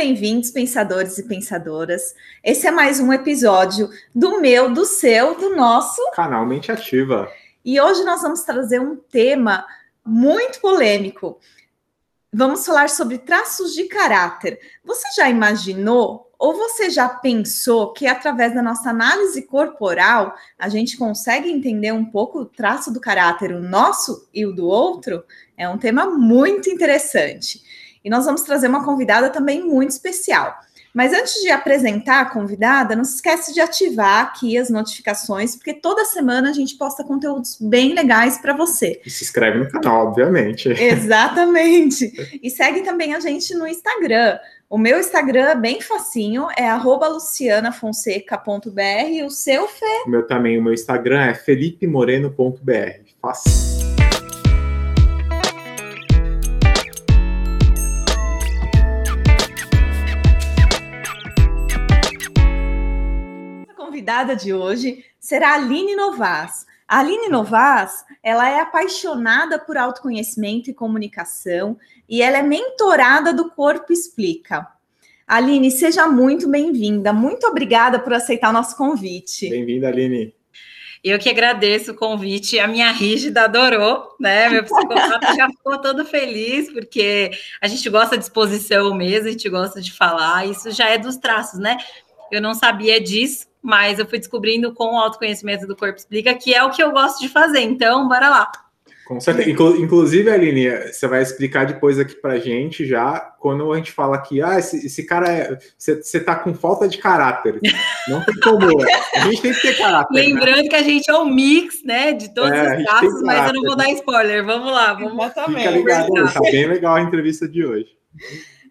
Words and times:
bem-vindos, 0.00 0.50
pensadores 0.50 1.18
e 1.18 1.24
pensadoras. 1.24 2.14
Esse 2.42 2.66
é 2.66 2.70
mais 2.70 3.00
um 3.00 3.12
episódio 3.12 3.90
do 4.14 4.40
meu, 4.40 4.72
do 4.72 4.86
seu, 4.86 5.34
do 5.34 5.54
nosso 5.54 6.00
canal 6.12 6.46
Mente 6.46 6.72
Ativa. 6.72 7.30
E 7.62 7.78
hoje 7.78 8.02
nós 8.02 8.22
vamos 8.22 8.40
trazer 8.40 8.80
um 8.80 8.96
tema 8.96 9.66
muito 10.02 10.58
polêmico. 10.58 11.38
Vamos 12.32 12.64
falar 12.64 12.88
sobre 12.88 13.18
traços 13.18 13.74
de 13.74 13.84
caráter. 13.88 14.58
Você 14.82 15.06
já 15.14 15.28
imaginou 15.28 16.32
ou 16.38 16.54
você 16.56 16.88
já 16.88 17.06
pensou 17.06 17.92
que 17.92 18.06
através 18.06 18.54
da 18.54 18.62
nossa 18.62 18.88
análise 18.88 19.42
corporal 19.42 20.34
a 20.58 20.70
gente 20.70 20.96
consegue 20.96 21.50
entender 21.50 21.92
um 21.92 22.06
pouco 22.06 22.38
o 22.38 22.46
traço 22.46 22.90
do 22.90 23.02
caráter, 23.02 23.52
o 23.52 23.60
nosso 23.60 24.26
e 24.32 24.46
o 24.46 24.52
do 24.54 24.66
outro? 24.66 25.22
É 25.58 25.68
um 25.68 25.76
tema 25.76 26.06
muito 26.06 26.70
interessante. 26.70 27.60
E 28.04 28.10
nós 28.10 28.24
vamos 28.24 28.42
trazer 28.42 28.68
uma 28.68 28.84
convidada 28.84 29.30
também 29.30 29.62
muito 29.62 29.90
especial. 29.90 30.58
Mas 30.92 31.12
antes 31.12 31.40
de 31.40 31.50
apresentar 31.50 32.20
a 32.20 32.24
convidada, 32.24 32.96
não 32.96 33.04
se 33.04 33.14
esquece 33.16 33.54
de 33.54 33.60
ativar 33.60 34.24
aqui 34.24 34.58
as 34.58 34.68
notificações, 34.68 35.54
porque 35.54 35.72
toda 35.72 36.04
semana 36.04 36.50
a 36.50 36.52
gente 36.52 36.76
posta 36.76 37.04
conteúdos 37.04 37.56
bem 37.60 37.94
legais 37.94 38.38
para 38.38 38.52
você. 38.52 39.00
E 39.06 39.10
se 39.10 39.22
inscreve 39.22 39.58
no 39.58 39.70
canal, 39.70 40.08
obviamente. 40.08 40.68
Exatamente. 40.68 42.40
E 42.42 42.50
segue 42.50 42.82
também 42.82 43.14
a 43.14 43.20
gente 43.20 43.54
no 43.54 43.68
Instagram. 43.68 44.36
O 44.68 44.76
meu 44.78 44.98
Instagram 44.98 45.48
é 45.48 45.54
bem 45.54 45.80
facinho, 45.80 46.48
é 46.56 46.74
lucianafonseca.br. 46.74 49.24
O 49.24 49.30
seu, 49.30 49.68
Fê? 49.68 50.02
O 50.06 50.10
meu 50.10 50.26
também, 50.26 50.58
o 50.58 50.62
meu 50.62 50.72
Instagram 50.72 51.22
é 51.22 51.34
felipemoreno.br. 51.34 53.10
Fácil. 53.20 53.89
Convidada 64.00 64.34
de 64.34 64.54
hoje 64.54 65.04
será 65.18 65.50
a 65.50 65.54
Aline 65.54 65.94
Novas. 65.94 66.66
A 66.88 67.00
Aline 67.00 67.28
Novas, 67.28 68.02
ela 68.22 68.48
é 68.48 68.58
apaixonada 68.58 69.58
por 69.58 69.76
autoconhecimento 69.76 70.70
e 70.70 70.74
comunicação 70.74 71.76
e 72.08 72.22
ela 72.22 72.38
é 72.38 72.42
mentorada 72.42 73.32
do 73.32 73.50
Corpo 73.50 73.92
Explica. 73.92 74.66
Aline, 75.26 75.70
seja 75.70 76.06
muito 76.06 76.48
bem-vinda. 76.48 77.12
Muito 77.12 77.46
obrigada 77.46 77.98
por 77.98 78.14
aceitar 78.14 78.48
o 78.48 78.54
nosso 78.54 78.74
convite. 78.74 79.50
Bem-vinda, 79.50 79.88
Aline. 79.88 80.34
Eu 81.04 81.18
que 81.18 81.28
agradeço 81.28 81.92
o 81.92 81.94
convite. 81.94 82.58
A 82.58 82.66
minha 82.66 82.90
rígida 82.90 83.44
adorou, 83.44 84.16
né? 84.18 84.48
Meu 84.48 84.64
psicopata 84.64 85.34
já 85.36 85.46
ficou 85.48 85.78
todo 85.78 86.06
feliz, 86.06 86.72
porque 86.72 87.30
a 87.60 87.68
gente 87.68 87.88
gosta 87.90 88.16
de 88.16 88.24
exposição 88.24 88.94
mesmo, 88.94 89.28
a 89.28 89.32
gente 89.32 89.48
gosta 89.48 89.80
de 89.80 89.92
falar. 89.92 90.46
Isso 90.46 90.70
já 90.70 90.88
é 90.88 90.96
dos 90.98 91.16
traços, 91.16 91.60
né? 91.60 91.76
Eu 92.30 92.40
não 92.40 92.54
sabia 92.54 93.00
disso, 93.00 93.49
mas 93.62 93.98
eu 93.98 94.06
fui 94.06 94.18
descobrindo 94.18 94.72
com 94.72 94.94
o 94.94 94.98
autoconhecimento 94.98 95.66
do 95.66 95.76
corpo 95.76 95.98
explica 95.98 96.34
que 96.34 96.54
é 96.54 96.62
o 96.62 96.70
que 96.70 96.82
eu 96.82 96.92
gosto 96.92 97.20
de 97.20 97.28
fazer. 97.28 97.60
Então, 97.60 98.08
bora 98.08 98.28
lá. 98.28 98.50
Com 99.10 99.18
certeza. 99.18 99.50
Inclusive, 99.50 100.30
Aline, 100.30 100.70
você 100.86 101.08
vai 101.08 101.20
explicar 101.20 101.66
depois 101.66 101.98
aqui 101.98 102.14
pra 102.14 102.38
gente 102.38 102.86
já, 102.86 103.18
quando 103.40 103.72
a 103.72 103.76
gente 103.76 103.90
fala 103.90 104.16
que 104.22 104.40
ah, 104.40 104.56
esse, 104.56 104.86
esse 104.86 105.04
cara 105.04 105.28
é. 105.28 105.58
Você, 105.76 106.20
tá 106.20 106.36
com 106.36 106.54
falta 106.54 106.86
de 106.86 106.96
caráter. 106.96 107.58
Não 108.06 108.24
tem 108.24 108.36
como. 108.36 108.68
A 109.16 109.18
gente 109.22 109.42
tem 109.42 109.52
que 109.52 109.62
ter 109.62 109.78
caráter. 109.78 110.14
Né? 110.14 110.22
Lembrando 110.22 110.62
né? 110.62 110.68
que 110.68 110.76
a 110.76 110.82
gente 110.84 111.10
é 111.10 111.18
um 111.18 111.24
mix, 111.24 111.82
né? 111.84 112.12
De 112.12 112.32
todos 112.32 112.52
é, 112.52 112.76
os 112.76 112.84
casos, 112.86 113.22
mas 113.22 113.48
eu 113.48 113.54
não 113.54 113.62
vou 113.62 113.76
dar 113.76 113.90
spoiler. 113.90 114.44
Vamos 114.44 114.70
lá, 114.70 114.94
vamos 114.94 115.34
também. 115.34 115.58
Fica 115.58 115.70
ligado, 115.70 116.32
tá 116.32 116.40
bem 116.42 116.68
legal 116.68 116.94
a 116.94 117.02
entrevista 117.02 117.48
de 117.48 117.66
hoje. 117.66 117.88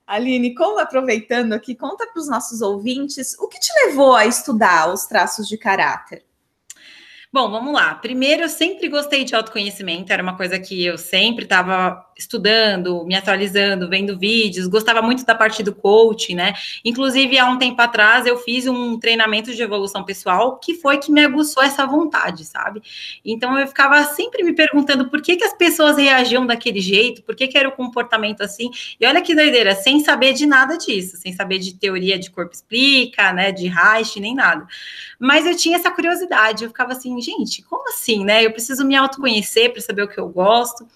Aline, 0.09 0.55
como 0.55 0.79
aproveitando 0.79 1.53
aqui, 1.53 1.75
conta 1.75 2.07
para 2.07 2.19
os 2.19 2.27
nossos 2.27 2.61
ouvintes 2.61 3.37
o 3.37 3.47
que 3.47 3.59
te 3.59 3.71
levou 3.85 4.15
a 4.15 4.25
estudar 4.25 4.91
os 4.91 5.05
traços 5.05 5.47
de 5.47 5.55
caráter. 5.55 6.25
Bom, 7.31 7.51
vamos 7.51 7.71
lá. 7.71 7.93
Primeiro, 7.93 8.41
eu 8.41 8.49
sempre 8.49 8.89
gostei 8.89 9.23
de 9.23 9.35
autoconhecimento, 9.35 10.11
era 10.11 10.23
uma 10.23 10.35
coisa 10.35 10.59
que 10.59 10.83
eu 10.83 10.97
sempre 10.97 11.43
estava 11.43 12.03
estudando, 12.19 13.05
me 13.05 13.15
atualizando, 13.15 13.89
vendo 13.89 14.19
vídeos, 14.19 14.67
gostava 14.67 15.01
muito 15.01 15.25
da 15.25 15.33
parte 15.33 15.63
do 15.63 15.73
coaching, 15.73 16.35
né? 16.35 16.53
Inclusive, 16.83 17.39
há 17.39 17.45
um 17.45 17.57
tempo 17.57 17.81
atrás, 17.81 18.25
eu 18.25 18.37
fiz 18.37 18.67
um 18.67 18.99
treinamento 18.99 19.55
de 19.55 19.61
evolução 19.61 20.03
pessoal 20.03 20.59
que 20.59 20.75
foi 20.75 20.97
que 20.97 21.11
me 21.11 21.23
aguçou 21.23 21.63
essa 21.63 21.85
vontade, 21.85 22.43
sabe? 22.43 22.81
Então, 23.23 23.57
eu 23.57 23.67
ficava 23.67 24.03
sempre 24.03 24.43
me 24.43 24.53
perguntando 24.53 25.09
por 25.09 25.21
que, 25.21 25.37
que 25.37 25.43
as 25.43 25.53
pessoas 25.53 25.97
reagiam 25.97 26.45
daquele 26.45 26.81
jeito, 26.81 27.23
por 27.23 27.35
que, 27.35 27.47
que 27.47 27.57
era 27.57 27.69
o 27.69 27.71
comportamento 27.71 28.41
assim. 28.41 28.69
E 28.99 29.05
olha 29.05 29.21
que 29.21 29.33
doideira, 29.33 29.73
sem 29.75 30.01
saber 30.01 30.33
de 30.33 30.45
nada 30.45 30.77
disso, 30.77 31.15
sem 31.17 31.31
saber 31.31 31.59
de 31.59 31.73
teoria 31.75 32.19
de 32.19 32.29
corpo 32.29 32.53
explica, 32.53 33.31
né? 33.31 33.51
De 33.51 33.67
Reich, 33.67 34.19
nem 34.19 34.35
nada. 34.35 34.67
Mas 35.17 35.45
eu 35.45 35.55
tinha 35.55 35.77
essa 35.77 35.91
curiosidade, 35.91 36.63
eu 36.63 36.69
ficava 36.69 36.91
assim, 36.91 37.19
gente, 37.21 37.61
como 37.63 37.87
assim, 37.89 38.25
né? 38.25 38.45
Eu 38.45 38.51
preciso 38.51 38.85
me 38.85 38.95
autoconhecer 38.95 39.71
para 39.71 39.81
saber 39.81 40.03
o 40.03 40.07
que 40.07 40.19
eu 40.19 40.27
gosto. 40.27 40.87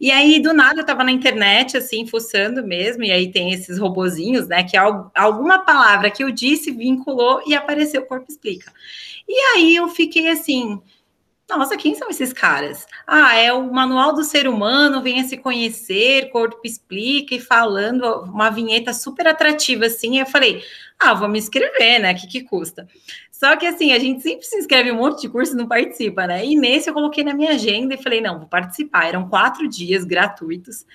E 0.00 0.10
aí, 0.10 0.40
do 0.40 0.52
nada, 0.52 0.71
eu 0.78 0.82
estava 0.82 1.04
na 1.04 1.12
internet, 1.12 1.76
assim, 1.76 2.06
fuçando 2.06 2.66
mesmo, 2.66 3.04
e 3.04 3.10
aí 3.10 3.30
tem 3.30 3.52
esses 3.52 3.78
robozinhos, 3.78 4.48
né? 4.48 4.64
Que 4.64 4.76
alguma 4.76 5.60
palavra 5.60 6.10
que 6.10 6.24
eu 6.24 6.30
disse 6.30 6.70
vinculou 6.70 7.42
e 7.46 7.54
apareceu 7.54 8.02
o 8.02 8.06
Corpo 8.06 8.26
Explica. 8.28 8.72
E 9.28 9.34
aí 9.54 9.76
eu 9.76 9.88
fiquei 9.88 10.28
assim, 10.28 10.80
nossa, 11.48 11.76
quem 11.76 11.94
são 11.94 12.08
esses 12.08 12.32
caras? 12.32 12.86
Ah, 13.06 13.36
é 13.36 13.52
o 13.52 13.72
manual 13.72 14.14
do 14.14 14.24
ser 14.24 14.48
humano, 14.48 15.02
venha 15.02 15.24
se 15.24 15.36
conhecer, 15.36 16.30
corpo 16.30 16.60
explica 16.64 17.34
e 17.34 17.40
falando 17.40 18.04
uma 18.22 18.50
vinheta 18.50 18.92
super 18.92 19.26
atrativa 19.26 19.86
assim. 19.86 20.18
Eu 20.18 20.26
falei, 20.26 20.62
ah, 21.04 21.14
vou 21.14 21.28
me 21.28 21.38
inscrever, 21.38 22.00
né? 22.00 22.12
O 22.12 22.16
que, 22.16 22.26
que 22.26 22.42
custa? 22.42 22.86
Só 23.42 23.56
que 23.56 23.66
assim, 23.66 23.92
a 23.92 23.98
gente 23.98 24.22
sempre 24.22 24.46
se 24.46 24.56
inscreve 24.56 24.92
um 24.92 24.98
monte 24.98 25.22
de 25.22 25.28
curso 25.28 25.54
e 25.54 25.56
não 25.56 25.66
participa, 25.66 26.28
né? 26.28 26.46
E 26.46 26.54
nesse 26.54 26.88
eu 26.88 26.94
coloquei 26.94 27.24
na 27.24 27.34
minha 27.34 27.50
agenda 27.50 27.92
e 27.92 28.00
falei, 28.00 28.20
não, 28.20 28.38
vou 28.38 28.46
participar. 28.46 29.08
Eram 29.08 29.28
quatro 29.28 29.68
dias 29.68 30.04
gratuitos 30.04 30.86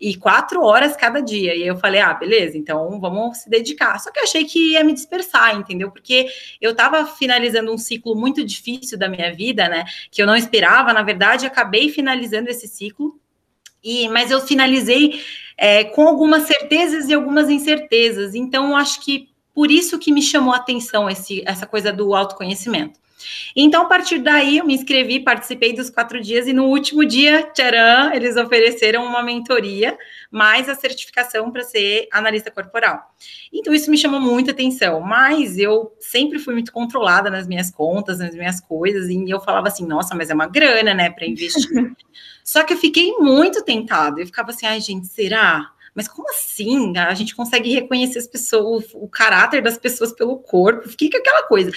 e 0.00 0.14
quatro 0.14 0.62
horas 0.62 0.94
cada 0.94 1.20
dia. 1.20 1.56
E 1.56 1.66
eu 1.66 1.76
falei, 1.76 2.00
ah, 2.00 2.14
beleza, 2.14 2.56
então 2.56 3.00
vamos 3.00 3.38
se 3.38 3.50
dedicar. 3.50 3.98
Só 3.98 4.12
que 4.12 4.20
eu 4.20 4.22
achei 4.22 4.44
que 4.44 4.74
ia 4.74 4.84
me 4.84 4.92
dispersar, 4.92 5.56
entendeu? 5.56 5.90
Porque 5.90 6.28
eu 6.60 6.70
estava 6.70 7.04
finalizando 7.06 7.72
um 7.72 7.78
ciclo 7.78 8.14
muito 8.14 8.44
difícil 8.44 8.96
da 8.96 9.08
minha 9.08 9.34
vida, 9.34 9.68
né? 9.68 9.84
Que 10.08 10.22
eu 10.22 10.28
não 10.28 10.36
esperava, 10.36 10.92
na 10.92 11.02
verdade, 11.02 11.44
acabei 11.44 11.88
finalizando 11.88 12.48
esse 12.48 12.68
ciclo. 12.68 13.18
E, 13.82 14.08
mas 14.10 14.30
eu 14.30 14.40
finalizei 14.40 15.20
é, 15.58 15.82
com 15.82 16.06
algumas 16.06 16.44
certezas 16.44 17.08
e 17.08 17.14
algumas 17.14 17.50
incertezas. 17.50 18.36
Então, 18.36 18.76
acho 18.76 19.04
que 19.04 19.28
por 19.56 19.70
isso 19.70 19.98
que 19.98 20.12
me 20.12 20.20
chamou 20.20 20.52
a 20.52 20.58
atenção 20.58 21.08
esse, 21.08 21.42
essa 21.46 21.66
coisa 21.66 21.90
do 21.90 22.14
autoconhecimento. 22.14 23.00
Então, 23.56 23.84
a 23.84 23.86
partir 23.86 24.18
daí, 24.18 24.58
eu 24.58 24.66
me 24.66 24.74
inscrevi, 24.74 25.18
participei 25.18 25.72
dos 25.72 25.88
quatro 25.88 26.20
dias, 26.20 26.46
e 26.46 26.52
no 26.52 26.66
último 26.66 27.06
dia, 27.06 27.42
tcharam, 27.54 28.12
eles 28.12 28.36
ofereceram 28.36 29.02
uma 29.06 29.22
mentoria, 29.22 29.96
mais 30.30 30.68
a 30.68 30.74
certificação 30.74 31.50
para 31.50 31.62
ser 31.62 32.06
analista 32.12 32.50
corporal. 32.50 33.00
Então, 33.50 33.72
isso 33.72 33.90
me 33.90 33.96
chamou 33.96 34.20
muita 34.20 34.50
atenção, 34.50 35.00
mas 35.00 35.56
eu 35.56 35.90
sempre 35.98 36.38
fui 36.38 36.52
muito 36.52 36.70
controlada 36.70 37.30
nas 37.30 37.46
minhas 37.46 37.70
contas, 37.70 38.18
nas 38.18 38.34
minhas 38.34 38.60
coisas, 38.60 39.08
e 39.08 39.30
eu 39.30 39.40
falava 39.40 39.68
assim, 39.68 39.86
nossa, 39.86 40.14
mas 40.14 40.28
é 40.28 40.34
uma 40.34 40.46
grana, 40.46 40.92
né, 40.92 41.08
para 41.08 41.26
investir. 41.26 41.96
Só 42.44 42.62
que 42.62 42.74
eu 42.74 42.78
fiquei 42.78 43.12
muito 43.12 43.64
tentada, 43.64 44.20
eu 44.20 44.26
ficava 44.26 44.50
assim, 44.50 44.66
ai, 44.66 44.82
gente, 44.82 45.06
será? 45.06 45.72
Mas 45.96 46.06
como 46.06 46.28
assim? 46.28 46.96
A 46.98 47.14
gente 47.14 47.34
consegue 47.34 47.72
reconhecer 47.72 48.18
as 48.18 48.26
pessoas, 48.26 48.84
o 48.92 49.08
caráter 49.08 49.62
das 49.62 49.78
pessoas 49.78 50.12
pelo 50.12 50.36
corpo, 50.36 50.86
fica 50.90 51.16
aquela 51.16 51.44
coisa. 51.44 51.72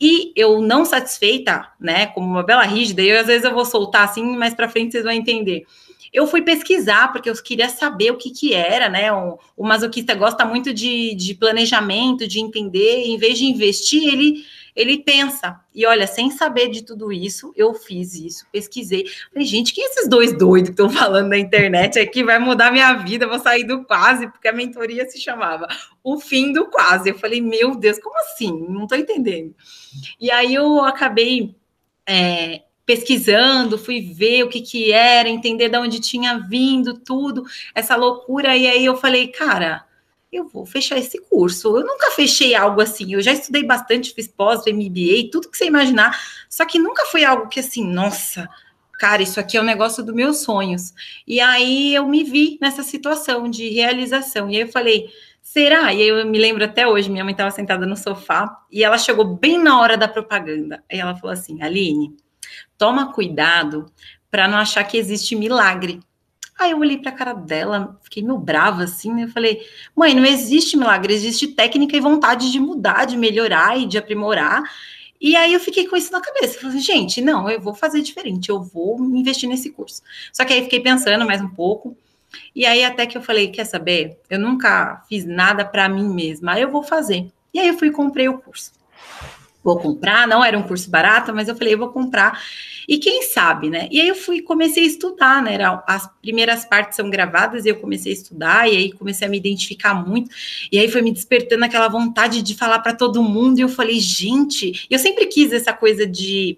E 0.00 0.32
eu 0.34 0.62
não 0.62 0.86
satisfeita, 0.86 1.68
né, 1.78 2.06
como 2.06 2.26
uma 2.26 2.42
bela 2.42 2.62
rígida, 2.62 3.02
e 3.02 3.12
às 3.14 3.26
vezes 3.26 3.44
eu 3.44 3.52
vou 3.52 3.66
soltar 3.66 4.08
assim, 4.08 4.24
mais 4.24 4.54
para 4.54 4.70
frente 4.70 4.92
vocês 4.92 5.04
vão 5.04 5.12
entender. 5.12 5.66
Eu 6.10 6.26
fui 6.26 6.40
pesquisar, 6.40 7.12
porque 7.12 7.28
eu 7.28 7.34
queria 7.34 7.68
saber 7.68 8.10
o 8.10 8.16
que 8.16 8.30
que 8.30 8.54
era, 8.54 8.88
né? 8.88 9.12
O, 9.12 9.38
o 9.54 9.66
masoquista 9.66 10.14
gosta 10.14 10.46
muito 10.46 10.72
de, 10.72 11.14
de 11.14 11.34
planejamento, 11.34 12.26
de 12.26 12.40
entender, 12.40 13.04
em 13.04 13.18
vez 13.18 13.36
de 13.36 13.44
investir, 13.44 14.10
ele 14.10 14.46
ele 14.78 14.98
pensa. 15.02 15.60
E 15.74 15.84
olha, 15.84 16.06
sem 16.06 16.30
saber 16.30 16.68
de 16.68 16.84
tudo 16.84 17.10
isso, 17.12 17.52
eu 17.56 17.74
fiz 17.74 18.14
isso, 18.14 18.46
pesquisei. 18.52 19.06
Falei, 19.32 19.44
gente, 19.44 19.74
quem 19.74 19.84
é 19.84 19.88
esses 19.88 20.08
dois 20.08 20.38
doidos 20.38 20.70
que 20.70 20.80
estão 20.80 20.88
falando 20.88 21.28
na 21.28 21.36
internet 21.36 21.98
aqui? 21.98 22.22
Vai 22.22 22.38
mudar 22.38 22.70
minha 22.70 22.94
vida, 22.94 23.26
vou 23.26 23.40
sair 23.40 23.64
do 23.64 23.84
quase, 23.84 24.28
porque 24.28 24.46
a 24.46 24.52
mentoria 24.52 25.04
se 25.10 25.20
chamava 25.20 25.66
O 26.02 26.20
Fim 26.20 26.52
do 26.52 26.66
Quase. 26.66 27.10
Eu 27.10 27.18
falei, 27.18 27.40
meu 27.40 27.74
Deus, 27.74 27.98
como 27.98 28.16
assim? 28.20 28.66
Não 28.68 28.84
estou 28.84 28.96
entendendo. 28.96 29.52
E 30.20 30.30
aí 30.30 30.54
eu 30.54 30.80
acabei. 30.84 31.56
É, 32.08 32.62
pesquisando, 32.86 33.76
fui 33.76 34.00
ver 34.00 34.44
o 34.44 34.48
que 34.48 34.62
que 34.62 34.92
era, 34.92 35.28
entender 35.28 35.68
de 35.68 35.76
onde 35.76 36.00
tinha 36.00 36.38
vindo 36.38 36.98
tudo, 36.98 37.44
essa 37.74 37.94
loucura, 37.94 38.56
e 38.56 38.66
aí 38.66 38.82
eu 38.82 38.96
falei, 38.96 39.28
cara, 39.28 39.84
eu 40.32 40.46
vou 40.46 40.66
fechar 40.66 40.98
esse 40.98 41.18
curso. 41.18 41.76
Eu 41.76 41.86
nunca 41.86 42.10
fechei 42.10 42.54
algo 42.54 42.80
assim. 42.80 43.14
Eu 43.14 43.20
já 43.20 43.32
estudei 43.32 43.64
bastante, 43.64 44.12
fiz 44.12 44.28
pós, 44.28 44.62
MBA, 44.66 45.30
tudo 45.32 45.50
que 45.50 45.56
você 45.56 45.66
imaginar. 45.66 46.18
Só 46.48 46.64
que 46.64 46.78
nunca 46.78 47.06
foi 47.06 47.24
algo 47.24 47.48
que 47.48 47.60
assim, 47.60 47.84
nossa, 47.84 48.48
cara, 48.98 49.22
isso 49.22 49.40
aqui 49.40 49.56
é 49.56 49.60
o 49.60 49.62
um 49.62 49.66
negócio 49.66 50.04
dos 50.04 50.14
meus 50.14 50.38
sonhos. 50.38 50.92
E 51.26 51.40
aí 51.40 51.94
eu 51.94 52.06
me 52.06 52.24
vi 52.24 52.58
nessa 52.60 52.82
situação 52.82 53.48
de 53.48 53.68
realização. 53.70 54.50
E 54.50 54.56
aí 54.56 54.62
eu 54.62 54.68
falei, 54.68 55.08
será? 55.40 55.94
E 55.94 56.02
eu 56.02 56.26
me 56.26 56.38
lembro 56.38 56.62
até 56.64 56.86
hoje, 56.86 57.10
minha 57.10 57.24
mãe 57.24 57.32
estava 57.32 57.50
sentada 57.50 57.86
no 57.86 57.96
sofá 57.96 58.64
e 58.70 58.84
ela 58.84 58.98
chegou 58.98 59.24
bem 59.24 59.58
na 59.58 59.80
hora 59.80 59.96
da 59.96 60.06
propaganda. 60.06 60.84
Aí 60.90 60.98
ela 60.98 61.16
falou 61.16 61.32
assim: 61.32 61.62
Aline, 61.62 62.14
toma 62.76 63.12
cuidado 63.12 63.86
para 64.30 64.46
não 64.46 64.58
achar 64.58 64.84
que 64.84 64.98
existe 64.98 65.34
milagre. 65.34 66.00
Aí 66.58 66.72
eu 66.72 66.78
olhei 66.78 66.98
para 66.98 67.10
a 67.10 67.14
cara 67.14 67.32
dela, 67.32 67.96
fiquei 68.02 68.22
meio 68.22 68.36
brava 68.36 68.82
assim, 68.82 69.14
né? 69.14 69.24
Eu 69.24 69.28
falei, 69.28 69.64
mãe, 69.94 70.12
não 70.12 70.24
existe 70.24 70.76
milagre, 70.76 71.14
existe 71.14 71.46
técnica 71.48 71.96
e 71.96 72.00
vontade 72.00 72.50
de 72.50 72.58
mudar, 72.58 73.04
de 73.04 73.16
melhorar 73.16 73.78
e 73.78 73.86
de 73.86 73.96
aprimorar. 73.96 74.64
E 75.20 75.36
aí 75.36 75.52
eu 75.52 75.60
fiquei 75.60 75.86
com 75.86 75.96
isso 75.96 76.10
na 76.10 76.20
cabeça. 76.20 76.60
Falei, 76.60 76.80
gente, 76.80 77.20
não, 77.20 77.48
eu 77.48 77.60
vou 77.60 77.74
fazer 77.74 78.02
diferente, 78.02 78.48
eu 78.48 78.60
vou 78.60 78.98
investir 79.00 79.48
nesse 79.48 79.70
curso. 79.70 80.02
Só 80.32 80.44
que 80.44 80.52
aí 80.52 80.62
fiquei 80.64 80.80
pensando 80.80 81.24
mais 81.24 81.40
um 81.40 81.48
pouco. 81.48 81.96
E 82.54 82.66
aí 82.66 82.84
até 82.84 83.06
que 83.06 83.16
eu 83.16 83.22
falei, 83.22 83.48
quer 83.48 83.64
saber? 83.64 84.18
Eu 84.28 84.40
nunca 84.40 85.04
fiz 85.08 85.24
nada 85.24 85.64
para 85.64 85.88
mim 85.88 86.12
mesma, 86.12 86.58
eu 86.58 86.70
vou 86.70 86.82
fazer. 86.82 87.30
E 87.54 87.60
aí 87.60 87.68
eu 87.68 87.78
fui 87.78 87.88
e 87.88 87.92
comprei 87.92 88.28
o 88.28 88.38
curso. 88.38 88.72
Vou 89.62 89.78
comprar, 89.78 90.26
não 90.26 90.44
era 90.44 90.56
um 90.56 90.62
curso 90.62 90.88
barato, 90.90 91.34
mas 91.34 91.48
eu 91.48 91.56
falei, 91.56 91.74
eu 91.74 91.78
vou 91.78 91.88
comprar. 91.88 92.40
E 92.88 92.96
quem 92.96 93.22
sabe, 93.22 93.68
né? 93.68 93.86
E 93.90 94.00
aí 94.00 94.08
eu 94.08 94.14
fui 94.14 94.40
comecei 94.40 94.84
a 94.84 94.86
estudar, 94.86 95.42
né? 95.42 95.58
As 95.86 96.08
primeiras 96.22 96.64
partes 96.64 96.96
são 96.96 97.10
gravadas 97.10 97.66
e 97.66 97.68
eu 97.68 97.76
comecei 97.76 98.12
a 98.12 98.14
estudar 98.14 98.66
e 98.66 98.76
aí 98.76 98.92
comecei 98.92 99.26
a 99.26 99.30
me 99.30 99.36
identificar 99.36 99.92
muito. 99.92 100.30
E 100.72 100.78
aí 100.78 100.88
foi 100.88 101.02
me 101.02 101.12
despertando 101.12 101.64
aquela 101.66 101.88
vontade 101.88 102.40
de 102.40 102.54
falar 102.54 102.78
para 102.78 102.94
todo 102.94 103.22
mundo 103.22 103.58
e 103.58 103.62
eu 103.62 103.68
falei, 103.68 104.00
gente, 104.00 104.86
eu 104.88 104.98
sempre 104.98 105.26
quis 105.26 105.52
essa 105.52 105.72
coisa 105.72 106.06
de 106.06 106.56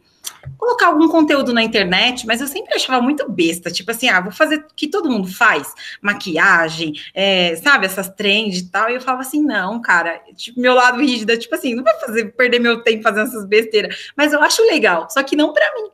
colocar 0.57 0.87
algum 0.87 1.09
conteúdo 1.09 1.53
na 1.53 1.63
internet, 1.63 2.27
mas 2.27 2.41
eu 2.41 2.47
sempre 2.47 2.75
achava 2.75 3.01
muito 3.03 3.31
besta, 3.31 3.71
tipo 3.71 3.91
assim, 3.91 4.09
ah, 4.09 4.21
vou 4.21 4.33
fazer 4.33 4.57
o 4.57 4.75
que 4.75 4.89
todo 4.89 5.11
mundo 5.11 5.29
faz, 5.29 5.73
maquiagem, 6.01 6.95
é, 7.15 7.57
sabe, 7.57 7.87
essas 7.87 8.09
trends 8.09 8.61
e 8.61 8.71
tal, 8.71 8.91
e 8.91 8.95
eu 8.95 9.01
falava 9.01 9.23
assim, 9.23 9.43
não, 9.43 9.81
cara, 9.81 10.21
tipo, 10.37 10.61
meu 10.61 10.75
lado 10.75 11.01
rígido, 11.01 11.37
tipo 11.39 11.55
assim, 11.55 11.75
não 11.75 11.85
vai 11.85 11.99
fazer, 12.01 12.33
perder 12.33 12.59
meu 12.59 12.83
tempo 12.83 13.03
fazendo 13.03 13.29
essas 13.29 13.47
besteiras, 13.47 14.11
mas 14.17 14.33
eu 14.33 14.43
acho 14.43 14.63
legal, 14.63 15.09
só 15.11 15.23
que 15.23 15.37
não 15.37 15.53
para 15.53 15.75
mim, 15.75 15.91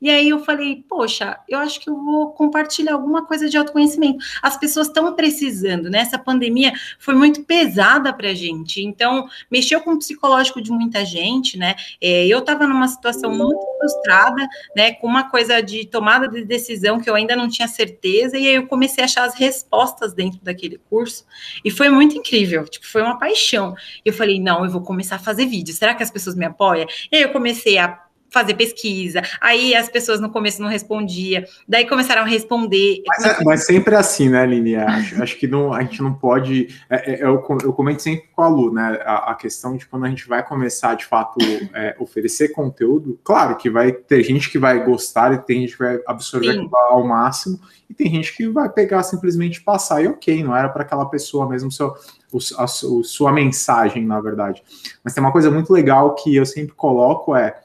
e 0.00 0.10
aí 0.10 0.28
eu 0.28 0.38
falei, 0.40 0.84
poxa, 0.88 1.38
eu 1.48 1.58
acho 1.58 1.80
que 1.80 1.90
eu 1.90 1.96
vou 1.96 2.30
compartilhar 2.30 2.92
alguma 2.92 3.26
coisa 3.26 3.48
de 3.48 3.56
autoconhecimento. 3.56 4.24
As 4.40 4.56
pessoas 4.56 4.86
estão 4.86 5.12
precisando, 5.14 5.90
né? 5.90 6.00
Essa 6.00 6.18
pandemia 6.18 6.72
foi 6.98 7.14
muito 7.14 7.42
pesada 7.44 8.12
para 8.12 8.30
a 8.30 8.34
gente, 8.34 8.82
então 8.82 9.28
mexeu 9.50 9.80
com 9.80 9.92
o 9.92 9.98
psicológico 9.98 10.62
de 10.62 10.70
muita 10.70 11.04
gente, 11.04 11.58
né? 11.58 11.74
É, 12.00 12.26
eu 12.26 12.38
estava 12.38 12.66
numa 12.66 12.86
situação 12.86 13.30
muito 13.30 13.60
frustrada, 13.78 14.46
né? 14.76 14.92
Com 14.92 15.06
uma 15.06 15.28
coisa 15.30 15.60
de 15.60 15.86
tomada 15.86 16.28
de 16.28 16.44
decisão 16.44 17.00
que 17.00 17.10
eu 17.10 17.14
ainda 17.14 17.34
não 17.34 17.48
tinha 17.48 17.66
certeza, 17.66 18.38
e 18.38 18.46
aí 18.46 18.54
eu 18.54 18.66
comecei 18.66 19.02
a 19.02 19.06
achar 19.06 19.24
as 19.24 19.34
respostas 19.34 20.14
dentro 20.14 20.38
daquele 20.42 20.78
curso, 20.88 21.24
e 21.64 21.70
foi 21.70 21.88
muito 21.88 22.16
incrível, 22.16 22.64
tipo, 22.66 22.86
foi 22.86 23.02
uma 23.02 23.18
paixão. 23.18 23.74
Eu 24.04 24.12
falei, 24.12 24.40
não, 24.40 24.64
eu 24.64 24.70
vou 24.70 24.82
começar 24.82 25.16
a 25.16 25.18
fazer 25.18 25.46
vídeo, 25.46 25.74
será 25.74 25.94
que 25.94 26.02
as 26.02 26.10
pessoas 26.10 26.36
me 26.36 26.44
apoiam? 26.46 26.86
E 27.10 27.16
aí 27.16 27.22
eu 27.22 27.32
comecei 27.32 27.78
a 27.78 28.07
fazer 28.30 28.54
pesquisa. 28.54 29.22
Aí 29.40 29.74
as 29.74 29.88
pessoas 29.88 30.20
no 30.20 30.30
começo 30.30 30.60
não 30.60 30.68
respondiam, 30.68 31.42
daí 31.66 31.86
começaram 31.86 32.22
a 32.22 32.24
responder. 32.24 33.02
Mas, 33.06 33.24
é, 33.24 33.44
mas 33.44 33.66
sempre 33.66 33.94
é 33.94 33.98
assim, 33.98 34.28
né, 34.28 34.42
Aline? 34.42 34.76
Acho, 34.76 35.22
acho 35.22 35.36
que 35.36 35.46
não, 35.46 35.72
a 35.72 35.82
gente 35.82 36.02
não 36.02 36.12
pode. 36.12 36.68
É, 36.90 37.14
é, 37.14 37.22
eu, 37.24 37.42
eu 37.62 37.72
comento 37.72 38.02
sempre 38.02 38.28
com 38.34 38.42
a 38.42 38.48
Lu, 38.48 38.72
né? 38.72 39.00
A, 39.04 39.32
a, 39.32 39.34
questão 39.34 39.76
de 39.76 39.86
quando 39.86 40.04
a 40.04 40.08
gente 40.08 40.28
vai 40.28 40.44
começar 40.44 40.94
de 40.94 41.04
fato 41.04 41.38
é, 41.74 41.96
oferecer 41.98 42.48
conteúdo, 42.50 43.18
claro 43.24 43.56
que 43.56 43.70
vai 43.70 43.92
ter 43.92 44.22
gente 44.22 44.50
que 44.50 44.58
vai 44.58 44.84
gostar 44.84 45.32
e 45.32 45.38
tem 45.38 45.60
gente 45.60 45.72
que 45.72 45.82
vai 45.82 46.00
absorver 46.06 46.68
ao 46.90 47.06
máximo, 47.06 47.58
e 47.88 47.94
tem 47.94 48.10
gente 48.10 48.36
que 48.36 48.48
vai 48.48 48.68
pegar 48.68 49.02
simplesmente 49.02 49.62
passar, 49.62 50.02
e 50.02 50.08
ok, 50.08 50.42
não 50.42 50.54
era 50.54 50.68
para 50.68 50.82
aquela 50.82 51.06
pessoa 51.06 51.48
mesmo 51.48 51.70
seu. 51.70 51.94
O, 52.30 52.38
a, 52.58 52.64
a, 52.64 52.66
sua 52.66 53.32
mensagem, 53.32 54.04
na 54.04 54.20
verdade. 54.20 54.62
Mas 55.02 55.14
tem 55.14 55.22
uma 55.22 55.32
coisa 55.32 55.50
muito 55.50 55.72
legal 55.72 56.14
que 56.14 56.36
eu 56.36 56.44
sempre 56.44 56.74
coloco 56.74 57.34
é 57.34 57.58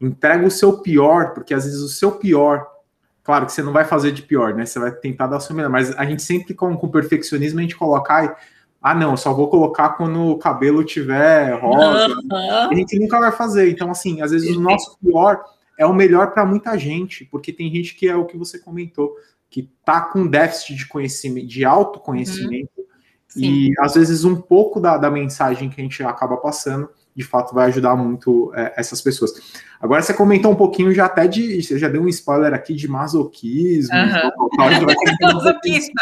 entrega 0.00 0.46
o 0.46 0.50
seu 0.50 0.78
pior, 0.78 1.34
porque 1.34 1.52
às 1.52 1.64
vezes 1.64 1.80
o 1.80 1.88
seu 1.88 2.12
pior, 2.12 2.66
claro 3.22 3.46
que 3.46 3.52
você 3.52 3.62
não 3.62 3.72
vai 3.72 3.84
fazer 3.84 4.12
de 4.12 4.22
pior, 4.22 4.54
né? 4.54 4.64
Você 4.64 4.78
vai 4.78 4.90
tentar 4.90 5.26
dar 5.26 5.36
o 5.36 5.40
seu 5.40 5.54
melhor, 5.54 5.70
mas 5.70 5.96
a 5.98 6.04
gente 6.04 6.22
sempre 6.22 6.54
com, 6.54 6.74
com 6.76 6.88
perfeccionismo 6.88 7.58
a 7.58 7.62
gente 7.62 7.76
coloca, 7.76 8.36
ah, 8.80 8.94
não, 8.94 9.16
só 9.16 9.34
vou 9.34 9.48
colocar 9.48 9.90
quando 9.90 10.20
o 10.22 10.38
cabelo 10.38 10.82
tiver 10.82 11.52
rosa. 11.60 12.08
Uhum. 12.08 12.70
A 12.70 12.74
gente 12.74 12.98
nunca 12.98 13.20
vai 13.20 13.30
fazer. 13.30 13.70
Então, 13.70 13.90
assim, 13.90 14.22
às 14.22 14.30
vezes 14.30 14.56
o 14.56 14.60
nosso 14.60 14.96
pior 14.98 15.44
é 15.78 15.84
o 15.84 15.92
melhor 15.92 16.32
para 16.32 16.46
muita 16.46 16.78
gente, 16.78 17.26
porque 17.26 17.52
tem 17.52 17.70
gente 17.70 17.94
que 17.94 18.08
é 18.08 18.16
o 18.16 18.24
que 18.24 18.38
você 18.38 18.58
comentou, 18.58 19.14
que 19.50 19.70
tá 19.84 20.00
com 20.00 20.26
déficit 20.26 20.76
de 20.76 20.86
conhecimento, 20.86 21.46
de 21.46 21.64
autoconhecimento, 21.64 22.70
uhum. 23.36 23.42
e 23.42 23.72
às 23.80 23.94
vezes 23.94 24.24
um 24.24 24.40
pouco 24.40 24.80
da, 24.80 24.96
da 24.96 25.10
mensagem 25.10 25.68
que 25.68 25.80
a 25.80 25.84
gente 25.84 26.02
acaba 26.02 26.36
passando 26.38 26.88
de 27.14 27.24
fato 27.24 27.54
vai 27.54 27.68
ajudar 27.68 27.96
muito 27.96 28.52
é, 28.54 28.74
essas 28.76 29.00
pessoas. 29.00 29.32
Agora 29.80 30.02
você 30.02 30.12
comentou 30.12 30.52
um 30.52 30.56
pouquinho 30.56 30.92
já 30.92 31.06
até 31.06 31.26
de. 31.26 31.62
Você 31.62 31.78
já 31.78 31.88
deu 31.88 32.02
um 32.02 32.08
spoiler 32.08 32.52
aqui 32.52 32.74
de 32.74 32.86
masoquismo. 32.86 33.94
Uhum. 33.94 34.48
Masoquista. 35.26 35.92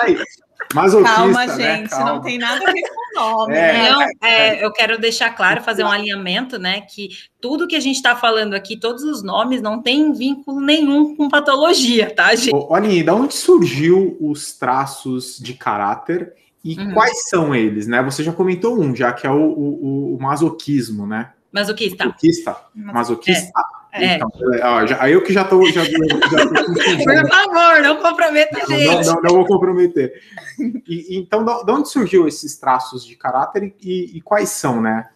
Masoquista, 0.75 1.15
Calma, 1.15 1.47
né? 1.47 1.57
gente, 1.57 1.91
Calma. 1.91 2.13
não 2.13 2.21
tem 2.21 2.39
nada 2.39 2.63
a 2.69 2.73
ver 2.73 2.83
com 2.83 3.21
o 3.21 3.21
nome. 3.21 3.55
É, 3.55 3.73
né? 3.73 3.91
Não, 3.91 4.03
é, 4.23 4.65
eu 4.65 4.73
quero 4.73 4.99
deixar 4.99 5.31
claro, 5.31 5.63
fazer 5.63 5.83
um 5.83 5.91
alinhamento, 5.91 6.59
né? 6.59 6.83
Que 6.83 7.09
tudo 7.41 7.67
que 7.67 7.77
a 7.77 7.81
gente 7.81 7.97
está 7.97 8.15
falando 8.15 8.55
aqui, 8.55 8.79
todos 8.79 9.03
os 9.03 9.23
nomes, 9.23 9.63
não 9.63 9.81
tem 9.81 10.13
vínculo 10.13 10.61
nenhum 10.61 11.17
com 11.17 11.29
patologia, 11.29 12.15
tá, 12.15 12.35
gente? 12.35 12.55
Olha, 12.55 13.05
da 13.05 13.15
onde 13.15 13.35
surgiu 13.35 14.17
os 14.21 14.53
traços 14.53 15.39
de 15.39 15.55
caráter 15.55 16.35
e 16.65 16.79
uhum. 16.79 16.93
quais 16.93 17.29
são 17.29 17.55
eles, 17.55 17.87
né? 17.87 18.03
Você 18.03 18.23
já 18.23 18.33
comentou 18.33 18.81
um, 18.81 18.95
já 18.95 19.13
que 19.13 19.27
é 19.27 19.31
o, 19.31 19.37
o, 19.37 20.17
o 20.17 20.21
masoquismo, 20.21 21.07
né? 21.07 21.33
Masoquista. 21.53 22.05
Masoquista. 22.05 22.57
Masoquista. 22.75 23.53
É. 23.93 24.17
Então, 24.17 24.31
é. 24.53 24.87
já, 24.87 25.03
aí 25.03 25.13
eu 25.13 25.23
que 25.23 25.33
já 25.33 25.43
estou. 25.43 25.65
Já, 25.71 25.83
já 25.85 25.99
Por 25.99 27.29
favor, 27.29 27.83
não 27.83 27.97
comprometa 28.03 28.59
a 28.59 28.67
gente. 28.67 28.87
Não, 28.87 29.15
não, 29.15 29.23
não 29.23 29.35
vou 29.35 29.47
comprometer. 29.47 30.13
E, 30.87 31.17
então, 31.19 31.45
de 31.45 31.73
onde 31.73 31.89
surgiu 31.89 32.29
esses 32.29 32.57
traços 32.57 33.05
de 33.05 33.17
caráter 33.17 33.75
e, 33.81 34.17
e 34.17 34.21
quais 34.21 34.51
são, 34.51 34.81
né? 34.81 35.09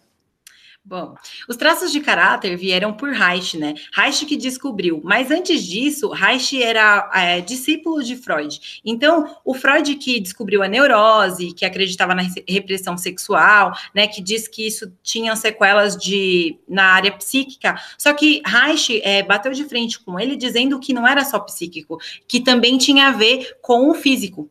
Bom, 0.85 1.15
os 1.47 1.55
traços 1.55 1.93
de 1.93 2.01
caráter 2.01 2.57
vieram 2.57 2.91
por 2.91 3.09
Reich, 3.09 3.57
né? 3.57 3.73
Reich 3.95 4.25
que 4.25 4.35
descobriu. 4.35 4.99
Mas 5.01 5.31
antes 5.31 5.63
disso, 5.63 6.09
Reich 6.09 6.61
era 6.61 7.09
é, 7.13 7.39
discípulo 7.39 8.03
de 8.03 8.17
Freud. 8.17 8.81
Então, 8.83 9.33
o 9.45 9.53
Freud 9.53 9.95
que 9.95 10.19
descobriu 10.19 10.61
a 10.61 10.67
neurose, 10.67 11.53
que 11.53 11.63
acreditava 11.65 12.13
na 12.13 12.23
repressão 12.45 12.97
sexual, 12.97 13.71
né? 13.95 14.07
Que 14.07 14.21
diz 14.21 14.45
que 14.45 14.67
isso 14.67 14.91
tinha 15.01 15.33
sequelas 15.37 15.95
de 15.95 16.59
na 16.67 16.87
área 16.87 17.13
psíquica. 17.13 17.75
Só 17.97 18.13
que 18.13 18.41
Reich 18.45 19.01
é, 19.05 19.23
bateu 19.23 19.53
de 19.53 19.63
frente 19.63 19.97
com 20.01 20.19
ele, 20.19 20.35
dizendo 20.35 20.81
que 20.81 20.91
não 20.91 21.07
era 21.07 21.23
só 21.23 21.39
psíquico, 21.39 21.97
que 22.27 22.41
também 22.41 22.77
tinha 22.77 23.07
a 23.07 23.11
ver 23.11 23.57
com 23.61 23.89
o 23.89 23.93
físico. 23.93 24.49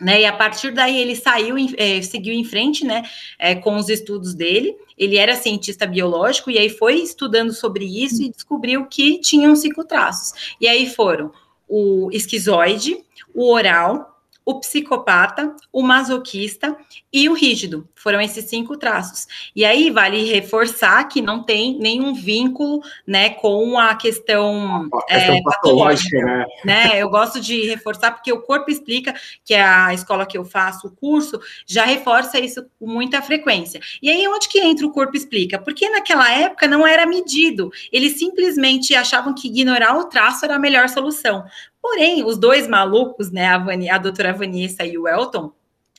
Né, 0.00 0.22
e 0.22 0.26
a 0.26 0.32
partir 0.32 0.72
daí 0.72 0.98
ele 1.00 1.14
saiu, 1.14 1.54
é, 1.76 2.02
seguiu 2.02 2.34
em 2.34 2.44
frente, 2.44 2.84
né, 2.84 3.04
é, 3.38 3.54
com 3.54 3.76
os 3.76 3.88
estudos 3.88 4.34
dele. 4.34 4.76
Ele 4.98 5.16
era 5.16 5.36
cientista 5.36 5.86
biológico 5.86 6.50
e 6.50 6.58
aí 6.58 6.68
foi 6.68 6.96
estudando 6.96 7.52
sobre 7.52 7.84
isso 7.84 8.22
e 8.22 8.30
descobriu 8.30 8.86
que 8.86 9.20
tinham 9.20 9.54
cinco 9.54 9.84
traços. 9.84 10.56
E 10.60 10.66
aí 10.66 10.88
foram 10.88 11.32
o 11.68 12.08
esquizoide, 12.12 12.98
o 13.34 13.52
oral, 13.52 14.13
o 14.44 14.60
psicopata, 14.60 15.54
o 15.72 15.82
masoquista 15.82 16.76
e 17.12 17.28
o 17.28 17.32
rígido. 17.32 17.88
Foram 17.94 18.20
esses 18.20 18.44
cinco 18.44 18.76
traços. 18.76 19.26
E 19.56 19.64
aí 19.64 19.90
vale 19.90 20.24
reforçar 20.24 21.04
que 21.04 21.22
não 21.22 21.42
tem 21.42 21.78
nenhum 21.78 22.12
vínculo, 22.12 22.82
né, 23.06 23.30
com 23.30 23.78
a 23.78 23.94
questão, 23.94 24.88
a 24.92 25.02
questão 25.06 25.34
é, 25.36 25.42
patológica, 25.42 26.18
né? 26.18 26.46
né? 26.64 27.02
Eu 27.02 27.08
gosto 27.08 27.40
de 27.40 27.66
reforçar 27.66 28.12
porque 28.12 28.32
o 28.32 28.42
corpo 28.42 28.70
explica 28.70 29.14
que 29.44 29.54
é 29.54 29.62
a 29.62 29.94
escola 29.94 30.26
que 30.26 30.36
eu 30.36 30.44
faço, 30.44 30.88
o 30.88 30.90
curso 30.90 31.40
já 31.66 31.84
reforça 31.84 32.38
isso 32.38 32.66
com 32.78 32.86
muita 32.86 33.22
frequência. 33.22 33.80
E 34.02 34.10
aí 34.10 34.28
onde 34.28 34.48
que 34.48 34.60
entra 34.60 34.86
o 34.86 34.92
corpo 34.92 35.16
explica? 35.16 35.58
Porque 35.58 35.88
naquela 35.88 36.30
época 36.30 36.68
não 36.68 36.86
era 36.86 37.06
medido. 37.06 37.70
Eles 37.90 38.18
simplesmente 38.18 38.94
achavam 38.94 39.34
que 39.34 39.48
ignorar 39.48 39.96
o 39.96 40.04
traço 40.04 40.44
era 40.44 40.56
a 40.56 40.58
melhor 40.58 40.88
solução. 40.88 41.44
Porém, 41.84 42.24
os 42.24 42.38
dois 42.38 42.66
malucos, 42.66 43.30
né, 43.30 43.48
a, 43.48 43.58
Vani, 43.58 43.90
a 43.90 43.98
doutora 43.98 44.32
Vanessa 44.32 44.86
e 44.86 44.96
o 44.96 45.06
Elton, 45.06 45.52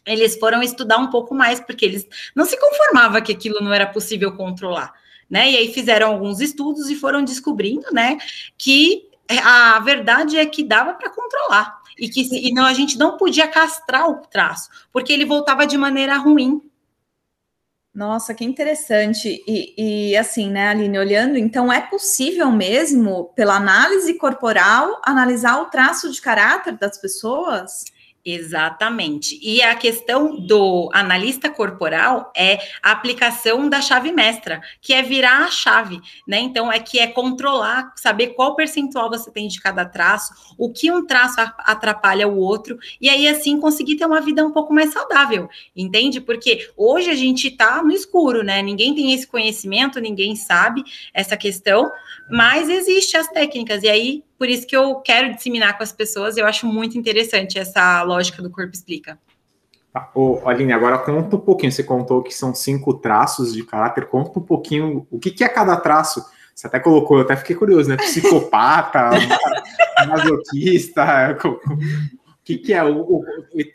eles 0.03 0.35
foram 0.35 0.63
estudar 0.63 0.97
um 0.97 1.11
pouco 1.11 1.35
mais, 1.35 1.59
porque 1.59 1.85
eles 1.85 2.07
não 2.35 2.43
se 2.43 2.59
conformavam 2.59 3.21
que 3.21 3.31
aquilo 3.31 3.61
não 3.61 3.71
era 3.71 3.85
possível 3.85 4.35
controlar, 4.35 4.95
né? 5.29 5.51
E 5.51 5.57
aí 5.57 5.71
fizeram 5.71 6.11
alguns 6.11 6.41
estudos 6.41 6.89
e 6.89 6.95
foram 6.95 7.23
descobrindo, 7.23 7.85
né, 7.93 8.17
que 8.57 9.07
a 9.43 9.79
verdade 9.79 10.39
é 10.39 10.45
que 10.47 10.63
dava 10.63 10.95
para 10.95 11.11
controlar 11.11 11.77
e 11.99 12.09
que 12.09 12.21
e 12.31 12.51
não, 12.51 12.65
a 12.65 12.73
gente 12.73 12.97
não 12.97 13.15
podia 13.15 13.47
castrar 13.47 14.09
o 14.09 14.23
traço, 14.25 14.69
porque 14.91 15.13
ele 15.13 15.23
voltava 15.23 15.67
de 15.67 15.77
maneira 15.77 16.17
ruim 16.17 16.63
nossa, 17.95 18.33
que 18.33 18.43
interessante. 18.43 19.41
E, 19.47 20.11
e, 20.11 20.17
assim, 20.17 20.51
né, 20.51 20.67
Aline, 20.67 20.99
olhando, 20.99 21.37
então 21.37 21.71
é 21.71 21.79
possível 21.79 22.51
mesmo, 22.51 23.31
pela 23.35 23.55
análise 23.55 24.13
corporal, 24.15 25.01
analisar 25.03 25.61
o 25.61 25.67
traço 25.67 26.11
de 26.11 26.21
caráter 26.21 26.77
das 26.77 26.97
pessoas? 26.97 27.85
Exatamente. 28.27 29.39
E 29.39 29.61
a 29.61 29.75
questão 29.75 30.35
do 30.35 30.89
analista 30.91 31.47
corporal 31.47 32.33
é 32.35 32.57
a 32.81 32.89
aplicação 32.89 33.69
da 33.69 33.79
chave 33.79 34.11
mestra, 34.11 34.61
que 34.81 34.95
é 34.95 35.03
virar 35.03 35.43
a 35.45 35.51
chave, 35.51 36.01
né? 36.27 36.39
Então, 36.39 36.71
é 36.71 36.79
que 36.79 36.97
é 36.97 37.05
controlar, 37.05 37.93
saber 37.95 38.29
qual 38.29 38.55
percentual 38.55 39.11
você 39.11 39.29
tem 39.29 39.47
de 39.47 39.61
cada 39.61 39.85
traço, 39.85 40.33
o 40.57 40.71
que 40.73 40.91
um 40.91 41.05
traço 41.05 41.35
atrapalha 41.39 42.27
o 42.27 42.39
outro, 42.39 42.79
e 42.99 43.09
aí, 43.09 43.27
assim, 43.27 43.59
conseguir 43.59 43.95
ter 43.95 44.07
uma 44.07 44.21
vida 44.21 44.43
um 44.43 44.51
pouco 44.51 44.73
mais 44.73 44.91
saudável, 44.91 45.47
entende? 45.75 46.19
Porque 46.19 46.67
hoje 46.75 47.11
a 47.11 47.15
gente 47.15 47.51
tá 47.51 47.83
no 47.83 47.91
escuro, 47.91 48.41
né? 48.43 48.59
Ninguém 48.63 48.95
tem 48.95 49.13
esse 49.13 49.27
conhecimento, 49.27 49.99
ninguém 49.99 50.35
sabe 50.35 50.83
essa 51.13 51.37
questão, 51.37 51.91
mas 52.31 52.69
existem 52.69 53.19
as 53.19 53.27
técnicas, 53.27 53.83
e 53.83 53.87
aí 53.87 54.23
por 54.37 54.49
isso 54.49 54.67
que 54.67 54.75
eu 54.75 54.95
quero 54.95 55.33
disseminar 55.33 55.77
com 55.77 55.83
as 55.83 55.91
pessoas, 55.91 56.37
eu 56.37 56.45
acho 56.45 56.65
muito 56.65 56.97
interessante 56.97 57.57
essa 57.57 58.01
lógica 58.03 58.41
do 58.41 58.49
corpo 58.49 58.73
explica. 58.73 59.17
Ô, 60.13 60.41
Aline, 60.45 60.73
agora 60.73 60.97
conta 60.97 61.37
um 61.37 61.39
pouquinho. 61.39 61.71
Você 61.71 61.83
contou 61.83 62.21
que 62.21 62.33
são 62.33 62.53
cinco 62.53 62.93
traços 62.95 63.53
de 63.53 63.63
caráter. 63.63 64.07
Conta 64.07 64.39
um 64.39 64.41
pouquinho 64.41 65.07
o 65.09 65.17
que, 65.17 65.31
que 65.31 65.43
é 65.43 65.47
cada 65.47 65.77
traço. 65.77 66.25
Você 66.53 66.67
até 66.67 66.79
colocou, 66.79 67.17
eu 67.17 67.23
até 67.23 67.35
fiquei 67.35 67.55
curioso, 67.55 67.89
né? 67.89 67.97
Psicopata, 67.97 69.11
masoquista. 70.07 71.37
O 71.45 71.59
que, 72.43 72.57
que 72.57 72.73
é? 72.73 72.83
O, 72.83 72.99
o, 72.99 73.25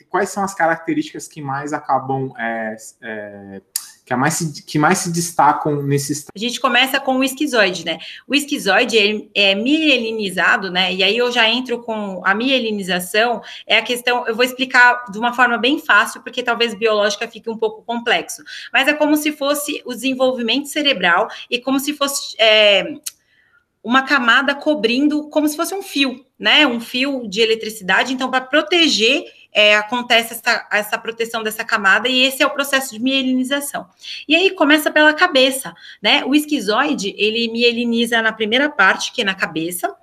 quais 0.09 0.29
são 0.31 0.45
as 0.45 0.55
características 0.55 1.27
que 1.27 1.41
mais 1.41 1.73
acabam 1.73 2.33
é, 2.39 2.77
é, 3.03 3.63
que, 4.11 4.17
mais 4.17 4.35
se, 4.35 4.63
que 4.65 4.79
mais 4.79 4.99
se 4.99 5.13
destacam 5.13 5.83
nesses. 5.83 6.27
A 6.35 6.39
gente 6.39 6.59
começa 6.59 6.99
com 6.99 7.17
o 7.17 7.25
esquizoide, 7.25 7.85
né? 7.85 7.99
O 8.27 8.35
esquizoide 8.35 8.99
é, 8.99 9.51
é 9.53 9.55
mielinizado, 9.55 10.69
né? 10.69 10.93
E 10.93 11.05
aí 11.05 11.17
eu 11.17 11.31
já 11.31 11.49
entro 11.49 11.81
com 11.83 12.21
a 12.25 12.35
mielinização, 12.35 13.41
é 13.67 13.79
a 13.79 13.83
questão, 13.83 14.27
eu 14.27 14.35
vou 14.35 14.45
explicar 14.45 15.05
de 15.13 15.19
uma 15.19 15.33
forma 15.33 15.57
bem 15.59 15.79
fácil, 15.79 16.23
porque 16.23 16.43
talvez 16.43 16.75
biológica 16.75 17.29
fique 17.29 17.49
um 17.49 17.57
pouco 17.57 17.83
complexo, 17.83 18.43
mas 18.73 18.89
é 18.89 18.93
como 18.93 19.17
se 19.17 19.31
fosse 19.31 19.81
o 19.85 19.95
desenvolvimento 19.95 20.67
cerebral 20.67 21.29
e 21.49 21.61
como 21.61 21.79
se 21.79 21.95
fosse. 21.95 22.35
É, 22.39 22.95
uma 23.83 24.03
camada 24.03 24.55
cobrindo 24.55 25.31
como 25.31 25.49
se 25.49 25.57
fosse 25.57 25.75
um 25.75 25.83
fio, 25.83 26.23
né? 26.39 26.67
Um 26.67 26.81
fio 26.81 27.27
de 27.27 27.41
eletricidade. 27.41 28.13
Então, 28.13 28.31
para 28.31 28.43
proteger 28.43 29.25
é, 29.53 29.77
acontece 29.77 30.35
essa, 30.35 30.69
essa 30.71 30.99
proteção 30.99 31.43
dessa 31.43 31.65
camada, 31.65 32.09
e 32.09 32.23
esse 32.23 32.43
é 32.43 32.47
o 32.47 32.51
processo 32.51 32.93
de 32.93 33.01
mielinização. 33.01 33.87
E 34.27 34.35
aí 34.35 34.51
começa 34.51 34.91
pela 34.91 35.13
cabeça, 35.13 35.75
né? 36.03 36.25
O 36.25 36.35
esquizoide, 36.35 37.15
ele 37.17 37.51
mieliniza 37.51 38.21
na 38.23 38.33
primeira 38.33 38.69
parte, 38.69 39.13
que 39.13 39.23
é 39.23 39.25
na 39.25 39.35
cabeça, 39.35 39.95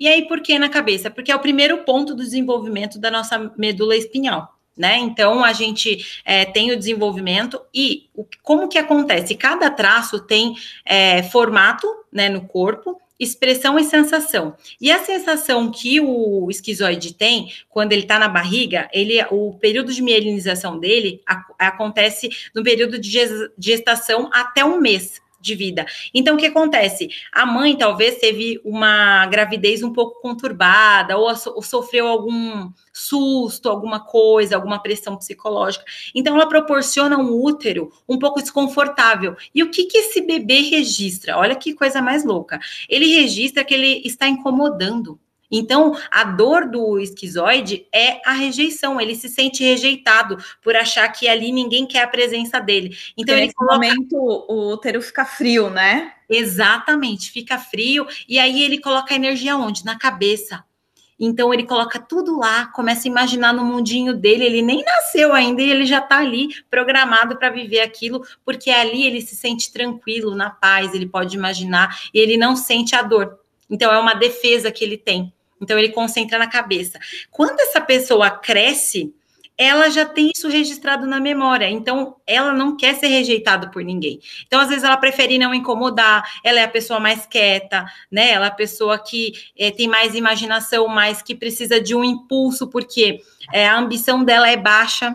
e 0.00 0.08
aí, 0.08 0.26
por 0.26 0.40
que 0.40 0.58
na 0.58 0.68
cabeça? 0.68 1.10
Porque 1.10 1.30
é 1.30 1.36
o 1.36 1.40
primeiro 1.40 1.78
ponto 1.84 2.14
do 2.14 2.22
desenvolvimento 2.22 2.98
da 2.98 3.10
nossa 3.10 3.52
medula 3.56 3.96
espinhal. 3.96 4.56
Né? 4.76 4.96
Então 4.96 5.44
a 5.44 5.52
gente 5.52 6.22
é, 6.24 6.46
tem 6.46 6.72
o 6.72 6.78
desenvolvimento 6.78 7.60
e 7.74 8.08
o, 8.14 8.24
como 8.42 8.68
que 8.68 8.78
acontece? 8.78 9.34
Cada 9.34 9.70
traço 9.70 10.18
tem 10.18 10.54
é, 10.82 11.22
formato 11.24 11.86
né, 12.10 12.30
no 12.30 12.48
corpo 12.48 12.98
expressão 13.22 13.78
e 13.78 13.84
sensação. 13.84 14.54
E 14.80 14.90
a 14.90 14.98
sensação 14.98 15.70
que 15.70 16.00
o 16.00 16.48
esquizoide 16.50 17.14
tem 17.14 17.52
quando 17.68 17.92
ele 17.92 18.02
está 18.02 18.18
na 18.18 18.28
barriga, 18.28 18.88
ele, 18.92 19.22
o 19.30 19.54
período 19.54 19.92
de 19.92 20.02
mielinização 20.02 20.78
dele 20.78 21.22
a, 21.26 21.68
acontece 21.68 22.28
no 22.54 22.62
período 22.62 22.98
de 22.98 23.18
gestação 23.58 24.28
até 24.32 24.64
um 24.64 24.80
mês 24.80 25.21
de 25.42 25.54
vida. 25.54 25.84
Então, 26.14 26.36
o 26.36 26.38
que 26.38 26.46
acontece? 26.46 27.10
A 27.32 27.44
mãe 27.44 27.76
talvez 27.76 28.18
teve 28.18 28.60
uma 28.64 29.26
gravidez 29.26 29.82
um 29.82 29.92
pouco 29.92 30.20
conturbada, 30.22 31.18
ou, 31.18 31.26
ou, 31.26 31.62
sofreu 31.62 32.06
algum 32.06 32.70
susto, 32.92 33.68
alguma 33.68 34.00
coisa, 34.00 34.54
alguma 34.54 34.80
pressão 34.80 35.16
psicológica. 35.16 35.84
Então, 36.14 36.36
ela 36.36 36.48
proporciona 36.48 37.18
um 37.18 37.32
útero 37.32 37.90
um 38.08 38.18
pouco 38.18 38.40
desconfortável. 38.40 39.36
E 39.54 39.62
o 39.62 39.70
que, 39.70 39.84
que 39.84 39.98
esse 39.98 40.20
bebê 40.22 40.60
registra? 40.60 41.36
Olha 41.36 41.56
que 41.56 41.74
coisa 41.74 42.00
mais 42.00 42.24
louca. 42.24 42.60
Ele 42.88 43.20
registra 43.20 43.64
que 43.64 43.74
ele 43.74 44.02
está 44.04 44.28
incomodando. 44.28 45.18
Então, 45.52 45.94
a 46.10 46.24
dor 46.24 46.66
do 46.66 46.98
esquizoide 46.98 47.86
é 47.92 48.22
a 48.24 48.32
rejeição, 48.32 48.98
ele 48.98 49.14
se 49.14 49.28
sente 49.28 49.62
rejeitado 49.62 50.38
por 50.62 50.74
achar 50.74 51.06
que 51.10 51.28
ali 51.28 51.52
ninguém 51.52 51.86
quer 51.86 52.04
a 52.04 52.08
presença 52.08 52.58
dele. 52.58 52.96
Então, 53.16 53.36
nesse 53.36 53.54
coloca... 53.54 53.74
momento 53.74 54.16
o 54.16 54.72
útero 54.72 55.02
fica 55.02 55.26
frio, 55.26 55.68
né? 55.68 56.14
Exatamente, 56.30 57.30
fica 57.30 57.58
frio, 57.58 58.06
e 58.26 58.38
aí 58.38 58.62
ele 58.62 58.78
coloca 58.78 59.12
a 59.12 59.16
energia 59.16 59.54
onde? 59.56 59.84
Na 59.84 59.98
cabeça. 59.98 60.64
Então 61.24 61.54
ele 61.54 61.62
coloca 61.62 62.00
tudo 62.00 62.36
lá, 62.36 62.66
começa 62.66 63.06
a 63.06 63.10
imaginar 63.10 63.52
no 63.52 63.64
mundinho 63.64 64.12
dele, 64.12 64.44
ele 64.44 64.60
nem 64.60 64.82
nasceu 64.82 65.32
ainda 65.32 65.62
e 65.62 65.70
ele 65.70 65.86
já 65.86 65.98
está 65.98 66.18
ali 66.18 66.48
programado 66.68 67.36
para 67.36 67.48
viver 67.48 67.78
aquilo, 67.78 68.26
porque 68.44 68.70
ali 68.70 69.06
ele 69.06 69.20
se 69.20 69.36
sente 69.36 69.72
tranquilo, 69.72 70.34
na 70.34 70.50
paz, 70.50 70.92
ele 70.92 71.06
pode 71.06 71.36
imaginar 71.36 71.96
e 72.12 72.18
ele 72.18 72.36
não 72.36 72.56
sente 72.56 72.96
a 72.96 73.02
dor. 73.02 73.38
Então 73.70 73.92
é 73.92 73.98
uma 73.98 74.14
defesa 74.14 74.72
que 74.72 74.82
ele 74.82 74.96
tem. 74.96 75.32
Então 75.62 75.78
ele 75.78 75.90
concentra 75.90 76.38
na 76.38 76.46
cabeça. 76.46 76.98
Quando 77.30 77.60
essa 77.60 77.80
pessoa 77.80 78.30
cresce, 78.30 79.14
ela 79.56 79.90
já 79.90 80.04
tem 80.04 80.30
isso 80.34 80.48
registrado 80.48 81.06
na 81.06 81.20
memória, 81.20 81.68
então 81.68 82.16
ela 82.26 82.52
não 82.52 82.76
quer 82.76 82.94
ser 82.96 83.08
rejeitada 83.08 83.70
por 83.70 83.84
ninguém. 83.84 84.18
Então, 84.46 84.58
às 84.58 84.68
vezes, 84.68 84.82
ela 84.82 84.96
prefere 84.96 85.38
não 85.38 85.54
incomodar, 85.54 86.28
ela 86.42 86.58
é 86.58 86.64
a 86.64 86.68
pessoa 86.68 86.98
mais 86.98 87.26
quieta, 87.26 87.84
né? 88.10 88.30
Ela 88.30 88.46
é 88.46 88.48
a 88.48 88.52
pessoa 88.52 88.98
que 88.98 89.32
é, 89.56 89.70
tem 89.70 89.86
mais 89.86 90.14
imaginação, 90.14 90.88
mais 90.88 91.22
que 91.22 91.34
precisa 91.34 91.80
de 91.80 91.94
um 91.94 92.02
impulso, 92.02 92.68
porque 92.68 93.20
é, 93.52 93.68
a 93.68 93.78
ambição 93.78 94.24
dela 94.24 94.48
é 94.48 94.56
baixa 94.56 95.14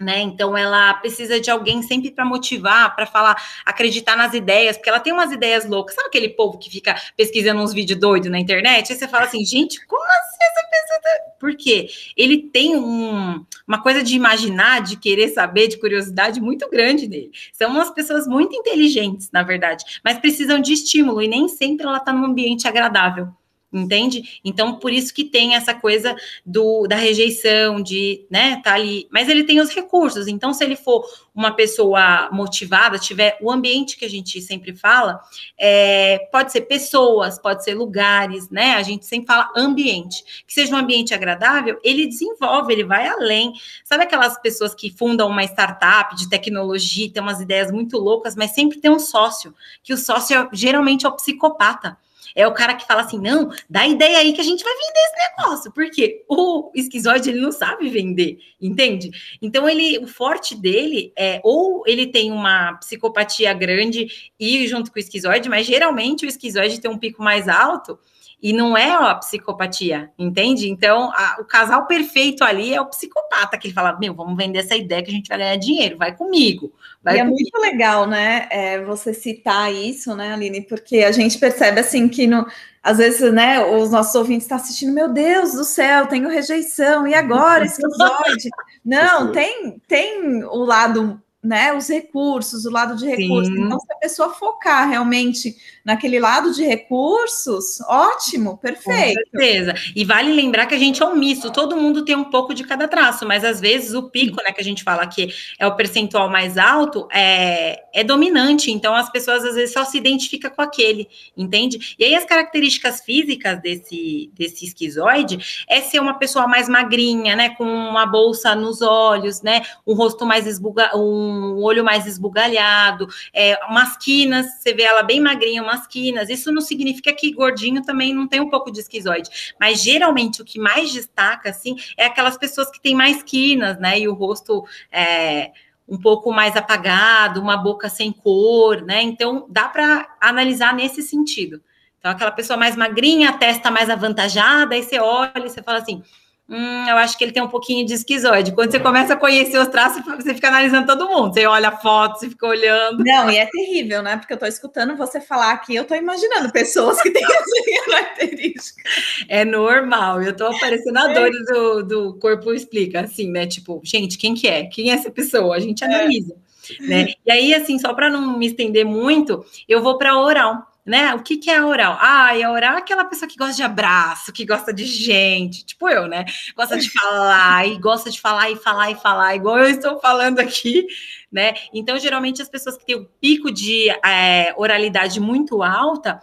né? 0.00 0.20
Então 0.20 0.56
ela 0.56 0.94
precisa 0.94 1.38
de 1.38 1.50
alguém 1.50 1.82
sempre 1.82 2.10
para 2.10 2.24
motivar, 2.24 2.96
para 2.96 3.06
falar, 3.06 3.36
acreditar 3.64 4.16
nas 4.16 4.32
ideias, 4.32 4.76
porque 4.76 4.88
ela 4.88 4.98
tem 4.98 5.12
umas 5.12 5.30
ideias 5.30 5.68
loucas. 5.68 5.94
Sabe 5.94 6.08
aquele 6.08 6.30
povo 6.30 6.58
que 6.58 6.70
fica 6.70 6.96
pesquisando 7.16 7.60
uns 7.60 7.72
vídeos 7.72 8.00
doidos 8.00 8.30
na 8.30 8.38
internet? 8.38 8.90
Aí 8.90 8.98
você 8.98 9.06
fala 9.06 9.24
assim, 9.24 9.44
gente, 9.44 9.84
como 9.86 10.02
assim 10.02 10.38
essa 10.40 10.68
pessoa? 10.68 11.00
Tá... 11.02 11.30
Por 11.38 11.54
quê? 11.56 11.88
Ele 12.16 12.38
tem 12.38 12.76
um, 12.76 13.44
uma 13.68 13.82
coisa 13.82 14.02
de 14.02 14.16
imaginar, 14.16 14.82
de 14.82 14.96
querer 14.96 15.28
saber, 15.28 15.68
de 15.68 15.78
curiosidade 15.78 16.40
muito 16.40 16.68
grande 16.70 17.06
nele. 17.06 17.30
São 17.52 17.70
umas 17.70 17.90
pessoas 17.90 18.26
muito 18.26 18.54
inteligentes, 18.54 19.30
na 19.30 19.42
verdade, 19.42 19.84
mas 20.04 20.18
precisam 20.18 20.60
de 20.60 20.72
estímulo 20.72 21.20
e 21.20 21.28
nem 21.28 21.48
sempre 21.48 21.86
ela 21.86 21.98
está 21.98 22.12
num 22.12 22.24
ambiente 22.24 22.66
agradável 22.66 23.28
entende? 23.72 24.40
Então, 24.44 24.78
por 24.78 24.92
isso 24.92 25.14
que 25.14 25.24
tem 25.24 25.54
essa 25.54 25.74
coisa 25.74 26.14
do, 26.44 26.86
da 26.86 26.96
rejeição, 26.96 27.80
de, 27.82 28.26
né, 28.30 28.60
tá 28.62 28.74
ali. 28.74 29.06
Mas 29.10 29.28
ele 29.28 29.44
tem 29.44 29.60
os 29.60 29.70
recursos, 29.70 30.26
então, 30.26 30.52
se 30.52 30.64
ele 30.64 30.76
for 30.76 31.04
uma 31.34 31.52
pessoa 31.52 32.28
motivada, 32.32 32.98
tiver 32.98 33.38
o 33.40 33.50
ambiente 33.50 33.96
que 33.96 34.04
a 34.04 34.10
gente 34.10 34.40
sempre 34.42 34.74
fala, 34.74 35.20
é, 35.58 36.28
pode 36.32 36.52
ser 36.52 36.62
pessoas, 36.62 37.38
pode 37.38 37.64
ser 37.64 37.74
lugares, 37.74 38.50
né? 38.50 38.74
A 38.74 38.82
gente 38.82 39.06
sempre 39.06 39.26
fala 39.26 39.50
ambiente, 39.56 40.44
que 40.46 40.52
seja 40.52 40.74
um 40.74 40.78
ambiente 40.78 41.14
agradável, 41.14 41.78
ele 41.82 42.06
desenvolve, 42.06 42.72
ele 42.72 42.84
vai 42.84 43.06
além. 43.06 43.52
Sabe 43.84 44.04
aquelas 44.04 44.40
pessoas 44.40 44.74
que 44.74 44.90
fundam 44.90 45.28
uma 45.28 45.44
startup 45.44 46.14
de 46.16 46.28
tecnologia, 46.28 47.10
tem 47.10 47.22
umas 47.22 47.40
ideias 47.40 47.70
muito 47.70 47.96
loucas, 47.96 48.34
mas 48.34 48.50
sempre 48.50 48.78
tem 48.78 48.90
um 48.90 48.98
sócio, 48.98 49.54
que 49.82 49.94
o 49.94 49.96
sócio 49.96 50.48
geralmente 50.52 51.06
é 51.06 51.08
o 51.08 51.16
psicopata. 51.16 51.96
É 52.34 52.46
o 52.46 52.54
cara 52.54 52.74
que 52.74 52.86
fala 52.86 53.02
assim: 53.02 53.18
não, 53.18 53.50
dá 53.68 53.86
ideia 53.86 54.18
aí 54.18 54.32
que 54.32 54.40
a 54.40 54.44
gente 54.44 54.64
vai 54.64 54.72
vender 54.72 55.00
esse 55.00 55.30
negócio. 55.30 55.72
Porque 55.72 56.24
o 56.28 56.70
esquizoide 56.74 57.30
ele 57.30 57.40
não 57.40 57.52
sabe 57.52 57.88
vender, 57.88 58.38
entende? 58.60 59.10
Então, 59.40 59.68
ele, 59.68 59.98
o 59.98 60.06
forte 60.06 60.54
dele 60.54 61.12
é 61.16 61.40
ou 61.44 61.82
ele 61.86 62.06
tem 62.06 62.30
uma 62.30 62.74
psicopatia 62.74 63.52
grande 63.52 64.30
e 64.38 64.66
junto 64.66 64.90
com 64.90 64.98
o 64.98 65.00
esquizoide, 65.00 65.48
mas 65.48 65.66
geralmente 65.66 66.24
o 66.24 66.28
esquizoide 66.28 66.80
tem 66.80 66.90
um 66.90 66.98
pico 66.98 67.22
mais 67.22 67.48
alto 67.48 67.98
e 68.42 68.52
não 68.52 68.76
é 68.76 68.90
a 68.90 69.14
psicopatia, 69.14 70.10
entende? 70.18 70.70
Então, 70.70 71.10
a, 71.12 71.36
o 71.40 71.44
casal 71.44 71.86
perfeito 71.86 72.42
ali 72.42 72.74
é 72.74 72.80
o 72.80 72.86
psicopata, 72.86 73.58
que 73.58 73.68
ele 73.68 73.74
fala: 73.74 73.98
Meu, 73.98 74.14
vamos 74.14 74.36
vender 74.36 74.60
essa 74.60 74.76
ideia 74.76 75.02
que 75.02 75.10
a 75.10 75.14
gente 75.14 75.28
vai 75.28 75.38
ganhar 75.38 75.56
dinheiro, 75.56 75.98
vai 75.98 76.16
comigo. 76.16 76.72
Vai 77.02 77.16
e 77.16 77.20
é 77.20 77.24
muito 77.24 77.58
legal, 77.58 78.06
né? 78.06 78.46
É, 78.50 78.82
você 78.82 79.12
citar 79.12 79.72
isso, 79.72 80.14
né, 80.14 80.32
Aline? 80.32 80.62
Porque 80.62 80.98
a 80.98 81.12
gente 81.12 81.38
percebe 81.38 81.80
assim 81.80 82.08
que 82.08 82.26
no, 82.26 82.46
às 82.82 82.96
vezes, 82.96 83.32
né, 83.32 83.62
os 83.62 83.90
nossos 83.90 84.14
ouvintes 84.14 84.44
estão 84.44 84.56
assistindo, 84.56 84.92
meu 84.92 85.08
Deus 85.08 85.52
do 85.52 85.64
céu, 85.64 86.06
tenho 86.06 86.28
rejeição, 86.28 87.06
e 87.06 87.14
agora, 87.14 87.64
esquizoide? 87.64 88.48
Não, 88.84 89.32
tem, 89.32 89.78
tem 89.86 90.44
o 90.44 90.64
lado 90.64 91.20
né, 91.42 91.72
os 91.72 91.88
recursos, 91.88 92.66
o 92.66 92.70
lado 92.70 92.94
de 92.96 93.06
recursos. 93.06 93.54
Sim. 93.54 93.62
Então, 93.62 93.80
se 93.80 93.90
a 93.90 93.96
pessoa 93.96 94.30
focar 94.34 94.88
realmente 94.88 95.56
naquele 95.82 96.20
lado 96.20 96.52
de 96.52 96.62
recursos, 96.62 97.80
ótimo, 97.88 98.58
perfeito. 98.58 99.18
Com 99.32 99.38
certeza. 99.38 99.74
E 99.96 100.04
vale 100.04 100.32
lembrar 100.32 100.66
que 100.66 100.74
a 100.74 100.78
gente 100.78 101.02
é 101.02 101.06
um 101.06 101.16
misto, 101.16 101.50
todo 101.50 101.76
mundo 101.76 102.04
tem 102.04 102.14
um 102.14 102.24
pouco 102.24 102.52
de 102.52 102.62
cada 102.64 102.86
traço, 102.86 103.26
mas 103.26 103.42
às 103.42 103.58
vezes 103.58 103.94
o 103.94 104.10
pico, 104.10 104.36
né, 104.42 104.52
que 104.52 104.60
a 104.60 104.64
gente 104.64 104.84
fala 104.84 105.06
que 105.06 105.32
é 105.58 105.66
o 105.66 105.74
percentual 105.74 106.28
mais 106.28 106.58
alto, 106.58 107.08
é, 107.10 107.84
é 107.94 108.04
dominante. 108.04 108.70
Então, 108.70 108.94
as 108.94 109.10
pessoas 109.10 109.42
às 109.42 109.54
vezes 109.54 109.72
só 109.72 109.82
se 109.84 109.96
identificam 109.96 110.50
com 110.50 110.60
aquele, 110.60 111.08
entende? 111.34 111.96
E 111.98 112.04
aí, 112.04 112.14
as 112.14 112.24
características 112.26 113.00
físicas 113.00 113.62
desse, 113.62 114.30
desse 114.34 114.66
esquizoide 114.66 115.64
é 115.66 115.80
ser 115.80 116.00
uma 116.00 116.14
pessoa 116.14 116.46
mais 116.46 116.68
magrinha, 116.68 117.34
né, 117.34 117.50
com 117.50 117.64
uma 117.64 118.04
bolsa 118.04 118.54
nos 118.54 118.82
olhos, 118.82 119.40
né, 119.40 119.62
um 119.86 119.94
rosto 119.94 120.26
mais 120.26 120.46
esbuga, 120.46 120.90
um 120.94 121.29
olho 121.56 121.84
mais 121.84 122.06
esbugalhado, 122.06 123.08
é, 123.32 123.58
umas 123.66 123.96
quinas, 123.96 124.46
você 124.58 124.72
vê 124.72 124.82
ela 124.82 125.02
bem 125.02 125.20
magrinha, 125.20 125.62
umas 125.62 125.86
quinas. 125.86 126.28
Isso 126.28 126.52
não 126.52 126.60
significa 126.60 127.12
que 127.12 127.32
gordinho 127.32 127.82
também 127.82 128.14
não 128.14 128.28
tem 128.28 128.40
um 128.40 128.50
pouco 128.50 128.70
de 128.70 128.80
esquizoide, 128.80 129.54
mas 129.58 129.82
geralmente 129.82 130.42
o 130.42 130.44
que 130.44 130.58
mais 130.58 130.92
destaca, 130.92 131.50
assim, 131.50 131.76
é 131.96 132.06
aquelas 132.06 132.36
pessoas 132.36 132.70
que 132.70 132.80
têm 132.80 132.94
mais 132.94 133.22
quinas, 133.22 133.78
né, 133.78 133.98
e 133.98 134.08
o 134.08 134.14
rosto 134.14 134.64
é 134.90 135.52
um 135.88 135.98
pouco 135.98 136.32
mais 136.32 136.56
apagado, 136.56 137.40
uma 137.40 137.56
boca 137.56 137.88
sem 137.88 138.12
cor, 138.12 138.80
né? 138.82 139.02
Então 139.02 139.44
dá 139.48 139.68
para 139.68 140.08
analisar 140.20 140.72
nesse 140.72 141.02
sentido. 141.02 141.60
Então, 141.98 142.12
aquela 142.12 142.30
pessoa 142.30 142.56
mais 142.56 142.76
magrinha, 142.76 143.28
a 143.28 143.32
testa 143.32 143.70
mais 143.70 143.90
avantajada, 143.90 144.74
aí 144.74 144.82
você 144.82 144.98
olha 144.98 145.32
e 145.36 145.50
você 145.50 145.62
fala 145.62 145.78
assim: 145.78 146.02
hum, 146.50 146.88
eu 146.88 146.96
acho 146.96 147.16
que 147.16 147.22
ele 147.22 147.32
tem 147.32 147.42
um 147.42 147.48
pouquinho 147.48 147.86
de 147.86 147.94
esquizoide. 147.94 148.52
Quando 148.52 148.72
você 148.72 148.80
começa 148.80 149.14
a 149.14 149.16
conhecer 149.16 149.58
os 149.58 149.68
traços, 149.68 150.04
você 150.04 150.34
fica 150.34 150.48
analisando 150.48 150.86
todo 150.86 151.08
mundo. 151.08 151.32
Você 151.32 151.46
olha 151.46 151.68
a 151.68 151.76
foto, 151.76 152.18
você 152.18 152.28
fica 152.28 152.46
olhando. 152.46 153.04
Não, 153.04 153.30
e 153.30 153.36
é 153.36 153.46
terrível, 153.46 154.02
né? 154.02 154.16
Porque 154.16 154.32
eu 154.32 154.38
tô 154.38 154.46
escutando 154.46 154.96
você 154.96 155.20
falar 155.20 155.52
aqui, 155.52 155.76
eu 155.76 155.84
tô 155.84 155.94
imaginando 155.94 156.50
pessoas 156.50 157.00
que 157.00 157.10
têm 157.10 157.22
essa 157.24 157.84
característica. 157.90 158.82
É 159.28 159.44
normal. 159.44 160.22
Eu 160.22 160.36
tô 160.36 160.46
aparecendo 160.46 160.98
a 160.98 161.06
dor 161.12 161.30
do, 161.30 161.82
do 161.82 162.14
corpo 162.18 162.52
explica, 162.52 163.00
assim, 163.02 163.30
né? 163.30 163.46
Tipo, 163.46 163.80
gente, 163.84 164.18
quem 164.18 164.34
que 164.34 164.48
é? 164.48 164.64
Quem 164.64 164.90
é 164.90 164.94
essa 164.94 165.10
pessoa? 165.10 165.54
A 165.54 165.60
gente 165.60 165.84
é. 165.84 165.86
analisa. 165.86 166.34
É. 166.80 166.86
Né? 166.86 167.14
E 167.26 167.32
aí, 167.32 167.54
assim, 167.54 167.78
só 167.78 167.94
para 167.94 168.10
não 168.10 168.38
me 168.38 168.46
estender 168.46 168.84
muito, 168.84 169.44
eu 169.68 169.82
vou 169.82 169.98
para 169.98 170.18
oral 170.18 170.69
né? 170.90 171.14
O 171.14 171.22
que, 171.22 171.36
que 171.36 171.48
é 171.48 171.64
oral? 171.64 171.96
Ah, 172.00 172.32
a 172.32 172.50
oral 172.50 172.74
é 172.74 172.78
aquela 172.78 173.04
pessoa 173.04 173.28
que 173.28 173.36
gosta 173.36 173.54
de 173.54 173.62
abraço, 173.62 174.32
que 174.32 174.44
gosta 174.44 174.72
de 174.74 174.84
gente, 174.84 175.64
tipo 175.64 175.88
eu, 175.88 176.08
né? 176.08 176.24
Gosta 176.56 176.76
de 176.76 176.90
falar 176.90 177.64
e 177.68 177.78
gosta 177.78 178.10
de 178.10 178.20
falar 178.20 178.50
e 178.50 178.56
falar 178.56 178.90
e 178.90 178.96
falar, 178.96 179.36
igual 179.36 179.58
eu 179.58 179.70
estou 179.70 180.00
falando 180.00 180.40
aqui, 180.40 180.84
né? 181.30 181.54
Então, 181.72 181.98
geralmente, 181.98 182.42
as 182.42 182.48
pessoas 182.48 182.76
que 182.76 182.84
têm 182.84 182.96
o 182.96 183.08
pico 183.20 183.52
de 183.52 183.88
é, 184.04 184.52
oralidade 184.56 185.20
muito 185.20 185.62
alta 185.62 186.20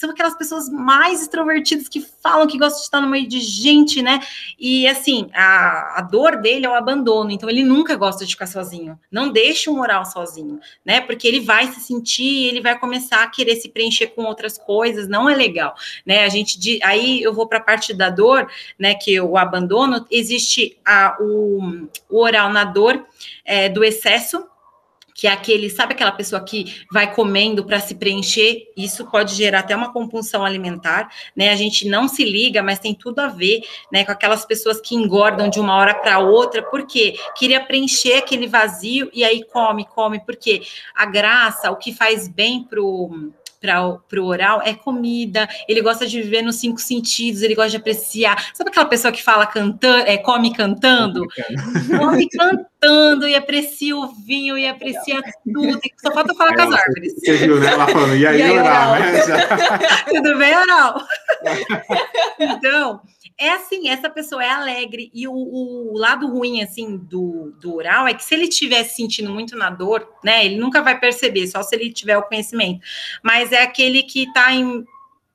são 0.00 0.10
aquelas 0.10 0.34
pessoas 0.34 0.68
mais 0.70 1.20
extrovertidas 1.20 1.86
que 1.86 2.00
falam 2.00 2.46
que 2.46 2.56
gostam 2.56 2.78
de 2.78 2.84
estar 2.84 3.00
no 3.02 3.08
meio 3.08 3.28
de 3.28 3.38
gente, 3.38 4.00
né? 4.00 4.20
E 4.58 4.86
assim, 4.86 5.28
a, 5.34 5.98
a 5.98 6.00
dor 6.00 6.40
dele 6.40 6.64
é 6.64 6.68
o 6.70 6.74
abandono, 6.74 7.30
então 7.30 7.50
ele 7.50 7.62
nunca 7.62 7.96
gosta 7.96 8.24
de 8.24 8.32
ficar 8.32 8.46
sozinho. 8.46 8.98
Não 9.10 9.30
deixa 9.30 9.70
um 9.70 9.78
oral 9.78 10.06
sozinho, 10.06 10.58
né? 10.84 11.02
Porque 11.02 11.28
ele 11.28 11.40
vai 11.40 11.66
se 11.66 11.80
sentir, 11.80 12.48
ele 12.48 12.62
vai 12.62 12.78
começar 12.78 13.22
a 13.22 13.28
querer 13.28 13.56
se 13.56 13.68
preencher 13.68 14.08
com 14.08 14.24
outras 14.24 14.56
coisas, 14.56 15.06
não 15.06 15.28
é 15.28 15.34
legal, 15.34 15.74
né? 16.06 16.24
A 16.24 16.28
gente 16.28 16.80
aí 16.82 17.22
eu 17.22 17.34
vou 17.34 17.46
para 17.46 17.58
a 17.58 17.62
parte 17.62 17.92
da 17.92 18.08
dor, 18.08 18.50
né? 18.78 18.94
Que 18.94 19.20
o 19.20 19.36
abandono 19.36 20.06
existe 20.10 20.78
a, 20.84 21.16
o, 21.20 21.88
o 22.08 22.22
oral 22.22 22.50
na 22.50 22.64
dor 22.64 23.04
é, 23.44 23.68
do 23.68 23.84
excesso 23.84 24.49
que 25.20 25.26
é 25.26 25.32
aquele, 25.32 25.68
sabe 25.68 25.92
aquela 25.92 26.12
pessoa 26.12 26.42
que 26.42 26.82
vai 26.90 27.14
comendo 27.14 27.62
para 27.62 27.78
se 27.78 27.94
preencher? 27.94 28.72
Isso 28.74 29.04
pode 29.10 29.34
gerar 29.34 29.58
até 29.58 29.76
uma 29.76 29.92
compulsão 29.92 30.42
alimentar, 30.42 31.10
né? 31.36 31.50
A 31.50 31.56
gente 31.56 31.86
não 31.86 32.08
se 32.08 32.24
liga, 32.24 32.62
mas 32.62 32.78
tem 32.78 32.94
tudo 32.94 33.18
a 33.18 33.28
ver, 33.28 33.60
né, 33.92 34.02
com 34.02 34.12
aquelas 34.12 34.46
pessoas 34.46 34.80
que 34.80 34.94
engordam 34.94 35.50
de 35.50 35.60
uma 35.60 35.76
hora 35.76 35.94
para 35.94 36.20
outra, 36.20 36.62
porque 36.62 37.18
queria 37.36 37.60
preencher 37.60 38.14
aquele 38.14 38.46
vazio 38.46 39.10
e 39.12 39.22
aí 39.22 39.44
come, 39.44 39.84
come, 39.84 40.20
porque 40.24 40.62
a 40.94 41.04
graça, 41.04 41.70
o 41.70 41.76
que 41.76 41.92
faz 41.92 42.26
bem 42.26 42.64
pro 42.64 43.30
para 43.60 44.20
o 44.20 44.24
oral 44.24 44.62
é 44.64 44.74
comida, 44.74 45.48
ele 45.68 45.82
gosta 45.82 46.06
de 46.06 46.22
viver 46.22 46.42
nos 46.42 46.56
cinco 46.56 46.80
sentidos, 46.80 47.42
ele 47.42 47.54
gosta 47.54 47.70
de 47.70 47.76
apreciar. 47.76 48.50
Sabe 48.54 48.70
aquela 48.70 48.86
pessoa 48.86 49.12
que 49.12 49.22
fala 49.22 49.46
cantando, 49.46 50.06
é, 50.06 50.16
come 50.16 50.54
cantando? 50.54 51.26
Come 51.98 52.26
cantando 52.30 53.28
e 53.28 53.34
aprecia 53.34 53.96
o 53.96 54.08
vinho 54.08 54.56
e 54.56 54.66
aprecia 54.66 55.20
tudo. 55.44 55.78
Só 56.00 56.12
falta 56.12 56.34
falar 56.34 56.52
é, 56.52 56.56
com 56.56 56.62
as 56.62 56.72
árvores. 56.72 57.14
Você 57.18 57.36
viu, 57.36 57.60
né? 57.60 57.66
Ela 57.66 57.86
falando, 57.86 58.16
e 58.16 58.26
aí, 58.26 58.38
e 58.38 58.42
aí 58.42 58.58
oral, 58.58 58.92
oral, 58.92 59.00
né? 59.00 59.20
Tudo 60.08 60.38
bem, 60.38 60.56
oral? 60.56 61.06
então, 62.40 63.00
é 63.40 63.54
assim, 63.54 63.88
essa 63.88 64.10
pessoa 64.10 64.44
é 64.44 64.50
alegre. 64.50 65.10
E 65.14 65.26
o, 65.26 65.32
o, 65.32 65.96
lado 65.96 66.28
ruim, 66.28 66.62
assim, 66.62 66.98
do, 66.98 67.54
do 67.58 67.74
oral 67.74 68.06
é 68.06 68.12
que 68.12 68.22
se 68.22 68.34
ele 68.34 68.44
estiver 68.44 68.84
sentindo 68.84 69.30
muito 69.30 69.56
na 69.56 69.70
dor, 69.70 70.06
né, 70.22 70.44
ele 70.44 70.56
nunca 70.56 70.82
vai 70.82 71.00
perceber, 71.00 71.46
só 71.46 71.62
se 71.62 71.74
ele 71.74 71.90
tiver 71.90 72.18
o 72.18 72.22
conhecimento. 72.22 72.80
Mas 73.22 73.50
é 73.50 73.62
aquele 73.62 74.02
que 74.02 74.24
está 74.24 74.52
em. 74.52 74.84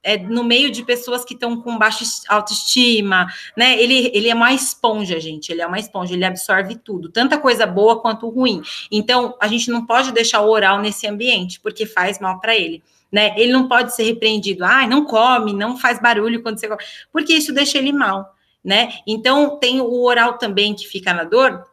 É, 0.04 0.16
no 0.16 0.44
meio 0.44 0.70
de 0.70 0.84
pessoas 0.84 1.24
que 1.24 1.34
estão 1.34 1.60
com 1.60 1.76
baixa 1.76 2.04
autoestima, 2.28 3.26
né? 3.56 3.76
Ele, 3.76 4.08
ele 4.14 4.28
é 4.28 4.34
uma 4.36 4.52
esponja, 4.52 5.18
gente. 5.18 5.50
Ele 5.50 5.60
é 5.60 5.66
uma 5.66 5.80
esponja, 5.80 6.14
ele 6.14 6.24
absorve 6.24 6.76
tudo, 6.76 7.10
tanta 7.10 7.36
coisa 7.38 7.66
boa 7.66 8.00
quanto 8.00 8.28
ruim. 8.28 8.62
Então, 8.88 9.36
a 9.40 9.48
gente 9.48 9.68
não 9.68 9.84
pode 9.84 10.12
deixar 10.12 10.42
o 10.42 10.48
oral 10.48 10.80
nesse 10.80 11.08
ambiente, 11.08 11.58
porque 11.58 11.84
faz 11.84 12.20
mal 12.20 12.38
para 12.38 12.54
ele 12.54 12.84
né? 13.10 13.34
Ele 13.36 13.52
não 13.52 13.68
pode 13.68 13.94
ser 13.94 14.04
repreendido, 14.04 14.64
ah, 14.64 14.86
não 14.86 15.04
come, 15.04 15.52
não 15.52 15.76
faz 15.76 16.00
barulho 16.00 16.42
quando 16.42 16.58
você 16.58 16.68
come, 16.68 16.82
porque 17.12 17.32
isso 17.32 17.52
deixa 17.52 17.78
ele 17.78 17.92
mal, 17.92 18.34
né? 18.64 18.94
Então 19.06 19.58
tem 19.58 19.80
o 19.80 20.02
oral 20.02 20.38
também 20.38 20.74
que 20.74 20.86
fica 20.86 21.12
na 21.14 21.24
dor, 21.24 21.64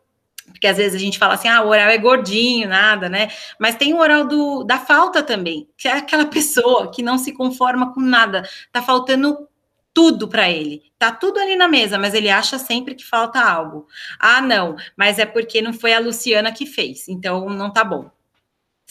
porque 0.48 0.68
às 0.68 0.78
vezes 0.78 0.96
a 0.96 1.00
gente 1.00 1.18
fala 1.18 1.34
assim, 1.34 1.48
ah, 1.48 1.62
o 1.64 1.70
oral 1.70 1.90
é 1.90 1.98
gordinho, 1.98 2.68
nada, 2.68 3.10
né? 3.10 3.30
Mas 3.60 3.76
tem 3.76 3.94
o 3.94 4.00
oral 4.00 4.26
do, 4.26 4.64
da 4.64 4.78
falta 4.78 5.24
também, 5.24 5.68
que 5.78 5.88
é 5.88 5.94
aquela 5.94 6.26
pessoa 6.28 6.92
que 6.92 7.02
não 7.02 7.18
se 7.18 7.34
conforma 7.34 7.94
com 7.94 8.02
nada, 8.02 8.48
tá 8.72 8.82
faltando 8.82 9.48
tudo 9.94 10.28
para 10.28 10.50
ele. 10.50 10.82
Tá 10.98 11.12
tudo 11.12 11.40
ali 11.40 11.56
na 11.56 11.68
mesa, 11.68 12.00
mas 12.00 12.14
ele 12.14 12.30
acha 12.30 12.58
sempre 12.58 12.96
que 12.96 13.06
falta 13.06 13.40
algo. 13.40 13.88
Ah, 14.20 14.42
não, 14.42 14.76
mas 14.98 15.20
é 15.20 15.26
porque 15.26 15.62
não 15.62 15.74
foi 15.74 15.94
a 15.94 16.00
Luciana 16.00 16.52
que 16.52 16.66
fez, 16.66 17.08
então 17.08 17.50
não 17.50 17.72
tá 17.72 17.84
bom 17.84 18.10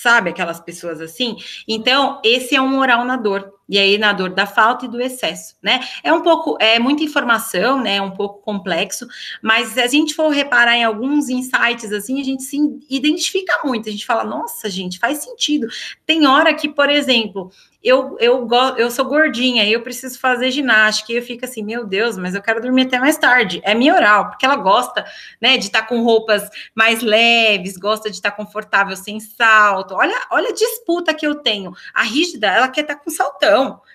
sabe? 0.02 0.30
Aquelas 0.30 0.58
pessoas 0.60 1.00
assim. 1.00 1.36
Então, 1.66 2.20
esse 2.24 2.56
é 2.56 2.60
um 2.60 2.78
oral 2.78 3.04
na 3.04 3.16
dor. 3.16 3.52
E 3.68 3.78
aí, 3.78 3.96
na 3.96 4.12
dor 4.12 4.30
da 4.30 4.46
falta 4.46 4.84
e 4.84 4.88
do 4.88 5.00
excesso, 5.00 5.56
né? 5.62 5.80
É 6.02 6.12
um 6.12 6.22
pouco, 6.22 6.56
é 6.60 6.78
muita 6.78 7.02
informação, 7.02 7.80
né? 7.80 7.96
É 7.96 8.02
um 8.02 8.10
pouco 8.10 8.40
complexo, 8.42 9.06
mas 9.40 9.68
se 9.68 9.80
a 9.80 9.86
gente 9.86 10.14
for 10.14 10.28
reparar 10.28 10.76
em 10.76 10.84
alguns 10.84 11.28
insights, 11.28 11.92
assim, 11.92 12.20
a 12.20 12.24
gente 12.24 12.42
se 12.42 12.58
identifica 12.88 13.60
muito. 13.64 13.88
A 13.88 13.92
gente 13.92 14.06
fala, 14.06 14.24
nossa, 14.24 14.68
gente, 14.68 14.98
faz 14.98 15.18
sentido. 15.18 15.66
Tem 16.04 16.26
hora 16.26 16.52
que, 16.54 16.68
por 16.68 16.90
exemplo, 16.90 17.50
eu, 17.82 18.16
eu, 18.20 18.48
eu 18.76 18.90
sou 18.90 19.04
gordinha 19.04 19.64
e 19.64 19.72
eu 19.72 19.82
preciso 19.82 20.18
fazer 20.18 20.52
ginástica, 20.52 21.12
e 21.12 21.16
eu 21.16 21.22
fico 21.22 21.44
assim, 21.44 21.64
meu 21.64 21.84
Deus, 21.84 22.16
mas 22.16 22.34
eu 22.34 22.40
quero 22.40 22.60
dormir 22.60 22.82
até 22.82 22.98
mais 22.98 23.18
tarde. 23.18 23.60
É 23.64 23.74
minha 23.74 23.94
oral, 23.94 24.28
porque 24.28 24.46
ela 24.46 24.56
gosta, 24.56 25.04
né, 25.40 25.56
de 25.56 25.64
estar 25.64 25.82
com 25.82 26.02
roupas 26.02 26.48
mais 26.74 27.02
leves, 27.02 27.76
gosta 27.76 28.08
de 28.08 28.16
estar 28.16 28.30
confortável 28.30 28.96
sem 28.96 29.18
salto. 29.18 29.94
Olha, 29.94 30.14
olha 30.30 30.50
a 30.50 30.54
disputa 30.54 31.12
que 31.12 31.26
eu 31.26 31.34
tenho. 31.34 31.72
A 31.92 32.04
rígida, 32.04 32.46
ela 32.46 32.68
quer 32.68 32.82
estar 32.82 32.96
com 32.96 33.10
saltão, 33.10 33.51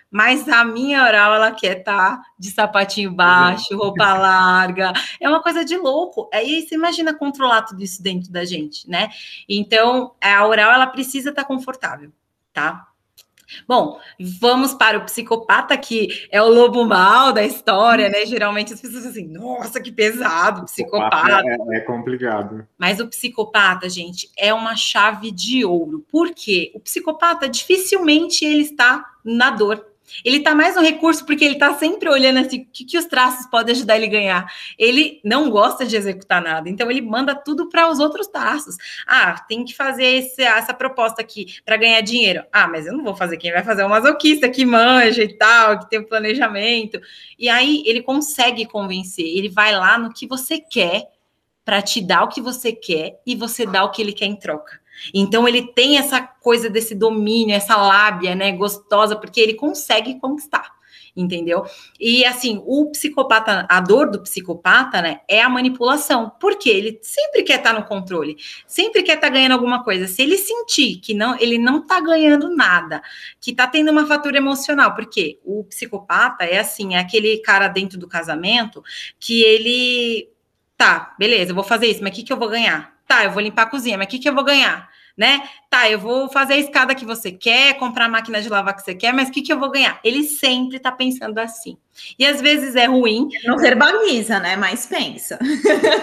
mas 0.10 0.48
a 0.48 0.64
minha 0.64 1.04
oral, 1.04 1.34
ela 1.34 1.52
quer 1.52 1.80
estar 1.80 2.22
de 2.40 2.50
sapatinho 2.52 3.12
baixo, 3.12 3.76
roupa 3.78 4.14
larga. 4.14 4.94
É 5.20 5.28
uma 5.28 5.42
coisa 5.42 5.66
de 5.66 5.78
louco. 5.78 6.30
Aí 6.34 6.62
você 6.62 6.76
imagina 6.76 7.14
controlar 7.14 7.64
tudo 7.64 7.84
isso 7.84 8.02
dentro 8.02 8.32
da 8.32 8.46
gente, 8.46 8.90
né? 8.90 9.10
Então, 9.48 10.14
a 10.22 10.46
oral, 10.46 10.72
ela 10.72 10.88
precisa 10.88 11.30
estar 11.30 11.44
confortável, 11.44 12.12
tá? 12.54 12.88
Bom, 13.68 14.00
vamos 14.40 14.74
para 14.74 14.98
o 14.98 15.06
psicopata, 15.06 15.78
que 15.78 16.28
é 16.32 16.42
o 16.42 16.50
lobo 16.50 16.86
mal 16.86 17.32
da 17.32 17.44
história, 17.44 18.10
né? 18.10 18.26
Geralmente 18.26 18.74
as 18.74 18.82
pessoas 18.82 19.06
assim, 19.06 19.28
nossa, 19.28 19.80
que 19.80 19.92
pesado, 19.92 20.66
psicopata. 20.66 21.44
É, 21.46 21.78
é, 21.78 21.80
complicado. 21.82 22.68
Mas 22.78 23.00
o 23.00 23.08
psicopata, 23.08 23.90
gente, 23.90 24.30
é 24.38 24.54
uma 24.54 24.76
chave 24.76 25.32
de 25.32 25.64
ouro. 25.64 26.06
Por 26.12 26.32
quê? 26.34 26.72
O 26.76 26.80
psicopata 26.80 27.48
dificilmente 27.48 28.46
ele 28.46 28.64
está 28.64 29.06
na 29.24 29.50
dor. 29.50 29.86
Ele 30.24 30.38
está 30.38 30.56
mais 30.56 30.78
um 30.78 30.82
recurso 30.82 31.26
porque 31.26 31.44
ele 31.44 31.56
está 31.56 31.74
sempre 31.76 32.10
olhando 32.10 32.40
assim, 32.40 32.62
o 32.62 32.66
que, 32.72 32.86
que 32.86 32.98
os 32.98 33.06
traços 33.06 33.46
podem 33.48 33.76
ajudar 33.76 33.98
ele 33.98 34.06
a 34.06 34.10
ganhar. 34.10 34.54
Ele 34.78 35.20
não 35.24 35.50
gosta 35.50 35.86
de 35.86 35.96
executar 35.96 36.42
nada, 36.42 36.70
então 36.70 36.90
ele 36.90 37.02
manda 37.02 37.36
tudo 37.36 37.70
para 37.70 37.90
os 37.90 38.00
outros 38.00 38.28
traços. 38.28 38.76
Ah, 39.06 39.36
tem 39.48 39.66
que 39.66 39.76
fazer 39.76 40.06
esse, 40.06 40.42
essa 40.42 40.74
proposta 40.74 41.22
aqui 41.22 41.46
para 41.66 41.78
ganhar 41.78 42.02
dinheiro. 42.02 42.44
Ah, 42.52 42.68
mas 42.68 42.88
eu 42.88 42.94
não 42.94 43.04
vou 43.04 43.16
fazer. 43.16 43.38
Quem 43.38 43.52
vai 43.52 43.64
fazer 43.64 43.82
é 43.82 43.86
o 43.86 43.90
masoquista 43.90 44.50
que 44.50 44.66
manja 44.66 45.24
e 45.24 45.38
tal, 45.38 45.80
que 45.80 45.90
tem 45.90 46.00
um 46.00 46.06
planejamento. 46.06 47.00
E 47.38 47.50
aí 47.50 47.84
ele 47.86 48.02
consegue 48.02 48.66
convencer. 48.66 49.26
Ele 49.26 49.50
vai 49.50 49.74
lá 49.74 49.98
no 49.98 50.14
que 50.14 50.28
você 50.28 50.60
quer 50.60 51.04
para 51.66 51.82
te 51.82 52.02
dar 52.02 52.24
o 52.24 52.30
que 52.30 52.40
você 52.40 52.72
quer 52.72 53.20
e 53.26 53.36
você 53.36 53.66
dá 53.66 53.84
o 53.84 53.92
que 53.92 54.02
ele 54.02 54.14
quer 54.14 54.26
em 54.26 54.38
troca. 54.38 54.80
Então 55.14 55.48
ele 55.48 55.74
tem 55.74 55.98
essa 55.98 56.22
coisa 56.22 56.70
desse 56.70 56.96
domínio, 56.96 57.56
essa 57.56 57.76
lábia, 57.76 58.36
né, 58.36 58.52
gostosa, 58.52 59.16
porque 59.16 59.40
ele 59.40 59.54
consegue 59.54 60.20
conquistar 60.20 60.78
entendeu? 61.18 61.66
E 62.00 62.24
assim, 62.24 62.62
o 62.66 62.92
psicopata, 62.92 63.66
a 63.68 63.82
dor 63.82 64.10
do 64.12 64.22
psicopata, 64.22 65.02
né, 65.02 65.22
é 65.28 65.42
a 65.42 65.50
manipulação, 65.50 66.32
porque 66.40 66.70
ele 66.70 67.00
sempre 67.02 67.44
quer 67.44 67.58
estar 67.58 67.74
tá 67.74 67.80
no 67.80 67.86
controle, 67.86 68.38
sempre 68.68 69.02
quer 69.02 69.16
estar 69.16 69.28
tá 69.28 69.34
ganhando 69.34 69.54
alguma 69.54 69.84
coisa. 69.84 70.08
Se 70.08 70.22
ele 70.22 70.38
sentir 70.38 70.98
que 70.98 71.14
não, 71.14 71.38
ele 71.40 71.58
não 71.58 71.80
está 71.80 72.00
ganhando 72.00 72.56
nada, 72.56 73.02
que 73.42 73.52
está 73.52 73.66
tendo 73.68 73.92
uma 73.92 74.06
fatura 74.06 74.38
emocional, 74.38 74.94
porque 74.94 75.40
o 75.44 75.64
psicopata 75.64 76.46
é 76.46 76.60
assim, 76.60 76.96
é 76.96 77.00
aquele 77.00 77.40
cara 77.40 77.68
dentro 77.68 77.98
do 77.98 78.08
casamento 78.08 78.84
que 79.20 79.42
ele 79.42 80.30
tá, 80.78 81.16
beleza, 81.18 81.52
eu 81.52 81.56
vou 81.56 81.64
fazer 81.64 81.88
isso, 81.88 82.04
mas 82.04 82.12
o 82.12 82.16
que, 82.16 82.24
que 82.24 82.32
eu 82.32 82.38
vou 82.38 82.50
ganhar? 82.50 82.97
Tá, 83.08 83.24
eu 83.24 83.32
vou 83.32 83.42
limpar 83.42 83.64
a 83.64 83.70
cozinha, 83.70 83.98
mas 83.98 84.08
o 84.08 84.10
que, 84.10 84.20
que 84.20 84.30
eu 84.30 84.36
vou 84.36 84.44
ganhar? 84.44 84.90
né? 85.18 85.50
Tá, 85.70 85.90
eu 85.90 86.00
vou 86.00 86.30
fazer 86.30 86.54
a 86.54 86.58
escada 86.58 86.94
que 86.94 87.04
você 87.04 87.32
quer, 87.32 87.74
comprar 87.80 88.06
a 88.06 88.10
máquina 88.10 88.40
de 88.40 88.48
lavar 88.48 88.76
que 88.76 88.84
você 88.84 88.94
quer, 88.94 89.12
mas 89.12 89.30
o 89.30 89.32
que, 89.32 89.42
que 89.42 89.52
eu 89.52 89.60
vou 89.60 89.72
ganhar? 89.72 90.00
Ele 90.04 90.24
sempre 90.24 90.80
tá 90.80 90.92
pensando 90.92 91.40
assim. 91.40 91.76
E 92.20 92.26
às 92.26 92.40
vezes 92.40 92.76
é 92.76 92.86
ruim. 92.86 93.28
Não 93.44 93.58
verbaliza, 93.58 94.40
né? 94.40 94.56
Mas 94.56 94.86
pensa. 94.86 95.40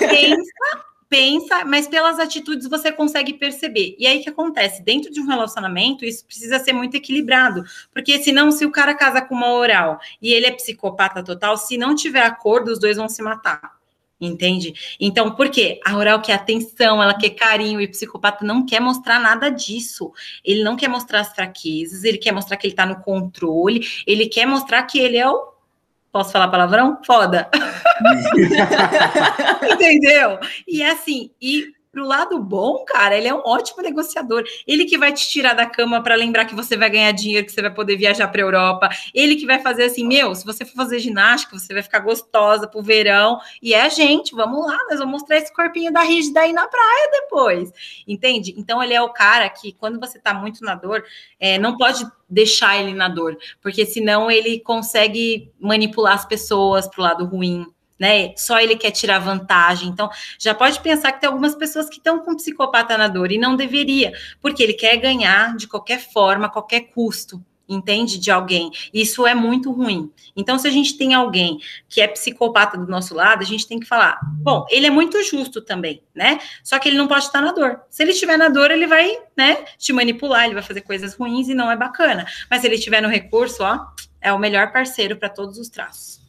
Pensa, 0.01 0.85
pensa, 1.09 1.65
mas 1.65 1.87
pelas 1.87 2.19
atitudes 2.19 2.69
você 2.69 2.91
consegue 2.91 3.35
perceber. 3.35 3.95
E 3.99 4.07
aí 4.07 4.19
que 4.19 4.29
acontece? 4.29 4.83
Dentro 4.83 5.13
de 5.13 5.21
um 5.21 5.27
relacionamento, 5.27 6.05
isso 6.05 6.27
precisa 6.27 6.59
ser 6.59 6.73
muito 6.73 6.97
equilibrado. 6.97 7.63
Porque 7.93 8.21
senão, 8.21 8.51
se 8.51 8.67
o 8.67 8.73
cara 8.73 8.95
casa 8.95 9.23
com 9.23 9.37
uma 9.37 9.53
oral 9.53 10.01
e 10.21 10.33
ele 10.33 10.47
é 10.47 10.51
psicopata 10.51 11.23
total, 11.23 11.57
se 11.57 11.79
não 11.79 11.95
tiver 11.95 12.23
acordo, 12.23 12.73
os 12.73 12.81
dois 12.81 12.97
vão 12.97 13.09
se 13.09 13.23
matar. 13.23 13.84
Entende? 14.27 14.75
Então, 14.99 15.35
por 15.35 15.51
quê? 15.51 15.81
A 15.85 15.97
oral 15.97 16.21
quer 16.21 16.35
atenção, 16.35 17.03
ela 17.03 17.15
quer 17.15 17.31
carinho, 17.31 17.81
e 17.81 17.85
o 17.85 17.91
psicopata 17.91 18.45
não 18.45 18.65
quer 18.65 18.81
mostrar 18.81 19.19
nada 19.19 19.51
disso. 19.51 20.13
Ele 20.45 20.63
não 20.63 20.77
quer 20.77 20.89
mostrar 20.89 21.21
as 21.21 21.33
fraquezas, 21.33 22.05
ele 22.05 22.19
quer 22.19 22.33
mostrar 22.33 22.57
que 22.57 22.67
ele 22.67 22.75
tá 22.75 22.87
no 22.87 23.01
controle, 23.01 23.87
ele 24.07 24.27
quer 24.27 24.47
mostrar 24.47 24.83
que 24.85 24.99
ele 24.99 25.17
é 25.17 25.29
o. 25.29 25.53
Posso 26.11 26.31
falar 26.31 26.49
palavrão? 26.49 27.01
Foda. 27.05 27.51
Entendeu? 29.73 30.39
E 30.67 30.83
assim, 30.83 31.31
e 31.41 31.73
Pro 31.95 32.05
lado 32.05 32.41
bom, 32.41 32.85
cara, 32.85 33.17
ele 33.17 33.29
é 33.29 33.33
um 33.33 33.41
ótimo 33.47 33.81
negociador. 33.81 34.43
Ele 34.67 34.85
que 34.85 34.99
vai 34.99 35.13
te 35.13 35.29
tirar 35.29 35.55
da 35.55 35.65
cama 35.65 36.03
para 36.03 36.17
lembrar 36.17 36.45
que 36.45 36.55
você 36.55 36.77
vai 36.77 36.91
ganhar 36.91 37.13
dinheiro, 37.13 37.47
que 37.47 37.53
você 37.53 37.63
vai 37.63 37.73
poder 37.73 37.97
viajar 37.97 38.27
para 38.27 38.41
Europa. 38.41 38.89
Ele 39.15 39.37
que 39.37 39.47
vai 39.47 39.61
fazer 39.61 39.85
assim, 39.85 40.05
meu, 40.05 40.35
se 40.35 40.45
você 40.45 40.65
for 40.65 40.75
fazer 40.75 40.99
ginástica, 40.99 41.57
você 41.57 41.73
vai 41.73 41.85
ficar 41.85 42.01
gostosa 42.01 42.67
pro 42.67 42.83
verão. 42.83 43.39
E 43.63 43.73
é 43.73 43.83
a 43.83 43.89
gente, 43.89 44.35
vamos 44.35 44.67
lá, 44.67 44.77
nós 44.91 44.99
vamos 44.99 45.21
mostrar 45.21 45.39
esse 45.39 45.55
corpinho 45.55 45.93
da 45.93 46.03
rígida 46.03 46.41
aí 46.41 46.53
na 46.53 46.67
praia 46.67 47.11
depois. 47.13 47.73
Entende? 48.09 48.53
Então 48.59 48.83
ele 48.83 48.93
é 48.93 49.01
o 49.01 49.11
cara 49.11 49.49
que, 49.49 49.73
quando 49.73 50.01
você 50.01 50.19
tá 50.19 50.35
muito 50.35 50.65
na 50.65 50.75
dor, 50.75 51.05
é, 51.39 51.59
não 51.59 51.77
pode 51.77 52.05
deixar 52.29 52.77
ele 52.81 52.93
na 52.93 53.09
dor, 53.09 53.39
porque 53.63 53.87
senão 53.87 54.29
ele 54.29 54.59
consegue 54.59 55.53
manipular 55.61 56.15
as 56.15 56.25
pessoas 56.25 56.89
pro 56.89 57.03
lado 57.03 57.25
ruim 57.25 57.67
né? 57.99 58.33
Só 58.37 58.59
ele 58.59 58.77
quer 58.77 58.91
tirar 58.91 59.19
vantagem. 59.19 59.89
Então, 59.89 60.09
já 60.39 60.55
pode 60.55 60.81
pensar 60.81 61.13
que 61.13 61.21
tem 61.21 61.29
algumas 61.29 61.55
pessoas 61.55 61.89
que 61.89 61.97
estão 61.97 62.19
com 62.19 62.37
psicopata 62.37 62.97
na 62.99 63.09
dor 63.09 63.33
e 63.33 63.39
não 63.39 63.57
deveria, 63.57 64.13
porque 64.41 64.63
ele 64.63 64.75
quer 64.75 64.97
ganhar 64.97 65.57
de 65.57 65.67
qualquer 65.67 65.99
forma, 65.99 66.47
a 66.47 66.51
qualquer 66.51 66.81
custo. 66.93 67.43
Entende 67.67 68.19
de 68.19 68.31
alguém, 68.31 68.71
isso 68.93 69.27
é 69.27 69.35
muito 69.35 69.73
ruim. 69.73 70.13
Então, 70.37 70.59
se 70.59 70.69
a 70.69 70.71
gente 70.71 70.99
tem 70.99 71.15
alguém 71.15 71.59
que 71.89 72.03
é 72.03 72.07
psicopata 72.07 72.77
do 72.77 72.87
nosso 72.87 73.15
lado, 73.15 73.41
a 73.41 73.47
gente 73.47 73.67
tem 73.67 73.81
que 73.81 73.87
falar: 73.87 74.21
bom, 74.43 74.67
ele 74.69 74.87
é 74.87 74.91
muito 74.91 75.23
justo 75.23 75.63
também, 75.63 76.03
né? 76.15 76.39
Só 76.63 76.79
que 76.79 76.91
ele 76.91 76.99
não 76.99 77.09
pode 77.09 77.25
estar 77.25 77.41
na 77.41 77.53
dor. 77.53 77.81
Se 77.89 78.03
ele 78.03 78.13
estiver 78.13 78.37
na 78.37 78.51
dor, 78.51 78.71
ele 78.71 78.87
vai, 78.87 79.17
né, 79.35 79.65
te 79.79 79.95
manipular, 79.95 80.45
ele 80.45 80.53
vai 80.53 80.63
fazer 80.63 80.83
coisas 80.83 81.15
ruins 81.15 81.49
e 81.49 81.55
não 81.55 81.71
é 81.71 81.77
bacana. 81.77 82.27
Mas 82.51 82.61
se 82.61 82.67
ele 82.67 82.75
estiver 82.75 83.01
no 83.01 83.09
recurso, 83.09 83.63
ó, 83.63 83.81
é 84.21 84.31
o 84.31 84.39
melhor 84.39 84.71
parceiro 84.71 85.17
para 85.17 85.31
todos 85.31 85.57
os 85.57 85.71
traços 85.71 86.24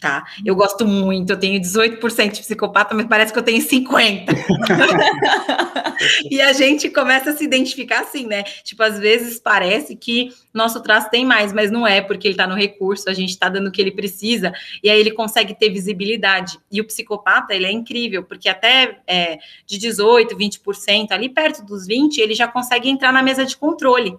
tá? 0.00 0.24
Eu 0.44 0.56
gosto 0.56 0.86
muito, 0.86 1.30
eu 1.30 1.36
tenho 1.36 1.60
18% 1.60 2.32
de 2.32 2.40
psicopata, 2.40 2.94
mas 2.94 3.06
parece 3.06 3.32
que 3.32 3.38
eu 3.38 3.42
tenho 3.42 3.62
50%. 3.62 4.26
e 6.30 6.40
a 6.40 6.52
gente 6.54 6.88
começa 6.88 7.30
a 7.30 7.36
se 7.36 7.44
identificar 7.44 8.00
assim, 8.00 8.26
né? 8.26 8.42
Tipo, 8.64 8.82
às 8.82 8.98
vezes 8.98 9.38
parece 9.38 9.94
que 9.94 10.32
nosso 10.54 10.82
traço 10.82 11.10
tem 11.10 11.26
mais, 11.26 11.52
mas 11.52 11.70
não 11.70 11.86
é, 11.86 12.00
porque 12.00 12.26
ele 12.26 12.34
tá 12.34 12.46
no 12.46 12.54
recurso, 12.54 13.10
a 13.10 13.12
gente 13.12 13.38
tá 13.38 13.50
dando 13.50 13.68
o 13.68 13.70
que 13.70 13.80
ele 13.80 13.92
precisa, 13.92 14.52
e 14.82 14.88
aí 14.88 14.98
ele 14.98 15.10
consegue 15.10 15.54
ter 15.54 15.68
visibilidade. 15.68 16.58
E 16.72 16.80
o 16.80 16.86
psicopata, 16.86 17.54
ele 17.54 17.66
é 17.66 17.70
incrível, 17.70 18.24
porque 18.24 18.48
até 18.48 19.00
é, 19.06 19.38
de 19.66 19.78
18%, 19.78 20.30
20%, 20.30 21.10
ali 21.10 21.28
perto 21.28 21.62
dos 21.62 21.86
20%, 21.86 22.18
ele 22.18 22.34
já 22.34 22.48
consegue 22.48 22.88
entrar 22.88 23.12
na 23.12 23.22
mesa 23.22 23.44
de 23.44 23.56
controle. 23.56 24.18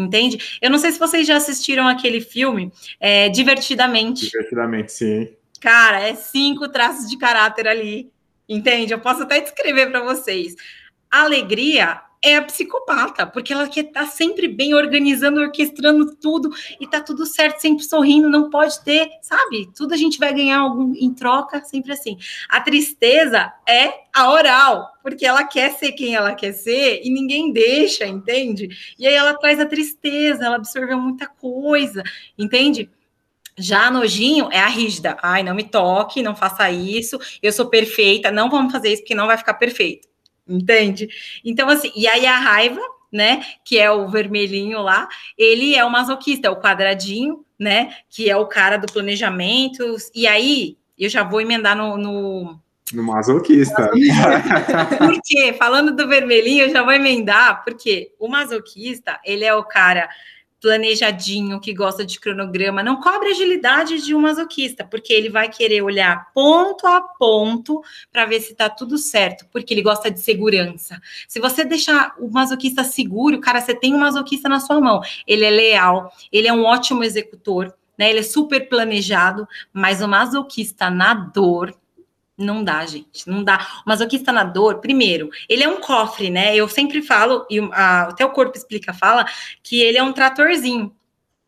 Entende? 0.00 0.58
Eu 0.60 0.70
não 0.70 0.78
sei 0.78 0.92
se 0.92 0.98
vocês 0.98 1.26
já 1.26 1.36
assistiram 1.36 1.86
aquele 1.86 2.20
filme 2.20 2.72
é, 2.98 3.28
Divertidamente. 3.28 4.30
Divertidamente, 4.30 4.92
sim. 4.92 5.28
Cara, 5.60 6.00
é 6.00 6.14
cinco 6.14 6.68
traços 6.68 7.08
de 7.08 7.18
caráter 7.18 7.68
ali. 7.68 8.10
Entende? 8.48 8.92
Eu 8.92 9.00
posso 9.00 9.22
até 9.22 9.40
descrever 9.40 9.90
para 9.90 10.02
vocês. 10.02 10.56
Alegria 11.10 12.00
é 12.22 12.36
a 12.36 12.42
psicopata, 12.42 13.26
porque 13.26 13.52
ela 13.52 13.66
quer 13.68 13.86
estar 13.86 14.04
tá 14.04 14.06
sempre 14.06 14.46
bem 14.46 14.74
organizando, 14.74 15.40
orquestrando 15.40 16.14
tudo 16.16 16.50
e 16.78 16.86
tá 16.86 17.00
tudo 17.00 17.24
certo, 17.24 17.60
sempre 17.60 17.82
sorrindo, 17.84 18.28
não 18.28 18.50
pode 18.50 18.82
ter, 18.84 19.08
sabe? 19.22 19.70
Tudo 19.74 19.94
a 19.94 19.96
gente 19.96 20.18
vai 20.18 20.34
ganhar 20.34 20.58
algum 20.58 20.92
em 20.94 21.14
troca, 21.14 21.62
sempre 21.64 21.92
assim. 21.92 22.18
A 22.48 22.60
tristeza 22.60 23.52
é 23.66 24.00
a 24.12 24.30
oral, 24.30 24.92
porque 25.02 25.24
ela 25.24 25.44
quer 25.44 25.70
ser 25.72 25.92
quem 25.92 26.14
ela 26.14 26.34
quer 26.34 26.52
ser 26.52 27.00
e 27.02 27.10
ninguém 27.10 27.52
deixa, 27.52 28.06
entende? 28.06 28.68
E 28.98 29.06
aí 29.06 29.14
ela 29.14 29.34
traz 29.34 29.58
a 29.58 29.66
tristeza, 29.66 30.44
ela 30.44 30.56
absorveu 30.56 30.98
muita 30.98 31.26
coisa, 31.26 32.02
entende? 32.36 32.90
Já 33.56 33.90
nojinho 33.90 34.48
é 34.52 34.58
a 34.58 34.68
rígida. 34.68 35.16
Ai, 35.22 35.42
não 35.42 35.54
me 35.54 35.64
toque, 35.64 36.22
não 36.22 36.34
faça 36.34 36.70
isso. 36.70 37.18
Eu 37.42 37.52
sou 37.52 37.66
perfeita, 37.66 38.30
não 38.30 38.48
vamos 38.48 38.72
fazer 38.72 38.92
isso 38.92 39.02
porque 39.02 39.14
não 39.14 39.26
vai 39.26 39.36
ficar 39.36 39.54
perfeito 39.54 40.10
entende? 40.48 41.08
Então, 41.44 41.68
assim, 41.68 41.90
e 41.94 42.06
aí 42.06 42.26
a 42.26 42.38
raiva, 42.38 42.80
né, 43.12 43.44
que 43.64 43.78
é 43.78 43.90
o 43.90 44.08
vermelhinho 44.08 44.80
lá, 44.80 45.08
ele 45.36 45.74
é 45.74 45.84
o 45.84 45.90
masoquista, 45.90 46.48
é 46.48 46.50
o 46.50 46.60
quadradinho, 46.60 47.44
né, 47.58 47.94
que 48.08 48.30
é 48.30 48.36
o 48.36 48.46
cara 48.46 48.76
do 48.76 48.90
planejamento, 48.90 49.84
e 50.14 50.26
aí 50.26 50.76
eu 50.98 51.08
já 51.08 51.22
vou 51.22 51.40
emendar 51.40 51.76
no, 51.76 51.96
no 51.96 52.60
no 52.92 53.04
masoquista. 53.04 53.88
Por 54.98 55.20
quê? 55.24 55.54
Falando 55.58 55.94
do 55.94 56.08
vermelhinho, 56.08 56.64
eu 56.64 56.70
já 56.70 56.82
vou 56.82 56.92
emendar, 56.92 57.62
porque 57.64 58.12
o 58.18 58.28
masoquista, 58.28 59.20
ele 59.24 59.44
é 59.44 59.54
o 59.54 59.62
cara 59.62 60.08
planejadinho, 60.60 61.60
que 61.60 61.72
gosta 61.72 62.04
de 62.04 62.20
cronograma, 62.20 62.82
não 62.82 63.00
cobre 63.00 63.30
agilidade 63.30 64.02
de 64.02 64.14
um 64.14 64.20
masoquista, 64.20 64.84
porque 64.84 65.12
ele 65.12 65.30
vai 65.30 65.48
querer 65.48 65.82
olhar 65.82 66.30
ponto 66.34 66.86
a 66.86 67.00
ponto 67.00 67.82
para 68.12 68.26
ver 68.26 68.40
se 68.40 68.52
está 68.52 68.68
tudo 68.68 68.98
certo, 68.98 69.46
porque 69.50 69.72
ele 69.72 69.82
gosta 69.82 70.10
de 70.10 70.20
segurança. 70.20 71.00
Se 71.26 71.40
você 71.40 71.64
deixar 71.64 72.14
o 72.18 72.30
masoquista 72.30 72.84
seguro, 72.84 73.40
cara, 73.40 73.60
você 73.60 73.74
tem 73.74 73.94
um 73.94 73.98
masoquista 73.98 74.48
na 74.48 74.60
sua 74.60 74.80
mão. 74.80 75.00
Ele 75.26 75.44
é 75.44 75.50
leal, 75.50 76.12
ele 76.30 76.46
é 76.46 76.52
um 76.52 76.64
ótimo 76.64 77.02
executor, 77.02 77.72
né? 77.98 78.10
Ele 78.10 78.20
é 78.20 78.22
super 78.22 78.68
planejado, 78.68 79.46
mas 79.72 80.00
o 80.02 80.08
masoquista 80.08 80.90
na 80.90 81.14
dor, 81.14 81.74
não 82.40 82.64
dá, 82.64 82.84
gente, 82.86 83.28
não 83.28 83.44
dá. 83.44 83.58
O 83.86 83.88
masoquista 83.88 84.32
na 84.32 84.44
dor, 84.44 84.78
primeiro, 84.80 85.30
ele 85.48 85.62
é 85.62 85.68
um 85.68 85.80
cofre, 85.80 86.30
né? 86.30 86.56
Eu 86.56 86.68
sempre 86.68 87.02
falo, 87.02 87.46
e 87.50 87.60
a, 87.72 88.02
até 88.08 88.24
o 88.24 88.30
corpo 88.30 88.56
explica, 88.56 88.92
fala, 88.92 89.24
que 89.62 89.80
ele 89.80 89.98
é 89.98 90.02
um 90.02 90.12
tratorzinho, 90.12 90.94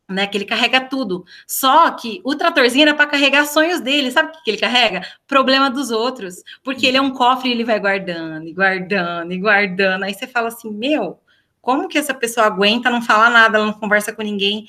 né? 0.09 0.27
Que 0.27 0.37
ele 0.37 0.45
carrega 0.45 0.81
tudo. 0.81 1.25
Só 1.47 1.91
que 1.91 2.21
o 2.23 2.35
tratorzinho 2.35 2.83
era 2.83 2.93
para 2.93 3.07
carregar 3.07 3.45
sonhos 3.45 3.79
dele. 3.79 4.11
Sabe 4.11 4.29
o 4.29 4.43
que, 4.43 4.51
ele 4.51 4.57
carrega? 4.57 5.01
Problema 5.27 5.69
dos 5.69 5.91
outros. 5.91 6.43
Porque 6.63 6.85
ele 6.85 6.97
é 6.97 7.01
um 7.01 7.11
cofre 7.11 7.49
e 7.49 7.51
ele 7.51 7.63
vai 7.63 7.79
guardando, 7.79 8.47
e 8.47 8.53
guardando, 8.53 9.33
e 9.33 9.37
guardando. 9.37 10.03
Aí 10.03 10.13
você 10.13 10.27
fala 10.27 10.49
assim, 10.49 10.71
meu, 10.71 11.19
como 11.61 11.87
que 11.87 11.97
essa 11.97 12.13
pessoa 12.13 12.47
aguenta 12.47 12.89
não 12.89 13.01
falar 13.01 13.29
nada, 13.29 13.57
ela 13.57 13.67
não 13.67 13.73
conversa 13.73 14.13
com 14.13 14.21
ninguém, 14.21 14.67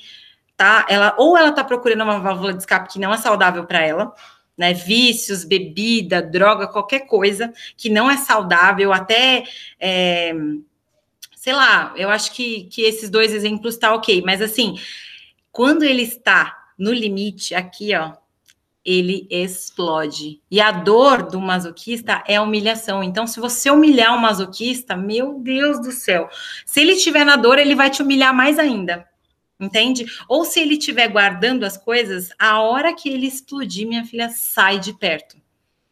tá? 0.57 0.85
Ela, 0.89 1.13
ou 1.17 1.37
ela 1.37 1.51
tá 1.51 1.63
procurando 1.63 2.03
uma 2.03 2.19
válvula 2.19 2.53
de 2.53 2.59
escape 2.59 2.93
que 2.93 2.99
não 2.99 3.13
é 3.13 3.17
saudável 3.17 3.65
para 3.65 3.81
ela, 3.81 4.13
né? 4.57 4.73
Vícios, 4.73 5.43
bebida, 5.43 6.21
droga, 6.21 6.67
qualquer 6.67 7.01
coisa 7.01 7.53
que 7.75 7.89
não 7.89 8.09
é 8.09 8.17
saudável, 8.17 8.93
até. 8.93 9.43
É, 9.79 10.33
sei 11.35 11.53
lá, 11.53 11.93
eu 11.95 12.09
acho 12.09 12.31
que, 12.33 12.63
que 12.65 12.81
esses 12.81 13.09
dois 13.09 13.33
exemplos 13.33 13.77
tá 13.77 13.93
ok, 13.93 14.23
mas 14.25 14.41
assim, 14.41 14.75
quando 15.51 15.83
ele 15.83 16.01
está 16.01 16.57
no 16.77 16.91
limite, 16.91 17.53
aqui, 17.53 17.95
ó, 17.95 18.13
ele 18.83 19.27
explode. 19.31 20.41
E 20.49 20.61
a 20.61 20.71
dor 20.71 21.23
do 21.23 21.41
masoquista 21.41 22.23
é 22.27 22.35
a 22.35 22.43
humilhação. 22.43 23.03
Então, 23.03 23.25
se 23.25 23.39
você 23.39 23.71
humilhar 23.71 24.15
o 24.15 24.21
masoquista, 24.21 24.95
meu 24.95 25.39
Deus 25.39 25.79
do 25.79 25.91
céu, 25.91 26.29
se 26.65 26.81
ele 26.81 26.93
estiver 26.93 27.25
na 27.25 27.35
dor, 27.35 27.57
ele 27.57 27.73
vai 27.73 27.89
te 27.89 28.03
humilhar 28.03 28.33
mais 28.33 28.59
ainda. 28.59 29.07
Entende? 29.59 30.05
Ou 30.27 30.43
se 30.43 30.59
ele 30.59 30.73
estiver 30.73 31.07
guardando 31.07 31.63
as 31.63 31.77
coisas, 31.77 32.29
a 32.37 32.59
hora 32.59 32.93
que 32.93 33.07
ele 33.07 33.25
explodir, 33.25 33.87
minha 33.87 34.03
filha 34.03 34.29
sai 34.29 34.79
de 34.79 34.91
perto. 34.93 35.37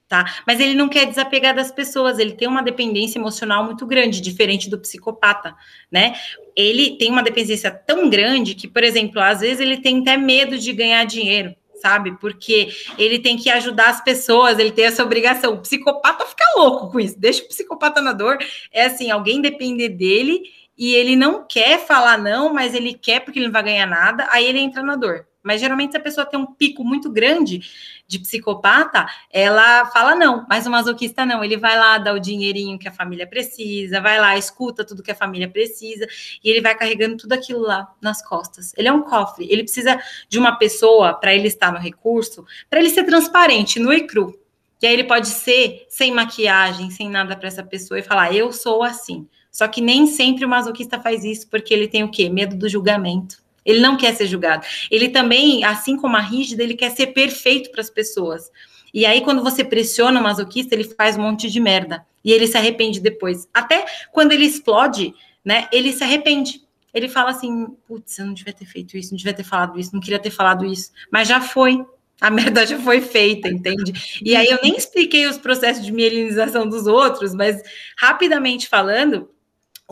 tá? 0.07 0.25
Mas 0.45 0.59
ele 0.59 0.75
não 0.75 0.89
quer 0.89 1.05
desapegar 1.07 1.55
das 1.55 1.71
pessoas, 1.71 2.19
ele 2.19 2.33
tem 2.33 2.47
uma 2.47 2.61
dependência 2.61 3.17
emocional 3.17 3.63
muito 3.63 3.85
grande, 3.85 4.21
diferente 4.21 4.69
do 4.69 4.77
psicopata, 4.77 5.55
né? 5.91 6.13
Ele 6.55 6.97
tem 6.97 7.09
uma 7.09 7.23
dependência 7.23 7.71
tão 7.71 8.09
grande 8.09 8.53
que, 8.53 8.67
por 8.67 8.83
exemplo, 8.83 9.19
às 9.21 9.39
vezes 9.39 9.59
ele 9.59 9.77
tem 9.77 10.01
até 10.01 10.17
medo 10.17 10.57
de 10.57 10.71
ganhar 10.73 11.03
dinheiro, 11.05 11.55
sabe? 11.81 12.17
Porque 12.19 12.69
ele 12.97 13.17
tem 13.17 13.37
que 13.37 13.49
ajudar 13.49 13.89
as 13.89 14.03
pessoas, 14.03 14.59
ele 14.59 14.71
tem 14.71 14.85
essa 14.85 15.03
obrigação. 15.03 15.53
O 15.53 15.61
psicopata 15.61 16.25
fica 16.25 16.43
louco 16.57 16.91
com 16.91 16.99
isso, 16.99 17.19
deixa 17.19 17.43
o 17.43 17.47
psicopata 17.47 18.01
na 18.01 18.13
dor. 18.13 18.37
É 18.71 18.85
assim, 18.85 19.09
alguém 19.09 19.41
depender 19.41 19.89
dele 19.89 20.43
e 20.77 20.93
ele 20.95 21.15
não 21.15 21.45
quer 21.47 21.85
falar 21.85 22.17
não, 22.17 22.53
mas 22.53 22.73
ele 22.73 22.93
quer 22.93 23.19
porque 23.19 23.39
ele 23.39 23.47
não 23.47 23.53
vai 23.53 23.63
ganhar 23.63 23.85
nada, 23.85 24.27
aí 24.31 24.45
ele 24.45 24.59
entra 24.59 24.81
na 24.81 24.95
dor. 24.95 25.27
Mas 25.43 25.59
geralmente, 25.59 25.91
se 25.91 25.97
a 25.97 26.01
pessoa 26.01 26.25
tem 26.25 26.39
um 26.39 26.45
pico 26.45 26.85
muito 26.85 27.11
grande 27.11 27.61
de 28.07 28.17
psicopata, 28.17 29.05
ela 29.29 29.85
fala 29.87 30.15
não, 30.15 30.45
mas 30.49 30.65
o 30.65 30.71
masoquista 30.71 31.25
não. 31.25 31.43
Ele 31.43 31.57
vai 31.57 31.77
lá, 31.77 31.97
dá 31.97 32.13
o 32.13 32.19
dinheirinho 32.19 32.79
que 32.79 32.87
a 32.87 32.91
família 32.93 33.27
precisa, 33.27 33.99
vai 33.99 34.17
lá, 34.19 34.37
escuta 34.37 34.85
tudo 34.85 35.03
que 35.03 35.11
a 35.11 35.15
família 35.15 35.49
precisa, 35.49 36.07
e 36.41 36.49
ele 36.49 36.61
vai 36.61 36.73
carregando 36.75 37.17
tudo 37.17 37.33
aquilo 37.33 37.59
lá 37.59 37.93
nas 38.01 38.25
costas. 38.25 38.73
Ele 38.77 38.87
é 38.87 38.93
um 38.93 39.01
cofre, 39.01 39.45
ele 39.51 39.63
precisa 39.63 40.01
de 40.29 40.39
uma 40.39 40.57
pessoa 40.57 41.13
para 41.13 41.33
ele 41.35 41.49
estar 41.49 41.73
no 41.73 41.79
recurso, 41.79 42.45
para 42.69 42.79
ele 42.79 42.89
ser 42.89 43.03
transparente, 43.03 43.79
no 43.79 43.91
e 43.91 44.07
cru. 44.07 44.39
E 44.81 44.87
aí 44.87 44.93
ele 44.93 45.05
pode 45.05 45.27
ser 45.27 45.85
sem 45.89 46.11
maquiagem, 46.11 46.89
sem 46.89 47.09
nada 47.09 47.35
para 47.35 47.47
essa 47.47 47.63
pessoa 47.63 47.99
e 47.99 48.03
falar: 48.03 48.33
eu 48.33 48.51
sou 48.51 48.83
assim. 48.83 49.27
Só 49.53 49.67
que 49.67 49.79
nem 49.79 50.07
sempre 50.07 50.43
o 50.43 50.49
masoquista 50.49 50.99
faz 50.99 51.23
isso, 51.23 51.47
porque 51.47 51.71
ele 51.71 51.87
tem 51.87 52.03
o 52.03 52.09
quê? 52.09 52.27
Medo 52.27 52.55
do 52.57 52.67
julgamento. 52.67 53.37
Ele 53.63 53.79
não 53.79 53.95
quer 53.95 54.13
ser 54.15 54.25
julgado. 54.25 54.65
Ele 54.89 55.09
também, 55.09 55.63
assim 55.63 55.95
como 55.95 56.17
a 56.17 56.19
rígida, 56.19 56.63
ele 56.63 56.73
quer 56.73 56.89
ser 56.89 57.07
perfeito 57.07 57.71
para 57.71 57.79
as 57.79 57.89
pessoas. 57.89 58.51
E 58.91 59.05
aí, 59.05 59.21
quando 59.21 59.43
você 59.43 59.63
pressiona 59.63 60.19
o 60.19 60.23
masoquista, 60.23 60.73
ele 60.73 60.83
faz 60.83 61.15
um 61.15 61.21
monte 61.21 61.49
de 61.51 61.59
merda. 61.59 62.03
E 62.25 62.31
ele 62.31 62.47
se 62.47 62.57
arrepende 62.57 62.99
depois. 62.99 63.47
Até 63.53 63.85
quando 64.11 64.31
ele 64.31 64.45
explode, 64.45 65.13
né? 65.45 65.67
Ele 65.71 65.93
se 65.93 66.03
arrepende. 66.03 66.61
Ele 66.91 67.07
fala 67.07 67.29
assim: 67.29 67.67
putz, 67.87 68.17
eu 68.17 68.25
não 68.25 68.33
devia 68.33 68.53
ter 68.53 68.65
feito 68.65 68.97
isso, 68.97 69.11
não 69.11 69.17
devia 69.17 69.33
ter 69.33 69.43
falado 69.43 69.79
isso, 69.79 69.93
não 69.93 70.01
queria 70.01 70.19
ter 70.19 70.31
falado 70.31 70.65
isso. 70.65 70.91
Mas 71.11 71.27
já 71.27 71.39
foi. 71.39 71.85
A 72.21 72.29
merda 72.29 72.65
já 72.65 72.79
foi 72.79 73.01
feita, 73.01 73.49
entende? 73.49 74.19
E 74.23 74.35
aí 74.35 74.47
eu 74.47 74.59
nem 74.63 74.77
expliquei 74.77 75.27
os 75.27 75.37
processos 75.37 75.85
de 75.85 75.91
mielinização 75.91 76.67
dos 76.69 76.87
outros, 76.87 77.33
mas 77.33 77.61
rapidamente 77.97 78.69
falando, 78.69 79.29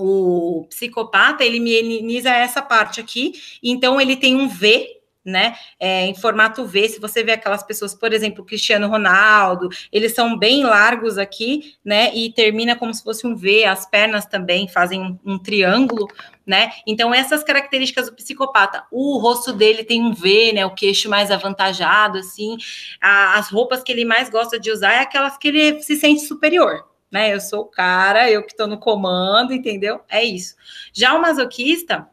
o 0.02 0.66
psicopata, 0.68 1.44
ele 1.44 1.60
minimiza 1.60 2.30
essa 2.30 2.62
parte 2.62 3.00
aqui, 3.00 3.34
então 3.62 4.00
ele 4.00 4.16
tem 4.16 4.36
um 4.36 4.48
V, 4.48 5.02
né, 5.24 5.56
é, 5.80 6.08
em 6.08 6.16
formato 6.16 6.66
V, 6.66 6.90
se 6.90 7.00
você 7.00 7.24
vê 7.24 7.34
aquelas 7.34 7.62
pessoas, 7.62 7.94
por 7.94 8.12
exemplo, 8.12 8.44
Cristiano 8.44 8.88
Ronaldo, 8.88 9.70
eles 9.92 10.16
são 10.16 10.36
bem 10.36 10.64
largos 10.64 11.18
aqui, 11.18 11.76
né, 11.86 12.12
e 12.16 12.32
termina 12.32 12.76
como 12.76 12.92
se 12.92 13.04
fosse 13.04 13.28
um 13.28 13.36
V, 13.36 13.64
as 13.66 13.86
pernas 13.86 14.26
também 14.26 14.68
fazem 14.68 15.00
um, 15.00 15.20
um 15.24 15.38
triângulo, 15.38 16.08
né, 16.46 16.72
então 16.88 17.14
essas 17.14 17.44
características 17.44 18.08
do 18.08 18.16
psicopata, 18.16 18.84
o 18.92 19.20
rosto 19.20 19.54
dele 19.54 19.84
tem 19.84 20.02
um 20.02 20.12
V, 20.12 20.54
né, 20.54 20.66
o 20.66 20.74
queixo 20.74 21.08
mais 21.08 21.30
avantajado, 21.30 22.18
assim, 22.18 22.58
a, 23.00 23.38
as 23.38 23.50
roupas 23.50 23.84
que 23.84 23.92
ele 23.92 24.06
mais 24.06 24.28
gosta 24.28 24.60
de 24.60 24.72
usar 24.72 24.94
é 24.94 25.00
aquelas 25.02 25.38
que 25.38 25.50
ele 25.50 25.84
se 25.84 25.96
sente 25.98 26.22
superior, 26.22 26.91
né? 27.12 27.34
Eu 27.34 27.42
sou 27.42 27.62
o 27.62 27.66
cara, 27.66 28.30
eu 28.32 28.42
que 28.44 28.52
estou 28.52 28.68
no 28.68 28.78
comando, 28.78 29.54
entendeu? 29.54 30.02
É 30.10 30.24
isso. 30.24 30.56
Já 30.94 31.14
o 31.14 31.22
masoquista, 31.22 32.08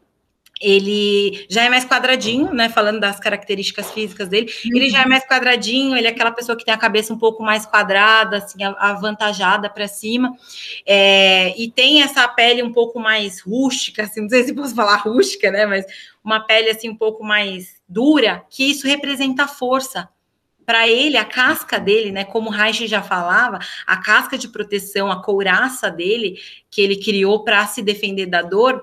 ele 0.61 1.45
já 1.49 1.63
é 1.63 1.69
mais 1.69 1.85
quadradinho, 1.85 2.53
né? 2.53 2.67
Falando 2.67 2.99
das 2.99 3.19
características 3.19 3.91
físicas 3.91 4.27
dele, 4.27 4.51
uhum. 4.65 4.71
ele 4.75 4.89
já 4.89 5.03
é 5.03 5.05
mais 5.05 5.25
quadradinho, 5.25 5.95
ele 5.95 6.07
é 6.07 6.09
aquela 6.09 6.31
pessoa 6.31 6.57
que 6.57 6.65
tem 6.65 6.73
a 6.73 6.77
cabeça 6.77 7.13
um 7.13 7.17
pouco 7.17 7.41
mais 7.41 7.65
quadrada, 7.65 8.37
assim, 8.37 8.61
avantajada 8.77 9.69
para 9.69 9.87
cima, 9.87 10.35
é, 10.85 11.57
e 11.57 11.71
tem 11.71 12.01
essa 12.01 12.27
pele 12.27 12.61
um 12.61 12.73
pouco 12.73 12.99
mais 12.99 13.39
rústica, 13.39 14.03
assim, 14.03 14.21
não 14.21 14.29
sei 14.29 14.43
se 14.43 14.53
posso 14.53 14.75
falar 14.75 14.97
rústica, 14.97 15.49
né? 15.49 15.65
Mas 15.65 15.85
uma 16.21 16.41
pele 16.41 16.69
assim 16.69 16.89
um 16.89 16.95
pouco 16.95 17.23
mais 17.23 17.79
dura, 17.87 18.43
que 18.49 18.69
isso 18.69 18.85
representa 18.85 19.47
força 19.47 20.09
para 20.69 20.87
ele, 20.87 21.17
a 21.17 21.25
casca 21.25 21.79
dele, 21.79 22.11
né, 22.11 22.23
como 22.23 22.51
Reich 22.51 22.85
já 22.85 23.01
falava, 23.01 23.57
a 23.87 23.97
casca 23.97 24.37
de 24.37 24.47
proteção, 24.47 25.11
a 25.11 25.19
couraça 25.19 25.89
dele, 25.89 26.39
que 26.69 26.79
ele 26.79 26.97
criou 26.97 27.43
para 27.43 27.65
se 27.65 27.81
defender 27.81 28.27
da 28.27 28.43
dor, 28.43 28.79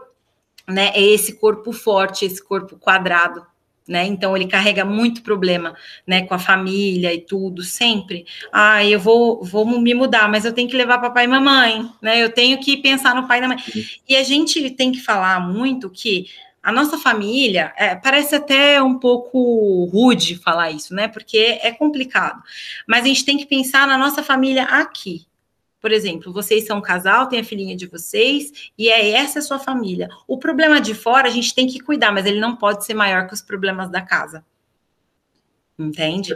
né, 0.67 0.91
é 0.97 1.01
esse 1.01 1.35
corpo 1.35 1.73
forte, 1.73 2.25
esse 2.25 2.45
corpo 2.45 2.77
quadrado, 2.77 3.47
né? 3.87 4.05
Então 4.05 4.37
ele 4.37 4.49
carrega 4.49 4.85
muito 4.85 5.23
problema, 5.23 5.77
né, 6.05 6.27
com 6.27 6.35
a 6.35 6.41
família 6.41 7.15
e 7.15 7.21
tudo, 7.21 7.63
sempre. 7.63 8.27
Ah, 8.53 8.85
eu 8.85 8.99
vou, 8.99 9.45
vou 9.45 9.65
me 9.65 9.95
mudar, 9.95 10.29
mas 10.29 10.45
eu 10.45 10.53
tenho 10.53 10.69
que 10.69 10.77
levar 10.77 10.99
papai 10.99 11.27
e 11.27 11.29
mamãe, 11.29 11.89
né? 12.03 12.21
Eu 12.21 12.33
tenho 12.33 12.59
que 12.59 12.79
pensar 12.79 13.15
no 13.15 13.29
pai 13.29 13.39
e 13.39 13.43
na 13.43 13.47
mãe. 13.47 13.59
E 14.09 14.17
a 14.17 14.25
gente 14.25 14.71
tem 14.71 14.91
que 14.91 14.99
falar 14.99 15.39
muito 15.39 15.89
que 15.89 16.27
a 16.67 16.73
nossa 16.73 16.99
família, 16.99 17.73
é, 17.77 17.95
parece 17.95 18.35
até 18.35 18.83
um 18.83 18.99
pouco 18.99 19.85
rude 19.85 20.35
falar 20.35 20.73
isso, 20.73 20.93
né? 20.93 21.07
Porque 21.07 21.61
é 21.63 21.71
complicado. 21.71 22.43
Mas 22.89 23.05
a 23.05 23.07
gente 23.07 23.25
tem 23.25 23.39
que 23.39 23.47
pensar 23.47 23.87
na 23.87 23.97
nossa 23.97 24.21
família 24.21 24.65
aqui. 24.65 25.29
Por 25.81 25.93
exemplo, 25.93 26.33
vocês 26.33 26.67
são 26.67 26.79
um 26.79 26.83
casal, 26.83 27.29
tem 27.29 27.39
a 27.39 27.45
filhinha 27.45 27.77
de 27.77 27.87
vocês, 27.87 28.73
e 28.77 28.89
é 28.89 29.11
essa 29.11 29.39
a 29.39 29.43
sua 29.43 29.61
família. 29.61 30.09
O 30.27 30.39
problema 30.39 30.81
de 30.81 30.93
fora 30.93 31.29
a 31.29 31.31
gente 31.31 31.55
tem 31.55 31.69
que 31.69 31.79
cuidar, 31.79 32.11
mas 32.11 32.27
ele 32.27 32.41
não 32.41 32.57
pode 32.57 32.85
ser 32.85 32.95
maior 32.95 33.29
que 33.29 33.35
os 33.35 33.43
problemas 33.43 33.89
da 33.89 34.01
casa. 34.01 34.45
Entende? 35.79 36.35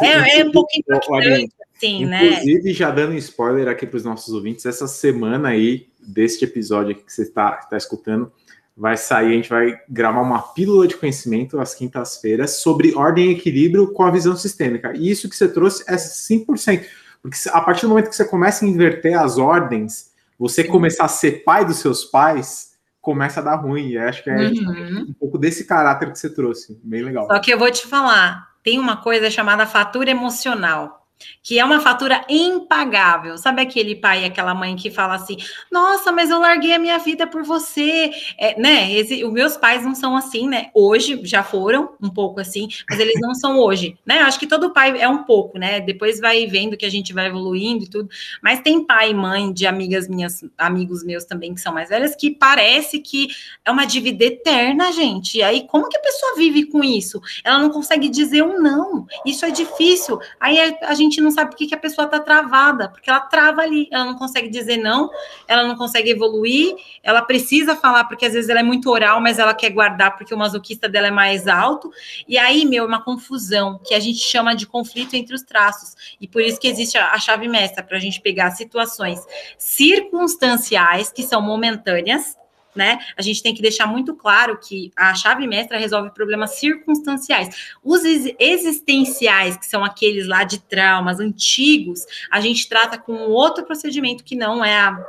É, 0.00 0.40
é, 0.40 0.44
um 0.46 0.50
pouco 0.50 0.70
importante, 0.78 1.52
assim, 1.76 2.06
né? 2.06 2.24
Inclusive, 2.24 2.72
já 2.72 2.90
dando 2.90 3.12
spoiler 3.16 3.68
aqui 3.68 3.86
para 3.86 3.98
os 3.98 4.04
nossos 4.04 4.32
ouvintes, 4.32 4.64
essa 4.64 4.88
semana 4.88 5.50
aí, 5.50 5.88
deste 6.00 6.46
episódio 6.46 6.92
aqui 6.92 7.04
que 7.04 7.12
você 7.12 7.24
está 7.24 7.50
tá 7.52 7.76
escutando, 7.76 8.32
vai 8.78 8.96
sair, 8.96 9.32
a 9.32 9.36
gente 9.36 9.48
vai 9.48 9.76
gravar 9.88 10.20
uma 10.20 10.40
pílula 10.40 10.86
de 10.86 10.96
conhecimento 10.96 11.60
às 11.60 11.74
quintas-feiras 11.74 12.60
sobre 12.60 12.94
ordem 12.94 13.26
e 13.26 13.32
equilíbrio 13.32 13.92
com 13.92 14.04
a 14.04 14.10
visão 14.10 14.36
sistêmica. 14.36 14.92
E 14.96 15.10
isso 15.10 15.28
que 15.28 15.34
você 15.34 15.48
trouxe 15.48 15.82
é 15.88 15.96
100%. 15.96 16.84
Porque 17.20 17.36
a 17.50 17.60
partir 17.60 17.82
do 17.82 17.88
momento 17.88 18.08
que 18.08 18.14
você 18.14 18.24
começa 18.24 18.64
a 18.64 18.68
inverter 18.68 19.18
as 19.18 19.36
ordens, 19.36 20.12
você 20.38 20.62
começar 20.62 21.06
a 21.06 21.08
ser 21.08 21.42
pai 21.42 21.64
dos 21.64 21.78
seus 21.78 22.04
pais, 22.04 22.74
começa 23.00 23.40
a 23.40 23.42
dar 23.42 23.56
ruim. 23.56 23.88
E 23.88 23.98
acho 23.98 24.22
que 24.22 24.30
é 24.30 24.36
uhum. 24.36 25.06
um 25.08 25.12
pouco 25.12 25.38
desse 25.38 25.64
caráter 25.64 26.12
que 26.12 26.18
você 26.18 26.30
trouxe. 26.30 26.80
Bem 26.84 27.02
legal. 27.02 27.26
Só 27.26 27.40
que 27.40 27.52
eu 27.52 27.58
vou 27.58 27.70
te 27.72 27.84
falar, 27.84 28.46
tem 28.62 28.78
uma 28.78 28.98
coisa 28.98 29.28
chamada 29.28 29.66
fatura 29.66 30.08
emocional 30.08 30.97
que 31.42 31.58
é 31.58 31.64
uma 31.64 31.80
fatura 31.80 32.24
impagável. 32.28 33.38
Sabe 33.38 33.62
aquele 33.62 33.94
pai, 33.94 34.24
aquela 34.24 34.54
mãe 34.54 34.76
que 34.76 34.90
fala 34.90 35.14
assim: 35.14 35.36
Nossa, 35.70 36.12
mas 36.12 36.30
eu 36.30 36.38
larguei 36.38 36.74
a 36.74 36.78
minha 36.78 36.98
vida 36.98 37.26
por 37.26 37.42
você, 37.42 38.10
é, 38.38 38.60
né? 38.60 38.92
Esse, 38.92 39.24
os 39.24 39.32
meus 39.32 39.56
pais 39.56 39.84
não 39.84 39.94
são 39.94 40.16
assim, 40.16 40.48
né? 40.48 40.70
Hoje 40.74 41.20
já 41.24 41.42
foram 41.42 41.90
um 42.02 42.10
pouco 42.10 42.40
assim, 42.40 42.68
mas 42.88 42.98
eles 43.00 43.20
não 43.20 43.34
são 43.34 43.58
hoje, 43.58 43.96
né? 44.04 44.20
Acho 44.20 44.38
que 44.38 44.46
todo 44.46 44.72
pai 44.72 45.00
é 45.00 45.08
um 45.08 45.24
pouco, 45.24 45.58
né? 45.58 45.80
Depois 45.80 46.20
vai 46.20 46.46
vendo 46.46 46.76
que 46.76 46.86
a 46.86 46.90
gente 46.90 47.12
vai 47.12 47.26
evoluindo 47.26 47.84
e 47.84 47.88
tudo. 47.88 48.08
Mas 48.42 48.60
tem 48.60 48.84
pai 48.84 49.10
e 49.10 49.14
mãe 49.14 49.52
de 49.52 49.66
amigas 49.66 50.08
minhas, 50.08 50.44
amigos 50.56 51.04
meus 51.04 51.24
também 51.24 51.54
que 51.54 51.60
são 51.60 51.72
mais 51.72 51.88
velhas, 51.88 52.14
que 52.14 52.30
parece 52.30 53.00
que 53.00 53.28
é 53.64 53.70
uma 53.70 53.84
dívida 53.86 54.24
eterna, 54.24 54.92
gente. 54.92 55.38
E 55.38 55.42
aí, 55.42 55.66
como 55.66 55.88
que 55.88 55.96
a 55.96 56.00
pessoa 56.00 56.36
vive 56.36 56.66
com 56.66 56.84
isso? 56.84 57.20
Ela 57.42 57.58
não 57.58 57.70
consegue 57.70 58.08
dizer 58.08 58.42
um 58.42 58.60
não. 58.60 59.06
Isso 59.24 59.44
é 59.44 59.50
difícil. 59.50 60.18
Aí 60.38 60.58
a 60.82 60.94
gente 60.94 61.07
gente 61.08 61.20
não 61.20 61.30
sabe 61.30 61.50
por 61.50 61.56
que, 61.56 61.66
que 61.66 61.74
a 61.74 61.78
pessoa 61.78 62.04
está 62.04 62.20
travada, 62.20 62.88
porque 62.88 63.08
ela 63.08 63.20
trava 63.20 63.62
ali, 63.62 63.88
ela 63.90 64.04
não 64.04 64.14
consegue 64.14 64.48
dizer 64.48 64.76
não, 64.76 65.10
ela 65.46 65.64
não 65.64 65.76
consegue 65.76 66.10
evoluir, 66.10 66.74
ela 67.02 67.22
precisa 67.22 67.74
falar, 67.74 68.04
porque 68.04 68.26
às 68.26 68.32
vezes 68.32 68.48
ela 68.48 68.60
é 68.60 68.62
muito 68.62 68.90
oral, 68.90 69.20
mas 69.20 69.38
ela 69.38 69.54
quer 69.54 69.70
guardar 69.70 70.16
porque 70.16 70.34
o 70.34 70.38
masoquista 70.38 70.88
dela 70.88 71.08
é 71.08 71.10
mais 71.10 71.46
alto, 71.46 71.90
e 72.26 72.38
aí, 72.38 72.64
meu, 72.64 72.84
é 72.84 72.86
uma 72.86 73.02
confusão, 73.02 73.80
que 73.84 73.94
a 73.94 74.00
gente 74.00 74.18
chama 74.18 74.54
de 74.54 74.66
conflito 74.66 75.14
entre 75.14 75.34
os 75.34 75.42
traços, 75.42 76.16
e 76.20 76.28
por 76.28 76.42
isso 76.42 76.60
que 76.60 76.68
existe 76.68 76.96
a, 76.98 77.12
a 77.12 77.18
chave 77.18 77.48
mestra, 77.48 77.82
para 77.82 77.96
a 77.96 78.00
gente 78.00 78.20
pegar 78.20 78.50
situações 78.50 79.20
circunstanciais, 79.56 81.10
que 81.10 81.22
são 81.22 81.40
momentâneas, 81.40 82.36
né? 82.78 82.98
A 83.16 83.22
gente 83.22 83.42
tem 83.42 83.52
que 83.52 83.60
deixar 83.60 83.86
muito 83.86 84.14
claro 84.14 84.56
que 84.58 84.90
a 84.96 85.12
chave 85.14 85.46
mestra 85.46 85.76
resolve 85.76 86.14
problemas 86.14 86.52
circunstanciais. 86.52 87.74
Os 87.82 88.02
existenciais, 88.38 89.56
que 89.56 89.66
são 89.66 89.84
aqueles 89.84 90.26
lá 90.26 90.44
de 90.44 90.60
traumas 90.60 91.18
antigos, 91.18 92.06
a 92.30 92.40
gente 92.40 92.68
trata 92.68 92.96
com 92.96 93.12
outro 93.12 93.66
procedimento 93.66 94.24
que 94.24 94.36
não 94.36 94.64
é 94.64 94.78
a 94.78 95.04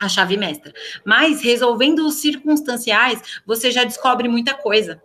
a 0.00 0.08
chave 0.08 0.36
mestra. 0.36 0.72
Mas 1.04 1.40
resolvendo 1.40 2.00
os 2.06 2.16
circunstanciais, 2.16 3.40
você 3.46 3.70
já 3.70 3.84
descobre 3.84 4.28
muita 4.28 4.52
coisa. 4.52 5.00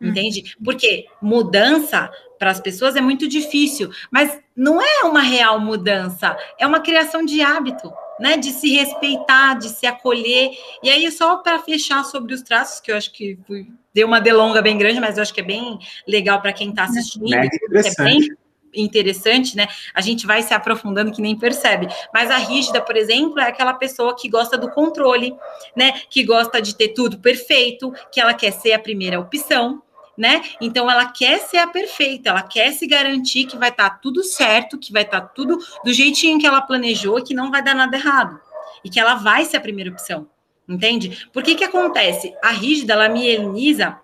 Hum. 0.00 0.08
Entende? 0.08 0.56
Porque 0.62 1.06
mudança 1.20 2.10
para 2.38 2.50
as 2.50 2.60
pessoas 2.60 2.96
é 2.96 3.00
muito 3.00 3.26
difícil, 3.26 3.90
mas 4.10 4.38
não 4.54 4.80
é 4.80 5.04
uma 5.04 5.20
real 5.20 5.58
mudança, 5.58 6.36
é 6.58 6.66
uma 6.66 6.80
criação 6.80 7.24
de 7.24 7.40
hábito 7.40 7.90
né, 8.18 8.36
de 8.36 8.50
se 8.50 8.74
respeitar, 8.74 9.54
de 9.54 9.68
se 9.68 9.86
acolher. 9.86 10.50
E 10.82 10.90
aí, 10.90 11.10
só 11.10 11.36
para 11.36 11.58
fechar 11.58 12.04
sobre 12.04 12.34
os 12.34 12.42
traços, 12.42 12.80
que 12.80 12.90
eu 12.90 12.96
acho 12.96 13.12
que 13.12 13.38
fui, 13.46 13.66
deu 13.92 14.06
uma 14.06 14.20
delonga 14.20 14.62
bem 14.62 14.76
grande, 14.78 15.00
mas 15.00 15.16
eu 15.16 15.22
acho 15.22 15.34
que 15.34 15.40
é 15.40 15.44
bem 15.44 15.78
legal 16.06 16.40
para 16.40 16.52
quem 16.52 16.70
está 16.70 16.84
assistindo. 16.84 17.32
É, 17.34 17.46
é 17.46 18.02
bem, 18.02 18.28
interessante, 18.74 19.56
né? 19.56 19.68
A 19.94 20.02
gente 20.02 20.26
vai 20.26 20.42
se 20.42 20.52
aprofundando 20.52 21.10
que 21.10 21.22
nem 21.22 21.38
percebe. 21.38 21.88
Mas 22.12 22.30
a 22.30 22.36
rígida, 22.36 22.80
por 22.80 22.94
exemplo, 22.94 23.40
é 23.40 23.44
aquela 23.44 23.72
pessoa 23.72 24.14
que 24.14 24.28
gosta 24.28 24.58
do 24.58 24.70
controle, 24.70 25.34
né? 25.74 25.92
Que 26.10 26.22
gosta 26.22 26.60
de 26.60 26.76
ter 26.76 26.88
tudo 26.88 27.18
perfeito, 27.18 27.90
que 28.12 28.20
ela 28.20 28.34
quer 28.34 28.52
ser 28.52 28.74
a 28.74 28.78
primeira 28.78 29.18
opção, 29.18 29.82
né? 30.16 30.42
Então 30.60 30.90
ela 30.90 31.06
quer 31.06 31.38
ser 31.40 31.58
a 31.58 31.66
perfeita, 31.66 32.30
ela 32.30 32.42
quer 32.42 32.72
se 32.72 32.86
garantir 32.86 33.44
que 33.44 33.56
vai 33.56 33.68
estar 33.68 33.90
tá 33.90 33.96
tudo 33.96 34.22
certo, 34.24 34.78
que 34.78 34.92
vai 34.92 35.02
estar 35.02 35.20
tá 35.20 35.26
tudo 35.26 35.58
do 35.84 35.92
jeitinho 35.92 36.38
que 36.38 36.46
ela 36.46 36.62
planejou, 36.62 37.22
que 37.22 37.34
não 37.34 37.50
vai 37.50 37.62
dar 37.62 37.74
nada 37.74 37.96
errado 37.96 38.40
e 38.82 38.88
que 38.90 38.98
ela 38.98 39.16
vai 39.16 39.44
ser 39.44 39.58
a 39.58 39.60
primeira 39.60 39.90
opção, 39.90 40.28
entende? 40.68 41.28
Por 41.32 41.42
que 41.42 41.54
que 41.54 41.64
acontece? 41.64 42.34
A 42.42 42.50
rígida 42.50 42.94
ela 42.94 43.08
mieliniza 43.08 43.98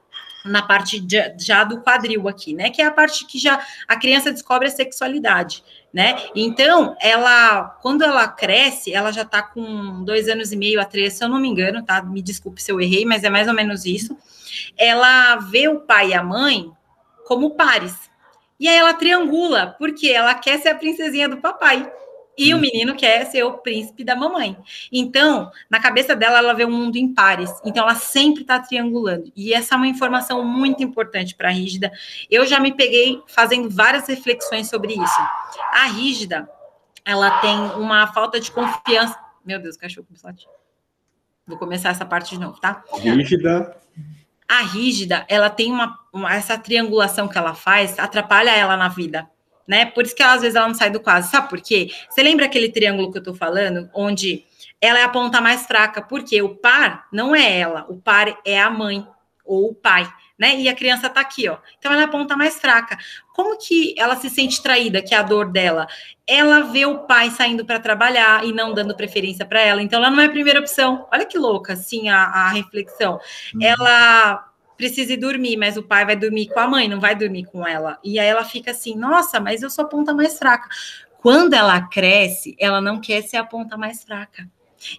na 0.44 0.60
parte 0.60 0.98
de, 0.98 1.36
já 1.38 1.62
do 1.62 1.80
quadril 1.80 2.28
aqui, 2.28 2.52
né? 2.52 2.68
Que 2.68 2.82
é 2.82 2.86
a 2.86 2.90
parte 2.90 3.24
que 3.26 3.38
já 3.38 3.64
a 3.86 3.96
criança 3.96 4.32
descobre 4.32 4.66
a 4.66 4.70
sexualidade, 4.72 5.62
né? 5.92 6.16
Então, 6.34 6.96
ela, 7.00 7.78
quando 7.80 8.02
ela 8.02 8.26
cresce, 8.26 8.92
ela 8.92 9.12
já 9.12 9.24
tá 9.24 9.40
com 9.40 10.04
dois 10.04 10.28
anos 10.28 10.50
e 10.50 10.56
meio 10.56 10.80
a 10.80 10.84
três, 10.84 11.12
se 11.12 11.24
eu 11.24 11.28
não 11.28 11.38
me 11.38 11.48
engano, 11.48 11.84
tá? 11.84 12.02
Me 12.02 12.20
desculpe 12.20 12.60
se 12.60 12.72
eu 12.72 12.80
errei, 12.80 13.04
mas 13.04 13.22
é 13.22 13.30
mais 13.30 13.46
ou 13.46 13.54
menos 13.54 13.84
isso 13.84 14.16
ela 14.76 15.36
vê 15.36 15.68
o 15.68 15.80
pai 15.80 16.10
e 16.10 16.14
a 16.14 16.22
mãe 16.22 16.70
como 17.26 17.54
pares. 17.54 18.10
E 18.58 18.68
aí 18.68 18.76
ela 18.76 18.94
triangula, 18.94 19.74
porque 19.78 20.08
ela 20.08 20.34
quer 20.34 20.58
ser 20.60 20.68
a 20.68 20.74
princesinha 20.74 21.28
do 21.28 21.38
papai. 21.38 21.90
E 22.36 22.52
o 22.52 22.56
uhum. 22.56 22.62
menino 22.62 22.94
quer 22.94 23.26
ser 23.26 23.42
o 23.42 23.58
príncipe 23.58 24.04
da 24.04 24.16
mamãe. 24.16 24.56
Então, 24.90 25.50
na 25.68 25.80
cabeça 25.80 26.16
dela, 26.16 26.38
ela 26.38 26.54
vê 26.54 26.64
um 26.64 26.70
mundo 26.70 26.96
em 26.96 27.12
pares. 27.12 27.50
Então, 27.64 27.82
ela 27.82 27.94
sempre 27.94 28.42
está 28.42 28.58
triangulando. 28.58 29.30
E 29.36 29.52
essa 29.52 29.74
é 29.74 29.76
uma 29.76 29.86
informação 29.86 30.42
muito 30.44 30.82
importante 30.82 31.34
para 31.34 31.48
a 31.48 31.52
rígida. 31.52 31.92
Eu 32.30 32.46
já 32.46 32.58
me 32.58 32.72
peguei 32.72 33.20
fazendo 33.26 33.68
várias 33.68 34.06
reflexões 34.06 34.68
sobre 34.68 34.94
isso. 34.94 35.20
A 35.72 35.86
rígida, 35.86 36.48
ela 37.04 37.40
tem 37.40 37.58
uma 37.76 38.06
falta 38.06 38.40
de 38.40 38.50
confiança. 38.50 39.18
Meu 39.44 39.60
Deus, 39.60 39.76
cachorro 39.76 40.06
começou 40.06 40.30
Vou 41.46 41.58
começar 41.58 41.90
essa 41.90 42.06
parte 42.06 42.30
de 42.30 42.40
novo, 42.40 42.58
tá? 42.60 42.82
Rígida. 42.94 43.76
A 44.52 44.60
rígida, 44.60 45.24
ela 45.30 45.48
tem 45.48 45.72
uma, 45.72 45.98
uma, 46.12 46.34
essa 46.34 46.58
triangulação 46.58 47.26
que 47.26 47.38
ela 47.38 47.54
faz, 47.54 47.98
atrapalha 47.98 48.50
ela 48.50 48.76
na 48.76 48.86
vida, 48.86 49.26
né? 49.66 49.86
Por 49.86 50.04
isso 50.04 50.14
que 50.14 50.22
ela, 50.22 50.34
às 50.34 50.42
vezes 50.42 50.54
ela 50.54 50.68
não 50.68 50.74
sai 50.74 50.90
do 50.90 51.00
quase. 51.00 51.30
Sabe 51.30 51.48
por 51.48 51.58
quê? 51.58 51.90
Você 52.10 52.22
lembra 52.22 52.44
aquele 52.44 52.68
triângulo 52.70 53.10
que 53.10 53.16
eu 53.16 53.22
tô 53.22 53.32
falando, 53.32 53.88
onde 53.94 54.44
ela 54.78 54.98
é 54.98 55.04
a 55.04 55.08
ponta 55.08 55.40
mais 55.40 55.64
fraca? 55.64 56.02
Porque 56.02 56.42
o 56.42 56.50
par 56.50 57.06
não 57.10 57.34
é 57.34 57.60
ela, 57.60 57.86
o 57.88 57.96
par 57.96 58.38
é 58.44 58.60
a 58.60 58.68
mãe 58.68 59.08
ou 59.42 59.70
o 59.70 59.74
pai 59.74 60.06
né? 60.42 60.58
E 60.58 60.68
a 60.68 60.74
criança 60.74 61.08
tá 61.08 61.20
aqui, 61.20 61.48
ó. 61.48 61.56
Então 61.78 61.92
ela 61.92 62.02
é 62.02 62.04
a 62.04 62.08
ponta 62.08 62.36
mais 62.36 62.58
fraca. 62.58 62.98
Como 63.32 63.56
que 63.56 63.94
ela 63.96 64.16
se 64.16 64.28
sente 64.28 64.60
traída, 64.60 65.00
que 65.00 65.14
é 65.14 65.18
a 65.18 65.22
dor 65.22 65.52
dela? 65.52 65.86
Ela 66.26 66.62
vê 66.62 66.84
o 66.84 67.06
pai 67.06 67.30
saindo 67.30 67.64
para 67.64 67.78
trabalhar 67.78 68.44
e 68.44 68.52
não 68.52 68.74
dando 68.74 68.96
preferência 68.96 69.46
para 69.46 69.60
ela. 69.60 69.80
Então 69.80 70.00
ela 70.00 70.10
não 70.10 70.20
é 70.20 70.26
a 70.26 70.30
primeira 70.30 70.58
opção. 70.58 71.06
Olha 71.12 71.24
que 71.24 71.38
louca, 71.38 71.74
assim, 71.74 72.08
a, 72.08 72.24
a 72.24 72.48
reflexão. 72.48 73.20
Uhum. 73.54 73.62
Ela 73.62 74.48
precisa 74.76 75.12
ir 75.12 75.18
dormir, 75.18 75.56
mas 75.56 75.76
o 75.76 75.82
pai 75.84 76.04
vai 76.04 76.16
dormir 76.16 76.48
com 76.48 76.58
a 76.58 76.66
mãe, 76.66 76.88
não 76.88 76.98
vai 76.98 77.14
dormir 77.14 77.44
com 77.44 77.64
ela. 77.64 78.00
E 78.02 78.18
aí 78.18 78.26
ela 78.26 78.44
fica 78.44 78.72
assim: 78.72 78.96
nossa, 78.96 79.38
mas 79.38 79.62
eu 79.62 79.70
sou 79.70 79.84
a 79.84 79.88
ponta 79.88 80.12
mais 80.12 80.36
fraca. 80.40 80.68
Quando 81.20 81.54
ela 81.54 81.80
cresce, 81.82 82.56
ela 82.58 82.80
não 82.80 83.00
quer 83.00 83.22
ser 83.22 83.36
a 83.36 83.44
ponta 83.44 83.76
mais 83.76 84.02
fraca. 84.02 84.50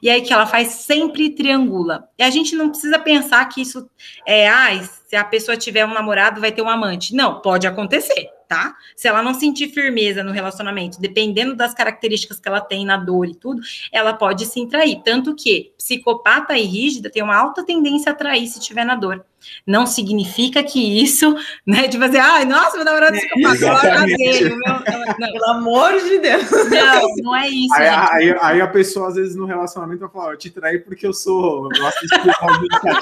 E 0.02 0.10
aí 0.10 0.22
que 0.22 0.34
ela 0.34 0.46
faz 0.46 0.70
sempre 0.70 1.30
triangula. 1.30 2.08
E 2.18 2.24
a 2.24 2.30
gente 2.30 2.56
não 2.56 2.70
precisa 2.70 3.00
pensar 3.00 3.46
que 3.46 3.62
isso 3.62 3.90
é, 4.26 4.48
ah, 4.48 4.82
se 5.08 5.16
a 5.16 5.24
pessoa 5.24 5.58
tiver 5.58 5.86
um 5.86 5.94
namorado, 5.94 6.42
vai 6.42 6.52
ter 6.52 6.62
um 6.62 6.70
amante. 6.70 7.16
Não, 7.16 7.40
pode 7.42 7.68
acontecer, 7.68 8.30
tá? 8.48 8.76
Se 8.96 9.08
ela 9.08 9.22
não 9.22 9.34
sentir 9.34 9.70
firmeza 9.70 10.24
no 10.24 10.32
relacionamento, 10.32 11.00
dependendo 11.00 11.56
das 11.56 11.74
características 11.74 12.40
que 12.40 12.48
ela 12.48 12.62
tem 12.62 12.86
na 12.86 12.98
dor 12.98 13.28
e 13.28 13.36
tudo, 13.36 13.62
ela 13.92 14.14
pode 14.14 14.46
se 14.46 14.66
trair. 14.68 15.02
Tanto 15.04 15.36
que 15.36 15.72
psicopata 15.78 16.58
e 16.58 16.64
rígida 16.64 17.10
tem 17.10 17.22
uma 17.22 17.38
alta 17.38 17.64
tendência 17.64 18.12
a 18.12 18.16
trair 18.16 18.48
se 18.48 18.60
tiver 18.60 18.86
na 18.86 18.96
dor. 18.96 19.24
Não 19.66 19.86
significa 19.86 20.64
que 20.64 21.02
isso, 21.02 21.36
né, 21.66 21.88
de 21.88 21.98
fazer, 21.98 22.20
ai, 22.20 22.46
nossa, 22.46 22.76
meu 22.76 22.86
namorado 22.86 23.16
é, 23.16 23.20
psicopata, 23.20 24.06
dele, 24.06 24.56
meu, 24.56 24.84
Pelo 25.34 25.50
amor 25.50 25.94
de 25.94 26.20
Deus. 26.20 26.50
Não, 26.52 27.16
não 27.24 27.36
é 27.36 27.48
isso. 27.50 27.76
Aí, 27.76 27.88
aí, 27.88 28.38
aí, 28.42 28.62
a 28.62 28.68
pessoa, 28.68 29.08
às 29.10 29.16
vezes, 29.16 29.36
no 29.36 29.46
relacionamento, 29.46 30.02
vai 30.02 30.10
falar, 30.10 30.34
eu 30.34 30.38
te 30.38 30.50
traí 30.50 30.80
porque 30.80 31.06
eu 31.06 31.14
sou, 31.14 31.70
eu 31.74 31.84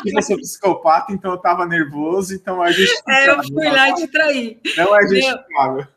eu 0.06 0.22
sou 0.22 0.38
psicopata, 0.38 1.14
então 1.14 1.32
eu 1.32 1.38
tava 1.38 1.66
nervoso, 1.66 2.34
então 2.34 2.62
a 2.62 2.72
gente. 2.72 2.92
É, 3.08 3.30
eu 3.30 3.44
fui 3.44 3.70
lá 3.70 3.90
e 3.90 3.94
te 3.96 4.08
traí. 4.08 4.60
Não 4.78 4.96
é 4.96 5.02
justificável. 5.02 5.88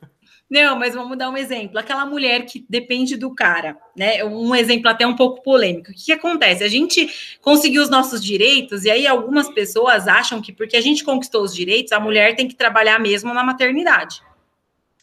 Não, 0.54 0.78
mas 0.78 0.94
vamos 0.94 1.18
dar 1.18 1.30
um 1.30 1.36
exemplo. 1.36 1.80
Aquela 1.80 2.06
mulher 2.06 2.46
que 2.46 2.64
depende 2.68 3.16
do 3.16 3.34
cara, 3.34 3.76
né? 3.96 4.22
Um 4.22 4.54
exemplo 4.54 4.88
até 4.88 5.04
um 5.04 5.16
pouco 5.16 5.42
polêmico. 5.42 5.90
O 5.90 5.92
que, 5.92 6.04
que, 6.04 6.12
acontece? 6.12 6.62
A 6.62 6.68
gente 6.68 7.12
conseguiu 7.40 7.82
os 7.82 7.90
nossos 7.90 8.22
direitos, 8.22 8.84
e 8.84 8.90
aí 8.90 9.04
algumas 9.04 9.48
pessoas 9.48 10.06
acham 10.06 10.40
que 10.40 10.52
porque 10.52 10.76
a 10.76 10.80
gente 10.80 11.02
conquistou 11.02 11.42
os 11.42 11.52
direitos, 11.52 11.90
a 11.90 11.98
mulher 11.98 12.36
tem 12.36 12.46
que 12.46 12.54
trabalhar 12.54 13.00
mesmo 13.00 13.34
na 13.34 13.42
maternidade, 13.42 14.22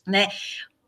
né? 0.07 0.29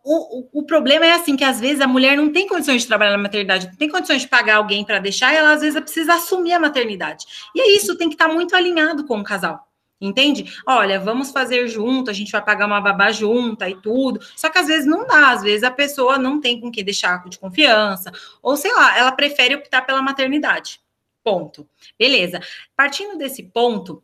O, 0.02 0.40
o, 0.40 0.50
o, 0.60 0.64
problema 0.64 1.06
é 1.06 1.12
assim 1.12 1.36
que 1.36 1.44
às 1.44 1.60
vezes 1.60 1.82
a 1.82 1.88
mulher 1.88 2.16
não 2.16 2.32
tem 2.32 2.48
condições 2.48 2.84
de 2.84 2.88
trabalhar 2.88 3.12
na 3.12 3.24
maternidade, 3.24 3.68
não 3.68 3.76
tem 3.76 3.90
condições 3.90 4.22
de 4.22 4.30
pagar 4.30 4.56
alguém 4.58 4.86
para 4.86 5.00
deixar, 5.00 5.34
ela 5.34 5.52
às 5.52 5.62
vezes 5.62 5.78
precisa 5.82 6.14
assumir 6.14 6.54
a 6.54 6.60
maternidade. 6.60 7.26
E 7.54 7.60
é 7.60 7.76
isso, 7.76 7.98
tem 7.98 8.08
que 8.08 8.16
estar 8.16 8.30
tá 8.30 8.34
muito 8.34 8.56
alinhado 8.56 9.06
com 9.06 9.20
o 9.20 9.24
casal. 9.26 9.68
Entende? 10.04 10.54
Olha, 10.68 11.00
vamos 11.00 11.32
fazer 11.32 11.68
junto, 11.68 12.12
a 12.12 12.14
gente 12.14 12.32
vai 12.32 12.44
pagar 12.44 12.68
uma 12.68 12.82
babá 12.82 13.12
junta 13.12 13.70
e 13.70 13.76
tudo. 13.76 14.20
Só 14.36 14.50
que 14.50 14.58
às 14.58 14.68
vezes 14.68 14.86
não 14.86 15.08
dá, 15.08 15.32
às 15.32 15.42
vezes 15.42 15.64
a 15.64 15.72
pessoa 15.72 16.18
não 16.18 16.42
tem 16.42 16.60
com 16.60 16.70
que 16.70 16.84
deixar 16.84 17.24
de 17.30 17.40
confiança, 17.40 18.12
ou 18.42 18.58
sei 18.58 18.74
lá, 18.74 18.98
ela 18.98 19.12
prefere 19.12 19.56
optar 19.56 19.84
pela 19.84 20.02
maternidade. 20.02 20.82
Ponto. 21.24 21.68
Beleza. 21.98 22.42
Partindo 22.76 23.18
desse 23.18 23.44
ponto, 23.44 24.04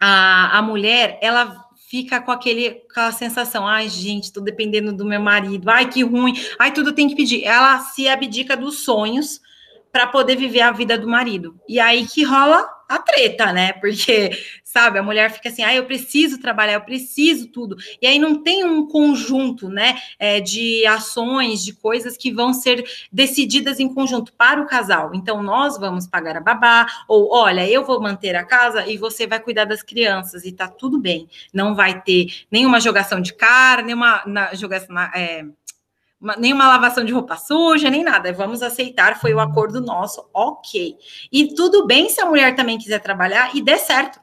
a, 0.00 0.58
a 0.58 0.62
mulher, 0.62 1.18
ela 1.22 1.68
fica 1.88 2.20
com 2.20 2.32
aquele, 2.32 2.82
aquela 2.90 3.12
sensação, 3.12 3.66
ai, 3.66 3.88
gente, 3.88 4.32
tô 4.32 4.40
dependendo 4.40 4.92
do 4.92 5.04
meu 5.04 5.20
marido, 5.20 5.70
ai, 5.70 5.88
que 5.88 6.02
ruim, 6.02 6.34
ai, 6.58 6.72
tudo 6.72 6.92
tem 6.92 7.08
que 7.08 7.14
pedir. 7.14 7.44
Ela 7.44 7.78
se 7.78 8.08
abdica 8.08 8.56
dos 8.56 8.80
sonhos 8.80 9.40
para 9.92 10.06
poder 10.06 10.36
viver 10.36 10.60
a 10.60 10.72
vida 10.72 10.98
do 10.98 11.08
marido. 11.08 11.58
E 11.68 11.80
aí 11.80 12.06
que 12.06 12.22
rola 12.24 12.68
a 12.88 12.98
treta, 12.98 13.52
né? 13.52 13.74
Porque, 13.74 14.30
sabe, 14.64 14.98
a 14.98 15.02
mulher 15.02 15.30
fica 15.30 15.50
assim, 15.50 15.62
ah, 15.62 15.74
eu 15.74 15.84
preciso 15.84 16.40
trabalhar, 16.40 16.74
eu 16.74 16.80
preciso 16.80 17.48
tudo. 17.48 17.76
E 18.00 18.06
aí 18.06 18.18
não 18.18 18.42
tem 18.42 18.64
um 18.64 18.88
conjunto, 18.88 19.68
né, 19.68 19.98
é, 20.18 20.40
de 20.40 20.86
ações, 20.86 21.62
de 21.62 21.74
coisas 21.74 22.16
que 22.16 22.32
vão 22.32 22.54
ser 22.54 22.82
decididas 23.12 23.78
em 23.78 23.92
conjunto 23.92 24.32
para 24.32 24.60
o 24.60 24.66
casal. 24.66 25.10
Então, 25.14 25.42
nós 25.42 25.78
vamos 25.78 26.06
pagar 26.06 26.38
a 26.38 26.40
babá, 26.40 26.86
ou 27.06 27.30
olha, 27.30 27.68
eu 27.68 27.84
vou 27.84 28.00
manter 28.00 28.34
a 28.34 28.44
casa 28.44 28.86
e 28.86 28.96
você 28.96 29.26
vai 29.26 29.38
cuidar 29.38 29.66
das 29.66 29.82
crianças, 29.82 30.46
e 30.46 30.52
tá 30.52 30.66
tudo 30.66 30.98
bem. 30.98 31.28
Não 31.52 31.74
vai 31.74 32.00
ter 32.00 32.46
nenhuma 32.50 32.80
jogação 32.80 33.20
de 33.20 33.34
cara, 33.34 33.82
nenhuma 33.82 34.22
na, 34.26 34.54
jogação. 34.54 34.98
É, 35.14 35.44
uma, 36.20 36.36
nenhuma 36.36 36.68
lavação 36.68 37.04
de 37.04 37.12
roupa 37.12 37.36
suja, 37.36 37.90
nem 37.90 38.02
nada. 38.02 38.32
Vamos 38.32 38.62
aceitar, 38.62 39.20
foi 39.20 39.32
o 39.32 39.40
acordo 39.40 39.80
nosso, 39.80 40.28
ok. 40.32 40.96
E 41.30 41.54
tudo 41.54 41.86
bem 41.86 42.08
se 42.08 42.20
a 42.20 42.26
mulher 42.26 42.54
também 42.54 42.78
quiser 42.78 43.00
trabalhar 43.00 43.54
e 43.54 43.62
der 43.62 43.78
certo, 43.78 44.20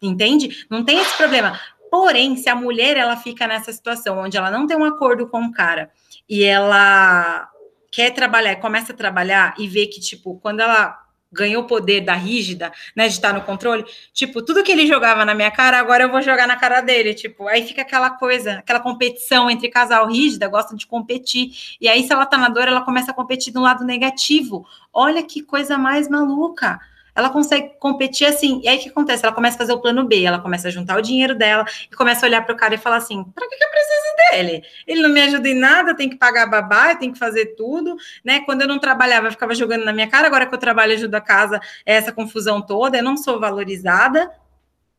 entende? 0.00 0.66
Não 0.70 0.84
tem 0.84 0.98
esse 0.98 1.16
problema. 1.16 1.58
Porém, 1.90 2.36
se 2.36 2.48
a 2.48 2.54
mulher 2.54 2.96
ela 2.96 3.16
fica 3.16 3.46
nessa 3.46 3.72
situação 3.72 4.18
onde 4.18 4.36
ela 4.36 4.50
não 4.50 4.66
tem 4.66 4.76
um 4.76 4.84
acordo 4.84 5.28
com 5.28 5.44
o 5.44 5.52
cara 5.52 5.90
e 6.28 6.44
ela 6.44 7.48
quer 7.92 8.10
trabalhar, 8.10 8.56
começa 8.56 8.92
a 8.92 8.96
trabalhar 8.96 9.54
e 9.58 9.68
vê 9.68 9.86
que, 9.86 10.00
tipo, 10.00 10.38
quando 10.40 10.60
ela 10.60 11.05
ganhou 11.36 11.62
o 11.62 11.66
poder 11.66 12.00
da 12.00 12.14
rígida, 12.14 12.72
né, 12.94 13.06
de 13.06 13.14
estar 13.14 13.32
no 13.32 13.42
controle, 13.42 13.84
tipo, 14.12 14.42
tudo 14.42 14.64
que 14.64 14.72
ele 14.72 14.86
jogava 14.86 15.24
na 15.24 15.34
minha 15.34 15.50
cara, 15.50 15.78
agora 15.78 16.04
eu 16.04 16.10
vou 16.10 16.22
jogar 16.22 16.48
na 16.48 16.56
cara 16.56 16.80
dele, 16.80 17.14
tipo, 17.14 17.46
aí 17.46 17.66
fica 17.66 17.82
aquela 17.82 18.10
coisa, 18.10 18.58
aquela 18.58 18.80
competição 18.80 19.50
entre 19.50 19.68
casal 19.68 20.08
rígida, 20.08 20.48
gosta 20.48 20.74
de 20.74 20.86
competir, 20.86 21.76
e 21.80 21.88
aí 21.88 22.02
se 22.04 22.12
ela 22.12 22.26
tá 22.26 22.38
na 22.38 22.48
dor, 22.48 22.66
ela 22.66 22.80
começa 22.80 23.10
a 23.10 23.14
competir 23.14 23.52
do 23.52 23.60
lado 23.60 23.84
negativo, 23.84 24.66
olha 24.92 25.22
que 25.22 25.42
coisa 25.42 25.76
mais 25.76 26.08
maluca, 26.08 26.80
ela 27.16 27.30
consegue 27.30 27.72
competir 27.80 28.26
assim. 28.26 28.60
E 28.62 28.68
aí 28.68 28.76
o 28.78 28.80
que 28.80 28.90
acontece? 28.90 29.24
Ela 29.24 29.34
começa 29.34 29.56
a 29.56 29.58
fazer 29.58 29.72
o 29.72 29.80
plano 29.80 30.04
B, 30.04 30.22
ela 30.22 30.38
começa 30.38 30.68
a 30.68 30.70
juntar 30.70 30.98
o 30.98 31.00
dinheiro 31.00 31.34
dela 31.34 31.64
e 31.90 31.96
começa 31.96 32.24
a 32.24 32.28
olhar 32.28 32.44
para 32.44 32.54
o 32.54 32.56
cara 32.56 32.74
e 32.74 32.78
falar 32.78 32.96
assim: 32.96 33.24
para 33.24 33.48
que, 33.48 33.56
que 33.56 33.64
eu 33.64 33.70
preciso 33.70 34.06
dele? 34.30 34.62
Ele 34.86 35.02
não 35.02 35.08
me 35.08 35.22
ajuda 35.22 35.48
em 35.48 35.54
nada, 35.54 35.96
tem 35.96 36.10
que 36.10 36.16
pagar 36.16 36.46
babá, 36.46 36.94
tem 36.94 37.10
que 37.10 37.18
fazer 37.18 37.56
tudo, 37.56 37.96
né? 38.22 38.40
Quando 38.40 38.62
eu 38.62 38.68
não 38.68 38.78
trabalhava, 38.78 39.28
eu 39.28 39.32
ficava 39.32 39.54
jogando 39.54 39.84
na 39.84 39.92
minha 39.92 40.08
cara, 40.08 40.26
agora 40.26 40.46
que 40.46 40.54
eu 40.54 40.58
trabalho, 40.58 40.92
ajudo 40.92 41.14
a 41.14 41.20
casa, 41.20 41.58
é 41.84 41.94
essa 41.94 42.12
confusão 42.12 42.60
toda, 42.60 42.98
eu 42.98 43.02
não 43.02 43.16
sou 43.16 43.40
valorizada. 43.40 44.30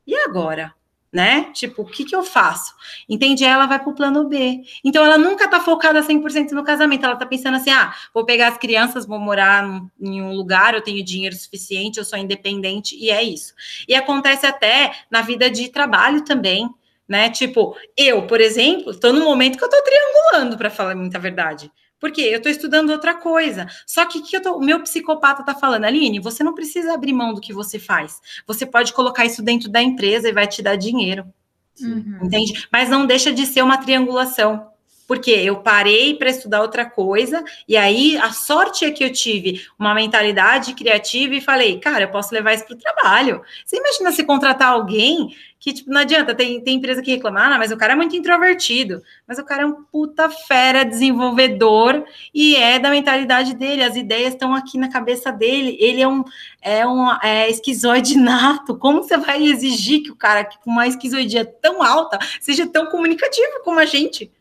E 0.06 0.15
agora? 0.15 0.73
Né? 1.12 1.50
Tipo, 1.54 1.84
o 1.84 1.86
que 1.86 2.04
que 2.06 2.15
eu 2.15 2.24
faço? 2.24 2.74
Entende? 3.10 3.43
Ela 3.43 3.65
vai 3.65 3.80
para 3.80 3.89
o 3.89 3.96
plano 3.96 4.28
B. 4.28 4.62
Então, 4.84 5.04
ela 5.06 5.17
nunca 5.17 5.48
tá 5.48 5.60
focada 5.60 6.02
100% 6.04 6.52
no 6.52 6.63
casamento. 6.63 7.06
Ela 7.06 7.15
tá 7.15 7.25
pensando 7.25 7.56
assim: 7.58 7.69
ah, 7.71 7.94
vou 8.13 8.25
pegar 8.25 8.50
as 8.50 8.58
crianças, 8.58 9.06
vou 9.06 9.19
morar 9.19 9.65
em 10.00 10.21
um 10.21 10.34
lugar, 10.34 10.73
eu 10.73 10.81
tenho 10.81 11.04
dinheiro 11.04 11.36
suficiente, 11.36 11.98
eu 11.98 12.06
sou 12.06 12.19
independente, 12.19 12.96
e 12.98 13.10
é 13.10 13.23
isso. 13.23 13.54
E 13.88 13.96
acontece 13.96 14.46
até 14.46 14.92
na 15.10 15.21
vida 15.21 15.50
de 15.50 15.69
trabalho 15.69 16.23
também. 16.23 16.69
né? 17.08 17.29
Tipo, 17.29 17.75
eu, 17.96 18.27
por 18.27 18.42
exemplo, 18.42 18.92
estou 18.92 19.13
no 19.13 19.23
momento 19.23 19.58
que 19.58 19.63
eu 19.63 19.69
estou 19.69 19.81
triangulando, 19.84 20.58
para 20.58 20.69
falar 20.69 20.96
muita 20.96 21.17
verdade. 21.19 21.71
Porque 22.00 22.21
eu 22.21 22.37
estou 22.37 22.52
estudando 22.52 22.91
outra 22.91 23.15
coisa. 23.15 23.67
Só 23.85 24.06
que, 24.06 24.21
que 24.21 24.39
tô, 24.39 24.58
o 24.58 24.63
meu 24.63 24.81
psicopata 24.81 25.41
está 25.41 25.56
falando, 25.56 25.85
Aline, 25.85 26.19
você 26.19 26.43
não 26.43 26.54
precisa 26.54 26.93
abrir 26.93 27.13
mão 27.13 27.33
do 27.33 27.41
que 27.41 27.54
você 27.54 27.79
faz. 27.79 28.19
Você 28.45 28.65
pode 28.65 28.93
colocar 28.93 29.25
isso 29.25 29.41
dentro 29.41 29.69
da 29.69 29.81
empresa 29.81 30.29
e 30.29 30.33
vai 30.33 30.48
te 30.48 30.62
dar 30.62 30.75
dinheiro. 30.75 31.25
Uhum. 31.81 32.19
Entende? 32.23 32.67
Mas 32.71 32.89
não 32.89 33.06
deixa 33.06 33.31
de 33.31 33.45
ser 33.45 33.62
uma 33.62 33.77
triangulação. 33.77 34.69
Porque 35.08 35.31
eu 35.31 35.58
parei 35.62 36.13
para 36.15 36.29
estudar 36.29 36.62
outra 36.62 36.85
coisa, 36.85 37.43
e 37.67 37.77
aí 37.77 38.17
a 38.17 38.31
sorte 38.31 38.85
é 38.85 38.91
que 38.91 39.03
eu 39.03 39.12
tive 39.12 39.65
uma 39.79 39.95
mentalidade 39.95 40.73
criativa 40.73 41.33
e 41.33 41.41
falei, 41.41 41.79
cara, 41.79 42.03
eu 42.03 42.10
posso 42.10 42.33
levar 42.33 42.53
isso 42.53 42.65
para 42.65 42.75
o 42.75 42.79
trabalho. 42.79 43.41
Você 43.65 43.77
imagina 43.77 44.12
se 44.12 44.23
contratar 44.23 44.73
alguém 44.73 45.33
que, 45.60 45.73
tipo, 45.73 45.89
não 45.89 46.01
adianta, 46.01 46.35
tem, 46.35 46.62
tem 46.62 46.75
empresa 46.75 47.01
que 47.01 47.12
reclama, 47.12 47.41
ah, 47.41 47.58
mas 47.58 47.71
o 47.71 47.77
cara 47.77 47.93
é 47.93 47.95
muito 47.95 48.15
introvertido, 48.15 49.01
mas 49.27 49.39
o 49.39 49.43
cara 49.43 49.63
é 49.63 49.65
um 49.65 49.83
puta 49.85 50.29
fera 50.29 50.85
desenvolvedor 50.85 52.05
e 52.33 52.55
é 52.55 52.77
da 52.77 52.91
mentalidade 52.91 53.55
dele, 53.55 53.83
as 53.83 53.95
ideias 53.95 54.33
estão 54.33 54.53
aqui 54.53 54.77
na 54.77 54.89
cabeça 54.89 55.31
dele, 55.31 55.75
ele 55.79 56.01
é 56.01 56.08
um, 56.08 56.23
é 56.62 56.85
um 56.85 57.12
é, 57.23 57.49
esquizoide 57.49 58.17
nato, 58.17 58.77
como 58.77 59.01
você 59.01 59.17
vai 59.17 59.43
exigir 59.43 60.03
que 60.03 60.12
o 60.12 60.15
cara 60.15 60.45
com 60.45 60.69
uma 60.69 60.87
esquizoidia 60.87 61.43
tão 61.43 61.81
alta 61.81 62.19
seja 62.39 62.67
tão 62.67 62.85
comunicativo 62.87 63.62
como 63.63 63.79
a 63.79 63.85
gente? 63.85 64.31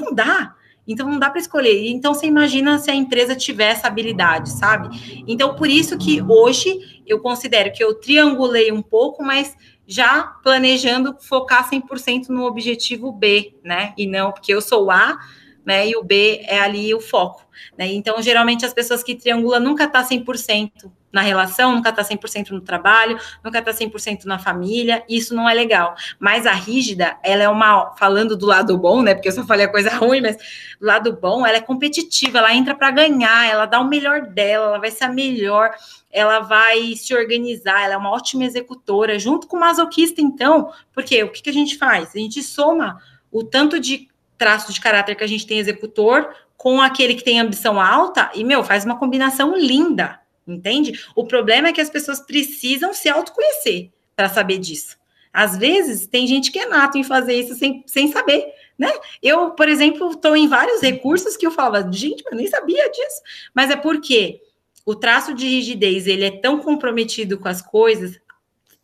Não 0.00 0.14
dá. 0.14 0.54
Então 0.86 1.08
não 1.10 1.18
dá 1.18 1.28
para 1.30 1.40
escolher. 1.40 1.88
Então 1.88 2.14
você 2.14 2.26
imagina 2.26 2.78
se 2.78 2.90
a 2.90 2.94
empresa 2.94 3.34
tiver 3.34 3.72
essa 3.72 3.88
habilidade, 3.88 4.50
sabe? 4.50 5.24
Então 5.26 5.54
por 5.56 5.68
isso 5.68 5.98
que 5.98 6.22
hoje 6.22 7.02
eu 7.06 7.20
considero 7.20 7.72
que 7.72 7.82
eu 7.82 7.94
triangulei 7.94 8.70
um 8.70 8.82
pouco, 8.82 9.24
mas 9.24 9.56
já 9.86 10.22
planejando 10.42 11.16
focar 11.20 11.68
100% 11.68 12.28
no 12.28 12.44
objetivo 12.44 13.10
B, 13.10 13.56
né? 13.64 13.94
E 13.96 14.06
não 14.06 14.30
porque 14.30 14.54
eu 14.54 14.60
sou 14.60 14.90
A, 14.90 15.18
né? 15.64 15.88
E 15.88 15.96
o 15.96 16.04
B 16.04 16.42
é 16.44 16.60
ali 16.60 16.94
o 16.94 17.00
foco, 17.00 17.44
né? 17.76 17.92
Então 17.92 18.22
geralmente 18.22 18.64
as 18.64 18.72
pessoas 18.72 19.02
que 19.02 19.16
triangulam 19.16 19.60
nunca 19.60 19.88
tá 19.88 20.04
100% 20.04 20.90
na 21.12 21.22
relação, 21.22 21.72
nunca 21.72 21.92
tá 21.92 22.02
100% 22.02 22.50
no 22.50 22.60
trabalho, 22.60 23.18
nunca 23.42 23.62
tá 23.62 23.72
100% 23.72 24.24
na 24.24 24.38
família, 24.38 25.02
isso 25.08 25.34
não 25.34 25.48
é 25.48 25.54
legal. 25.54 25.94
Mas 26.18 26.46
a 26.46 26.52
rígida, 26.52 27.16
ela 27.22 27.42
é 27.42 27.48
uma, 27.48 27.94
falando 27.96 28.36
do 28.36 28.46
lado 28.46 28.76
bom, 28.76 29.02
né, 29.02 29.14
porque 29.14 29.28
eu 29.28 29.32
só 29.32 29.44
falei 29.44 29.66
a 29.66 29.70
coisa 29.70 29.90
ruim, 29.96 30.20
mas 30.20 30.36
do 30.36 30.86
lado 30.86 31.12
bom, 31.12 31.46
ela 31.46 31.56
é 31.56 31.60
competitiva, 31.60 32.38
ela 32.38 32.54
entra 32.54 32.74
para 32.74 32.90
ganhar, 32.90 33.48
ela 33.48 33.66
dá 33.66 33.80
o 33.80 33.88
melhor 33.88 34.22
dela, 34.22 34.66
ela 34.66 34.78
vai 34.78 34.90
ser 34.90 35.04
a 35.04 35.08
melhor, 35.08 35.70
ela 36.10 36.40
vai 36.40 36.94
se 36.96 37.14
organizar, 37.14 37.82
ela 37.82 37.94
é 37.94 37.96
uma 37.96 38.10
ótima 38.10 38.44
executora, 38.44 39.18
junto 39.18 39.46
com 39.46 39.56
o 39.56 39.60
masoquista, 39.60 40.20
então, 40.20 40.70
porque 40.92 41.22
o 41.22 41.30
que, 41.30 41.42
que 41.42 41.50
a 41.50 41.54
gente 41.54 41.78
faz? 41.78 42.10
A 42.14 42.18
gente 42.18 42.42
soma 42.42 43.00
o 43.30 43.42
tanto 43.42 43.78
de 43.80 44.08
traço 44.36 44.72
de 44.72 44.80
caráter 44.80 45.14
que 45.14 45.24
a 45.24 45.26
gente 45.26 45.46
tem 45.46 45.58
executor 45.58 46.28
com 46.56 46.80
aquele 46.80 47.14
que 47.14 47.24
tem 47.24 47.40
ambição 47.40 47.80
alta 47.80 48.30
e, 48.34 48.44
meu, 48.44 48.62
faz 48.64 48.84
uma 48.84 48.98
combinação 48.98 49.56
linda 49.56 50.20
entende? 50.46 51.04
O 51.14 51.24
problema 51.24 51.68
é 51.68 51.72
que 51.72 51.80
as 51.80 51.90
pessoas 51.90 52.20
precisam 52.20 52.94
se 52.94 53.08
autoconhecer 53.08 53.90
para 54.14 54.28
saber 54.28 54.58
disso. 54.58 54.96
Às 55.32 55.56
vezes, 55.56 56.06
tem 56.06 56.26
gente 56.26 56.50
que 56.50 56.58
é 56.58 56.66
nato 56.66 56.96
em 56.96 57.04
fazer 57.04 57.34
isso 57.34 57.54
sem, 57.54 57.84
sem 57.86 58.10
saber, 58.10 58.46
né? 58.78 58.90
Eu, 59.22 59.50
por 59.50 59.68
exemplo, 59.68 60.10
estou 60.10 60.34
em 60.34 60.48
vários 60.48 60.80
recursos 60.80 61.36
que 61.36 61.46
eu 61.46 61.50
falava, 61.50 61.92
gente, 61.92 62.24
eu 62.24 62.36
nem 62.36 62.46
sabia 62.46 62.90
disso. 62.90 63.20
Mas 63.54 63.70
é 63.70 63.76
porque 63.76 64.40
o 64.86 64.94
traço 64.94 65.34
de 65.34 65.46
rigidez, 65.46 66.06
ele 66.06 66.24
é 66.24 66.30
tão 66.30 66.60
comprometido 66.60 67.38
com 67.38 67.48
as 67.48 67.60
coisas, 67.60 68.18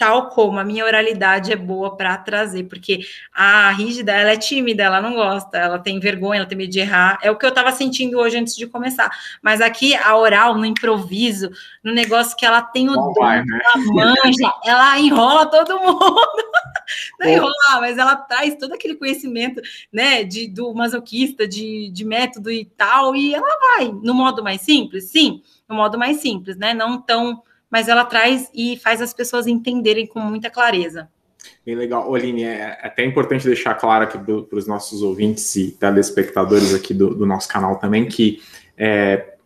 tal 0.02 0.30
como 0.30 0.58
a 0.58 0.64
minha 0.64 0.84
oralidade 0.84 1.52
é 1.52 1.56
boa 1.56 1.96
para 1.96 2.18
trazer, 2.18 2.64
porque 2.64 3.02
a 3.32 3.70
rígida, 3.70 4.10
ela 4.10 4.32
é 4.32 4.36
tímida, 4.36 4.82
ela 4.82 5.00
não 5.00 5.14
gosta, 5.14 5.56
ela 5.56 5.78
tem 5.78 6.00
vergonha, 6.00 6.40
ela 6.40 6.48
tem 6.48 6.58
medo 6.58 6.72
de 6.72 6.80
errar, 6.80 7.20
é 7.22 7.30
o 7.30 7.36
que 7.36 7.46
eu 7.46 7.50
estava 7.50 7.70
sentindo 7.70 8.18
hoje 8.18 8.36
antes 8.36 8.56
de 8.56 8.66
começar, 8.66 9.08
mas 9.40 9.60
aqui 9.60 9.94
a 9.94 10.16
oral, 10.16 10.58
no 10.58 10.66
improviso, 10.66 11.52
no 11.84 11.94
negócio 11.94 12.36
que 12.36 12.44
ela 12.44 12.60
tem 12.60 12.88
o 12.88 12.94
dom, 12.94 13.14
né? 13.20 13.44
ela 13.48 13.84
manja, 13.94 14.52
ela 14.64 14.98
enrola 14.98 15.46
todo 15.46 15.78
mundo, 15.78 16.20
não 17.20 17.30
enrola, 17.30 17.80
mas 17.80 17.96
ela 17.96 18.16
traz 18.16 18.56
todo 18.56 18.74
aquele 18.74 18.96
conhecimento, 18.96 19.62
né, 19.92 20.24
de, 20.24 20.48
do 20.48 20.74
masoquista, 20.74 21.46
de, 21.46 21.92
de 21.92 22.04
método 22.04 22.50
e 22.50 22.64
tal, 22.64 23.14
e 23.14 23.36
ela 23.36 23.46
vai, 23.76 23.86
no 23.86 24.14
modo 24.14 24.42
mais 24.42 24.62
simples, 24.62 25.04
sim, 25.10 25.40
no 25.68 25.76
modo 25.76 25.96
mais 25.96 26.16
simples, 26.16 26.56
né, 26.56 26.74
não 26.74 27.00
tão 27.00 27.40
mas 27.72 27.88
ela 27.88 28.04
traz 28.04 28.50
e 28.54 28.76
faz 28.76 29.00
as 29.00 29.14
pessoas 29.14 29.46
entenderem 29.46 30.06
com 30.06 30.20
muita 30.20 30.50
clareza. 30.50 31.08
Bem 31.64 31.74
legal. 31.74 32.08
Oline, 32.08 32.44
é 32.44 32.78
até 32.82 33.02
importante 33.02 33.46
deixar 33.46 33.74
claro 33.74 34.04
aqui 34.04 34.18
para 34.18 34.58
os 34.58 34.66
nossos 34.66 35.00
ouvintes 35.00 35.56
e 35.56 35.72
telespectadores 35.72 36.74
aqui 36.74 36.92
do, 36.92 37.14
do 37.14 37.24
nosso 37.24 37.48
canal 37.48 37.78
também 37.78 38.06
que 38.06 38.42
é, 38.76 39.36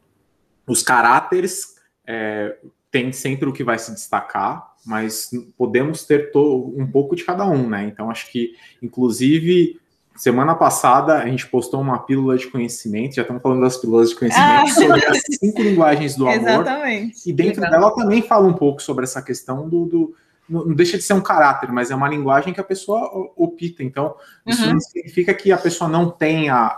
os 0.67 0.83
caráteres 0.83 1.77
é, 2.07 2.57
tem 2.91 3.13
sempre 3.13 3.49
o 3.49 3.53
que 3.53 3.63
vai 3.63 3.79
se 3.79 3.93
destacar, 3.93 4.75
mas 4.85 5.31
podemos 5.57 6.05
ter 6.05 6.31
um 6.35 6.87
pouco 6.91 7.15
de 7.15 7.25
cada 7.25 7.47
um, 7.47 7.69
né? 7.69 7.85
Então, 7.85 8.11
acho 8.11 8.31
que, 8.31 8.55
inclusive, 8.83 9.81
Semana 10.17 10.55
passada 10.55 11.19
a 11.19 11.27
gente 11.27 11.47
postou 11.47 11.81
uma 11.81 11.99
pílula 11.99 12.37
de 12.37 12.47
conhecimento, 12.47 13.15
já 13.15 13.23
estamos 13.23 13.43
falando 13.43 13.61
das 13.61 13.77
pílulas 13.77 14.11
de 14.11 14.17
conhecimento, 14.17 14.51
ah. 14.51 14.67
sobre 14.73 15.07
as 15.07 15.23
cinco 15.39 15.63
linguagens 15.63 16.17
do 16.17 16.27
amor. 16.27 16.41
Exatamente. 16.41 17.29
E 17.29 17.33
dentro 17.33 17.61
Legal. 17.61 17.81
dela 17.81 17.95
também 17.95 18.23
fala 18.23 18.47
um 18.47 18.55
pouco 18.55 18.81
sobre 18.81 19.05
essa 19.05 19.21
questão 19.21 19.69
do, 19.69 19.85
do, 19.85 20.15
Não 20.49 20.75
deixa 20.75 20.97
de 20.97 21.03
ser 21.03 21.13
um 21.13 21.21
caráter, 21.21 21.71
mas 21.71 21.91
é 21.91 21.95
uma 21.95 22.09
linguagem 22.09 22.55
que 22.55 22.61
a 22.61 22.65
pessoa 22.65 23.11
opta. 23.37 23.83
Então, 23.83 24.15
isso 24.47 24.65
uhum. 24.65 24.73
não 24.73 24.81
significa 24.81 25.35
que 25.35 25.53
a 25.53 25.59
pessoa 25.59 25.89
não 25.89 26.11
tenha, 26.11 26.75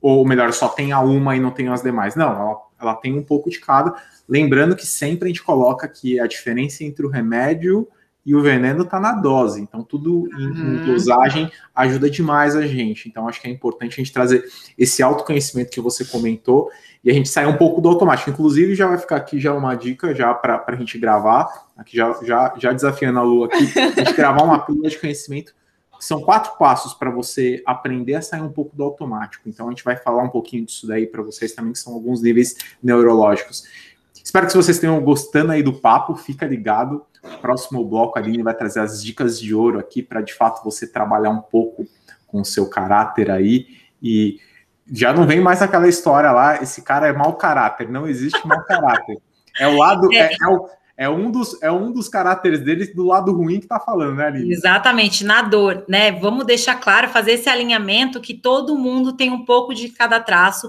ou 0.00 0.24
melhor, 0.26 0.52
só 0.52 0.68
tenha 0.68 1.00
uma 1.00 1.34
e 1.34 1.40
não 1.40 1.50
tenha 1.50 1.72
as 1.72 1.82
demais. 1.82 2.14
Não, 2.14 2.30
ela, 2.30 2.56
ela 2.80 2.94
tem 2.94 3.18
um 3.18 3.22
pouco 3.22 3.50
de 3.50 3.58
cada. 3.58 3.94
Lembrando 4.28 4.76
que 4.76 4.86
sempre 4.86 5.26
a 5.26 5.28
gente 5.28 5.42
coloca 5.42 5.88
que 5.88 6.20
a 6.20 6.26
diferença 6.26 6.84
entre 6.84 7.04
o 7.04 7.10
remédio 7.10 7.88
e 8.26 8.34
o 8.34 8.42
veneno 8.42 8.82
está 8.82 8.98
na 8.98 9.12
dose. 9.12 9.60
Então, 9.60 9.84
tudo 9.84 10.28
em, 10.36 10.46
uhum. 10.48 10.74
em, 10.74 10.84
dosagem 10.84 11.48
ajuda 11.72 12.10
demais 12.10 12.56
a 12.56 12.66
gente. 12.66 13.08
Então, 13.08 13.28
acho 13.28 13.40
que 13.40 13.46
é 13.46 13.50
importante 13.50 13.92
a 13.92 13.96
gente 14.02 14.12
trazer 14.12 14.44
esse 14.76 15.00
autoconhecimento 15.00 15.70
que 15.70 15.80
você 15.80 16.04
comentou 16.04 16.68
e 17.04 17.10
a 17.10 17.14
gente 17.14 17.28
sair 17.28 17.46
um 17.46 17.56
pouco 17.56 17.80
do 17.80 17.88
automático. 17.88 18.28
Inclusive, 18.28 18.74
já 18.74 18.88
vai 18.88 18.98
ficar 18.98 19.14
aqui 19.14 19.38
já 19.38 19.54
uma 19.54 19.76
dica 19.76 20.12
já 20.12 20.34
para 20.34 20.64
a 20.66 20.74
gente 20.74 20.98
gravar, 20.98 21.68
aqui 21.76 21.96
já, 21.96 22.18
já, 22.24 22.52
já 22.58 22.72
desafiando 22.72 23.20
a 23.20 23.22
Lu 23.22 23.44
aqui, 23.44 23.72
a 23.78 23.90
gente 23.90 24.12
gravar 24.14 24.42
uma 24.42 24.58
pílula 24.58 24.90
de 24.90 24.98
conhecimento. 24.98 25.54
São 26.00 26.20
quatro 26.20 26.58
passos 26.58 26.94
para 26.94 27.10
você 27.10 27.62
aprender 27.64 28.16
a 28.16 28.22
sair 28.22 28.42
um 28.42 28.52
pouco 28.52 28.76
do 28.76 28.82
automático. 28.82 29.48
Então, 29.48 29.68
a 29.68 29.70
gente 29.70 29.84
vai 29.84 29.96
falar 29.96 30.24
um 30.24 30.28
pouquinho 30.28 30.66
disso 30.66 30.86
daí 30.86 31.06
para 31.06 31.22
vocês 31.22 31.52
também, 31.52 31.72
que 31.72 31.78
são 31.78 31.94
alguns 31.94 32.20
níveis 32.20 32.56
neurológicos. 32.82 33.64
Espero 34.26 34.48
que 34.48 34.56
vocês 34.56 34.80
tenham 34.80 35.00
gostando 35.00 35.52
aí 35.52 35.62
do 35.62 35.72
papo, 35.72 36.16
fica 36.16 36.44
ligado. 36.44 37.06
Próximo 37.40 37.84
bloco, 37.84 38.18
a 38.18 38.20
Aline 38.20 38.42
vai 38.42 38.54
trazer 38.54 38.80
as 38.80 39.00
dicas 39.00 39.38
de 39.38 39.54
ouro 39.54 39.78
aqui 39.78 40.02
para 40.02 40.20
de 40.20 40.34
fato 40.34 40.64
você 40.64 40.84
trabalhar 40.84 41.30
um 41.30 41.40
pouco 41.40 41.86
com 42.26 42.40
o 42.40 42.44
seu 42.44 42.68
caráter 42.68 43.30
aí. 43.30 43.68
E 44.02 44.40
já 44.90 45.12
não 45.12 45.28
vem 45.28 45.40
mais 45.40 45.62
aquela 45.62 45.86
história 45.86 46.32
lá, 46.32 46.60
esse 46.60 46.82
cara 46.82 47.06
é 47.06 47.12
mau 47.12 47.34
caráter, 47.34 47.88
não 47.88 48.08
existe 48.08 48.44
mau 48.44 48.60
caráter. 48.66 49.16
É 49.60 49.68
o 49.68 49.78
lado, 49.78 50.12
é, 50.12 50.32
é, 50.42 50.48
o, 50.48 50.68
é 50.96 51.08
um 51.08 51.30
dos, 51.30 51.62
é 51.62 51.70
um 51.70 51.92
dos 51.92 52.08
caracteres 52.08 52.58
deles 52.62 52.92
do 52.92 53.06
lado 53.06 53.32
ruim 53.32 53.60
que 53.60 53.68
tá 53.68 53.78
falando, 53.78 54.16
né, 54.16 54.26
Aline? 54.26 54.52
Exatamente, 54.52 55.24
na 55.24 55.40
dor, 55.40 55.84
né? 55.88 56.10
Vamos 56.10 56.44
deixar 56.44 56.74
claro, 56.80 57.10
fazer 57.10 57.34
esse 57.34 57.48
alinhamento 57.48 58.20
que 58.20 58.34
todo 58.34 58.76
mundo 58.76 59.12
tem 59.12 59.30
um 59.30 59.44
pouco 59.44 59.72
de 59.72 59.88
cada 59.90 60.18
traço, 60.18 60.68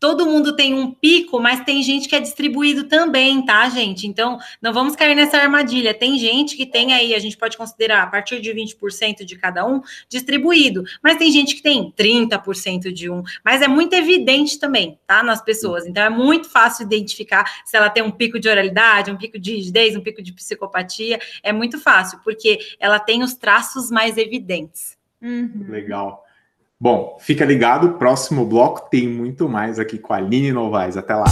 todo 0.00 0.26
mundo 0.26 0.54
tem 0.54 0.74
um 0.74 0.92
pico, 0.92 1.40
mas 1.40 1.64
tem 1.64 1.82
gente 1.82 2.08
que 2.08 2.14
é 2.14 2.20
distribuído 2.20 2.84
também, 2.84 3.44
tá, 3.44 3.68
gente? 3.68 4.06
Então, 4.06 4.38
não 4.62 4.72
vamos 4.72 4.94
cair 4.94 5.14
nessa 5.14 5.38
armadilha. 5.38 5.92
Tem 5.92 6.18
gente 6.18 6.56
que 6.56 6.64
tem 6.64 6.92
aí, 6.92 7.14
a 7.14 7.18
gente 7.18 7.36
pode 7.36 7.56
considerar 7.56 8.02
a 8.02 8.06
partir 8.06 8.40
de 8.40 8.50
20% 8.50 9.24
de 9.24 9.36
cada 9.36 9.66
um 9.66 9.80
distribuído, 10.08 10.84
mas 11.02 11.16
tem 11.16 11.30
gente 11.30 11.56
que 11.56 11.62
tem 11.62 11.92
30% 11.92 12.92
de 12.92 13.10
um, 13.10 13.22
mas 13.44 13.62
é 13.62 13.68
muito 13.68 13.94
evidente 13.94 14.58
também, 14.58 14.98
tá, 15.06 15.22
nas 15.22 15.42
pessoas. 15.42 15.86
Então, 15.86 16.02
é 16.02 16.10
muito 16.10 16.48
fácil 16.48 16.84
identificar 16.84 17.44
se 17.64 17.76
ela 17.76 17.90
tem 17.90 18.02
um 18.02 18.10
pico 18.10 18.38
de 18.38 18.48
oralidade, 18.48 19.10
um 19.10 19.16
pico 19.16 19.38
de 19.38 19.56
rigidez, 19.56 19.96
um 19.96 20.00
pico 20.00 20.22
de 20.22 20.32
psicopatia. 20.32 21.18
É 21.42 21.52
muito 21.52 21.78
fácil, 21.78 22.20
porque 22.22 22.58
ela 22.78 22.98
tem 22.98 23.22
os 23.22 23.34
traços 23.34 23.90
mais 23.90 24.16
evidentes. 24.16 24.96
Uhum. 25.20 25.66
Legal. 25.68 26.27
Bom, 26.80 27.16
fica 27.18 27.44
ligado, 27.44 27.94
próximo 27.94 28.46
bloco 28.46 28.88
tem 28.88 29.08
muito 29.08 29.48
mais 29.48 29.80
aqui 29.80 29.98
com 29.98 30.12
a 30.12 30.18
Aline 30.18 30.52
Novaes. 30.52 30.96
Até 30.96 31.12
lá. 31.12 31.24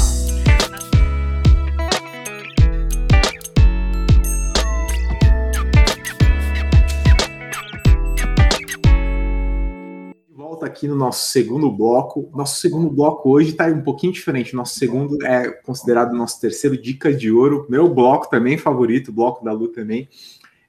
Volta 10.35 10.67
aqui 10.67 10.89
no 10.89 10.97
nosso 10.97 11.29
segundo 11.29 11.71
bloco. 11.71 12.29
Nosso 12.35 12.61
segundo 12.61 12.91
bloco 12.91 13.31
hoje 13.31 13.51
está 13.51 13.67
um 13.67 13.83
pouquinho 13.83 14.13
diferente. 14.13 14.53
Nosso 14.53 14.77
segundo 14.77 15.25
é 15.25 15.49
considerado 15.63 16.13
nosso 16.13 16.41
terceiro 16.41 16.77
Dicas 16.77 17.17
de 17.17 17.31
Ouro. 17.31 17.67
Meu 17.71 17.89
bloco 17.89 18.29
também 18.29 18.59
favorito, 18.59 19.13
bloco 19.13 19.45
da 19.45 19.53
Lu 19.53 19.69
também. 19.69 20.09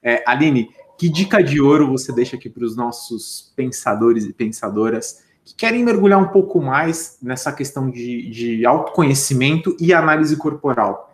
É, 0.00 0.22
Aline, 0.24 0.70
que 0.98 1.08
dica 1.08 1.42
de 1.42 1.60
ouro 1.60 1.88
você 1.88 2.12
deixa 2.12 2.34
aqui 2.34 2.50
para 2.50 2.64
os 2.64 2.76
nossos 2.76 3.52
pensadores 3.54 4.24
e 4.24 4.32
pensadoras 4.32 5.22
que 5.44 5.54
querem 5.54 5.84
mergulhar 5.84 6.20
um 6.20 6.28
pouco 6.28 6.60
mais 6.60 7.16
nessa 7.22 7.52
questão 7.52 7.88
de, 7.88 8.28
de 8.28 8.66
autoconhecimento 8.66 9.76
e 9.80 9.94
análise 9.94 10.36
corporal? 10.36 11.07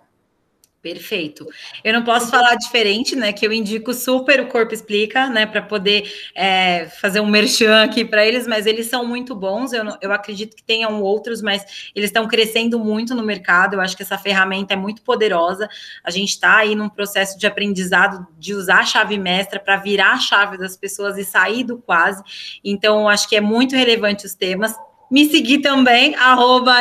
Perfeito. 0.85 1.47
Eu 1.83 1.95
não 1.95 2.05
posso 2.05 2.31
falar 2.31 2.57
diferente, 2.57 3.17
né? 3.17 3.33
Que 3.33 3.47
eu 3.47 3.53
indico 3.55 3.95
super 3.95 4.39
o 4.41 4.49
Corpo 4.49 4.75
Explica, 4.75 5.31
né? 5.31 5.47
Para 5.47 5.63
poder 5.63 6.13
é, 6.35 6.91
fazer 7.01 7.21
um 7.21 7.27
merchan 7.27 7.85
aqui 7.85 8.05
para 8.05 8.23
eles, 8.27 8.47
mas 8.47 8.67
eles 8.67 8.89
são 8.89 9.07
muito 9.07 9.35
bons. 9.35 9.73
Eu, 9.73 9.83
eu 10.03 10.13
acredito 10.13 10.55
que 10.55 10.63
tenham 10.63 11.01
outros, 11.01 11.41
mas 11.41 11.91
eles 11.95 12.11
estão 12.11 12.29
crescendo 12.29 12.79
muito 12.79 13.15
no 13.15 13.25
mercado. 13.25 13.77
Eu 13.77 13.81
acho 13.81 13.97
que 13.97 14.03
essa 14.03 14.19
ferramenta 14.19 14.75
é 14.75 14.77
muito 14.77 15.01
poderosa. 15.01 15.71
A 16.05 16.11
gente 16.11 16.29
está 16.29 16.59
aí 16.59 16.75
num 16.75 16.91
processo 16.91 17.39
de 17.39 17.47
aprendizado 17.47 18.27
de 18.39 18.53
usar 18.53 18.81
a 18.81 18.85
chave 18.85 19.17
mestra 19.17 19.59
para 19.59 19.79
virar 19.79 20.13
a 20.13 20.19
chave 20.19 20.59
das 20.59 20.77
pessoas 20.77 21.17
e 21.17 21.25
sair 21.25 21.65
do 21.65 21.79
quase. 21.79 22.23
Então, 22.63 23.09
acho 23.09 23.27
que 23.27 23.37
é 23.37 23.41
muito 23.41 23.75
relevante 23.75 24.27
os 24.27 24.35
temas 24.35 24.75
me 25.11 25.29
seguir 25.29 25.61
também, 25.61 26.15
arroba 26.15 26.75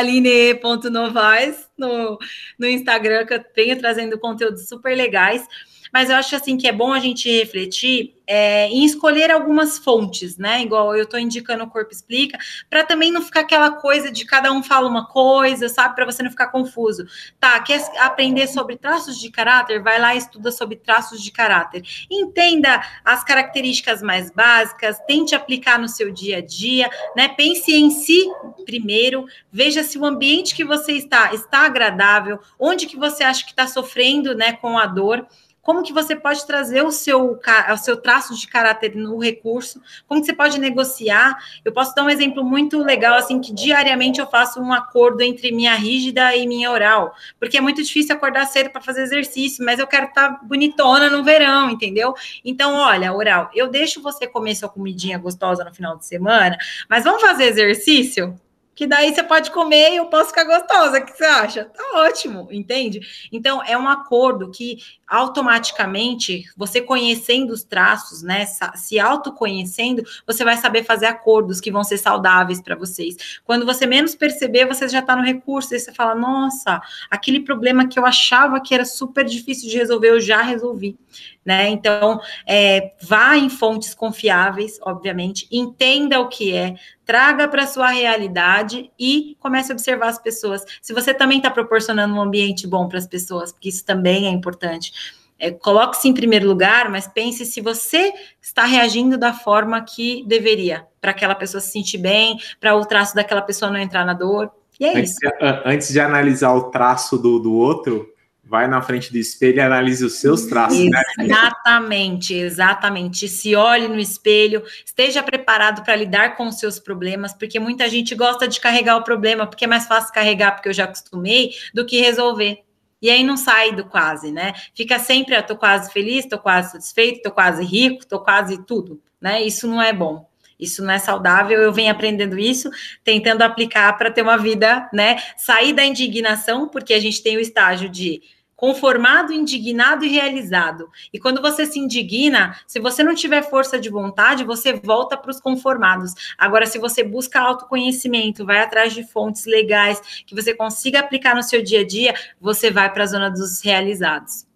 no, 1.77 2.17
no 2.57 2.67
Instagram, 2.67 3.25
que 3.25 3.33
eu 3.33 3.43
venho 3.55 3.77
trazendo 3.77 4.19
conteúdos 4.19 4.67
super 4.67 4.95
legais. 4.95 5.45
Mas 5.93 6.09
eu 6.09 6.15
acho 6.15 6.35
assim 6.35 6.57
que 6.57 6.67
é 6.67 6.71
bom 6.71 6.91
a 6.91 6.99
gente 6.99 7.29
refletir 7.29 8.15
é, 8.25 8.67
em 8.69 8.83
escolher 8.85 9.29
algumas 9.29 9.77
fontes, 9.77 10.37
né? 10.37 10.61
Igual 10.61 10.95
eu 10.95 11.03
estou 11.03 11.19
indicando 11.19 11.63
o 11.63 11.69
Corpo 11.69 11.91
Explica, 11.91 12.37
para 12.69 12.83
também 12.83 13.11
não 13.11 13.21
ficar 13.21 13.41
aquela 13.41 13.71
coisa 13.71 14.11
de 14.11 14.25
cada 14.25 14.51
um 14.51 14.63
fala 14.63 14.87
uma 14.89 15.07
coisa, 15.07 15.69
sabe? 15.69 15.95
Para 15.95 16.05
você 16.05 16.23
não 16.23 16.31
ficar 16.31 16.47
confuso. 16.47 17.05
Tá, 17.39 17.59
quer 17.59 17.81
aprender 17.99 18.47
sobre 18.47 18.77
traços 18.77 19.19
de 19.19 19.29
caráter? 19.29 19.83
Vai 19.83 19.99
lá 19.99 20.15
e 20.15 20.17
estuda 20.17 20.51
sobre 20.51 20.77
traços 20.77 21.21
de 21.21 21.31
caráter. 21.31 21.83
Entenda 22.09 22.81
as 23.03 23.23
características 23.23 24.01
mais 24.01 24.31
básicas, 24.31 24.99
tente 25.05 25.35
aplicar 25.35 25.77
no 25.77 25.87
seu 25.87 26.11
dia 26.11 26.37
a 26.37 26.41
dia, 26.41 26.89
né? 27.15 27.27
Pense 27.27 27.71
em 27.71 27.91
si 27.91 28.23
primeiro, 28.65 29.25
veja 29.51 29.83
se 29.83 29.97
o 29.97 30.05
ambiente 30.05 30.55
que 30.55 30.63
você 30.63 30.93
está 30.93 31.33
está 31.33 31.65
agradável, 31.65 32.39
onde 32.57 32.85
que 32.85 32.97
você 32.97 33.23
acha 33.23 33.43
que 33.43 33.51
está 33.51 33.67
sofrendo, 33.67 34.33
né, 34.33 34.53
com 34.53 34.77
a 34.77 34.85
dor 34.85 35.27
como 35.63 35.81
que 35.81 35.93
você 35.93 36.15
pode 36.15 36.45
trazer 36.45 36.83
o 36.83 36.91
seu, 36.91 37.39
o 37.71 37.77
seu 37.77 37.97
traço 37.97 38.37
de 38.37 38.47
caráter 38.47 38.95
no 38.95 39.17
recurso, 39.17 39.81
como 40.07 40.19
que 40.19 40.27
você 40.27 40.33
pode 40.33 40.59
negociar. 40.59 41.35
Eu 41.63 41.71
posso 41.71 41.95
dar 41.95 42.03
um 42.03 42.09
exemplo 42.09 42.43
muito 42.43 42.77
legal, 42.83 43.15
assim, 43.15 43.39
que 43.39 43.53
diariamente 43.53 44.19
eu 44.19 44.27
faço 44.27 44.61
um 44.61 44.73
acordo 44.73 45.21
entre 45.21 45.51
minha 45.51 45.73
rígida 45.73 46.35
e 46.35 46.45
minha 46.45 46.69
oral, 46.69 47.15
porque 47.39 47.57
é 47.57 47.61
muito 47.61 47.81
difícil 47.81 48.13
acordar 48.13 48.45
cedo 48.45 48.69
para 48.69 48.81
fazer 48.81 49.03
exercício, 49.03 49.65
mas 49.65 49.79
eu 49.79 49.87
quero 49.87 50.07
estar 50.07 50.33
tá 50.33 50.39
bonitona 50.43 51.09
no 51.09 51.23
verão, 51.23 51.69
entendeu? 51.69 52.13
Então, 52.43 52.75
olha, 52.75 53.13
oral, 53.13 53.49
eu 53.55 53.69
deixo 53.69 54.01
você 54.01 54.27
comer 54.27 54.55
sua 54.55 54.67
comidinha 54.67 55.17
gostosa 55.17 55.63
no 55.63 55.73
final 55.73 55.97
de 55.97 56.05
semana, 56.05 56.57
mas 56.89 57.05
vamos 57.05 57.21
fazer 57.21 57.45
exercício? 57.45 58.37
que 58.75 58.87
daí 58.87 59.13
você 59.13 59.23
pode 59.23 59.51
comer 59.51 59.91
e 59.91 59.97
eu 59.97 60.07
posso 60.07 60.29
ficar 60.29 60.45
gostosa. 60.45 60.99
O 60.99 61.05
que 61.05 61.15
você 61.15 61.25
acha? 61.25 61.65
Tá 61.65 61.83
ótimo, 62.01 62.47
entende? 62.51 63.01
Então, 63.31 63.61
é 63.63 63.77
um 63.77 63.87
acordo 63.87 64.51
que 64.51 64.77
automaticamente, 65.13 66.45
você 66.57 66.81
conhecendo 66.81 67.53
os 67.53 67.63
traços, 67.63 68.23
né, 68.23 68.47
se 68.73 68.99
autoconhecendo, 68.99 70.01
você 70.25 70.43
vai 70.43 70.57
saber 70.57 70.83
fazer 70.83 71.05
acordos 71.05 71.61
que 71.61 71.71
vão 71.71 71.83
ser 71.83 71.99
saudáveis 71.99 72.59
para 72.59 72.75
vocês. 72.75 73.39
Quando 73.45 73.63
você 73.63 73.85
menos 73.85 74.15
perceber, 74.15 74.65
você 74.65 74.89
já 74.89 74.99
está 74.99 75.15
no 75.15 75.21
recurso, 75.21 75.75
e 75.75 75.79
você 75.79 75.93
fala, 75.93 76.15
nossa, 76.15 76.81
aquele 77.11 77.41
problema 77.41 77.87
que 77.87 77.99
eu 77.99 78.07
achava 78.07 78.59
que 78.59 78.73
era 78.73 78.85
super 78.85 79.23
difícil 79.23 79.69
de 79.69 79.77
resolver, 79.77 80.09
eu 80.09 80.19
já 80.19 80.41
resolvi. 80.41 80.97
Né? 81.45 81.69
Então, 81.69 82.19
é, 82.47 82.93
vá 83.01 83.37
em 83.37 83.49
fontes 83.49 83.93
confiáveis, 83.93 84.79
obviamente, 84.81 85.45
entenda 85.51 86.19
o 86.19 86.29
que 86.29 86.55
é, 86.55 86.75
traga 87.05 87.47
para 87.47 87.67
sua 87.67 87.89
realidade 87.89 88.89
e 88.97 89.35
comece 89.39 89.71
a 89.71 89.75
observar 89.75 90.07
as 90.07 90.17
pessoas. 90.17 90.63
Se 90.81 90.93
você 90.93 91.13
também 91.13 91.37
está 91.37 91.51
proporcionando 91.51 92.15
um 92.15 92.21
ambiente 92.21 92.65
bom 92.65 92.87
para 92.87 92.97
as 92.97 93.07
pessoas, 93.07 93.51
porque 93.51 93.69
isso 93.69 93.83
também 93.83 94.27
é 94.27 94.29
importante. 94.29 95.02
É, 95.43 95.51
Coloque-se 95.51 96.07
em 96.07 96.13
primeiro 96.13 96.47
lugar, 96.47 96.89
mas 96.89 97.05
pense 97.05 97.45
se 97.45 97.59
você 97.59 98.13
está 98.41 98.63
reagindo 98.63 99.17
da 99.17 99.33
forma 99.33 99.83
que 99.83 100.23
deveria, 100.25 100.87
para 101.01 101.11
aquela 101.11 101.35
pessoa 101.35 101.59
se 101.59 101.69
sentir 101.69 101.97
bem, 101.97 102.39
para 102.61 102.73
o 102.73 102.85
traço 102.85 103.13
daquela 103.13 103.41
pessoa 103.41 103.69
não 103.69 103.77
entrar 103.77 104.05
na 104.05 104.13
dor. 104.13 104.49
E 104.79 104.85
é 104.85 104.97
antes, 104.97 105.11
isso. 105.11 105.19
Antes 105.65 105.89
de 105.89 105.99
analisar 105.99 106.53
o 106.53 106.71
traço 106.71 107.17
do, 107.17 107.39
do 107.39 107.53
outro, 107.53 108.07
vai 108.41 108.69
na 108.69 108.81
frente 108.81 109.11
do 109.11 109.17
espelho 109.17 109.57
e 109.57 109.59
analise 109.59 110.05
os 110.05 110.13
seus 110.13 110.45
traços. 110.45 110.79
Né? 110.79 111.01
Exatamente, 111.19 112.35
né? 112.35 112.39
exatamente. 112.39 113.27
Se 113.27 113.53
olhe 113.53 113.89
no 113.89 113.99
espelho, 113.99 114.63
esteja 114.85 115.21
preparado 115.21 115.83
para 115.83 115.95
lidar 115.97 116.37
com 116.37 116.47
os 116.47 116.57
seus 116.57 116.79
problemas, 116.79 117.33
porque 117.33 117.59
muita 117.59 117.89
gente 117.89 118.15
gosta 118.15 118.47
de 118.47 118.61
carregar 118.61 118.95
o 118.95 119.03
problema, 119.03 119.45
porque 119.45 119.65
é 119.65 119.67
mais 119.67 119.87
fácil 119.87 120.13
carregar, 120.13 120.53
porque 120.53 120.69
eu 120.69 120.73
já 120.73 120.85
acostumei, 120.85 121.51
do 121.73 121.85
que 121.85 121.99
resolver. 121.99 122.63
E 123.03 123.09
aí 123.09 123.21
não 123.21 123.35
sai 123.35 123.75
do 123.75 123.83
quase, 123.83 124.31
né? 124.31 124.53
Fica 124.73 124.97
sempre, 124.97 125.35
eu 125.35 125.43
tô 125.43 125.57
quase 125.57 125.91
feliz, 125.91 126.25
tô 126.25 126.39
quase 126.39 126.71
satisfeito, 126.71 127.21
tô 127.21 127.31
quase 127.31 127.61
rico, 127.61 128.07
tô 128.07 128.21
quase 128.21 128.63
tudo, 128.65 129.01
né? 129.19 129.43
Isso 129.43 129.67
não 129.67 129.81
é 129.81 129.91
bom. 129.91 130.25
Isso 130.57 130.81
não 130.81 130.93
é 130.93 130.97
saudável. 130.97 131.61
Eu 131.61 131.73
venho 131.73 131.91
aprendendo 131.91 132.39
isso, 132.39 132.69
tentando 133.03 133.41
aplicar 133.41 133.97
para 133.97 134.09
ter 134.09 134.21
uma 134.21 134.37
vida, 134.37 134.89
né? 134.93 135.17
Sair 135.35 135.73
da 135.73 135.83
indignação, 135.83 136.69
porque 136.69 136.93
a 136.93 136.99
gente 136.99 137.21
tem 137.21 137.35
o 137.35 137.41
estágio 137.41 137.89
de 137.89 138.21
conformado, 138.63 139.33
indignado 139.33 140.05
e 140.05 140.07
realizado. 140.07 140.89
E 141.11 141.19
quando 141.19 141.41
você 141.41 141.65
se 141.65 141.77
indigna, 141.77 142.57
se 142.65 142.79
você 142.79 143.03
não 143.03 143.13
tiver 143.13 143.41
força 143.41 143.77
de 143.77 143.89
vontade, 143.89 144.45
você 144.45 144.71
volta 144.71 145.17
para 145.17 145.31
os 145.31 145.41
conformados. 145.41 146.13
Agora, 146.37 146.65
se 146.65 146.79
você 146.79 147.03
busca 147.03 147.41
autoconhecimento, 147.41 148.45
vai 148.45 148.61
atrás 148.61 148.93
de 148.93 149.03
fontes 149.03 149.45
legais 149.45 150.23
que 150.25 150.33
você 150.33 150.55
consiga 150.55 151.01
aplicar 151.01 151.35
no 151.35 151.43
seu 151.43 151.61
dia 151.61 151.81
a 151.81 151.85
dia, 151.85 152.13
você 152.39 152.71
vai 152.71 152.89
para 152.89 153.03
a 153.03 153.05
zona 153.05 153.29
dos 153.29 153.61
realizados. 153.61 154.47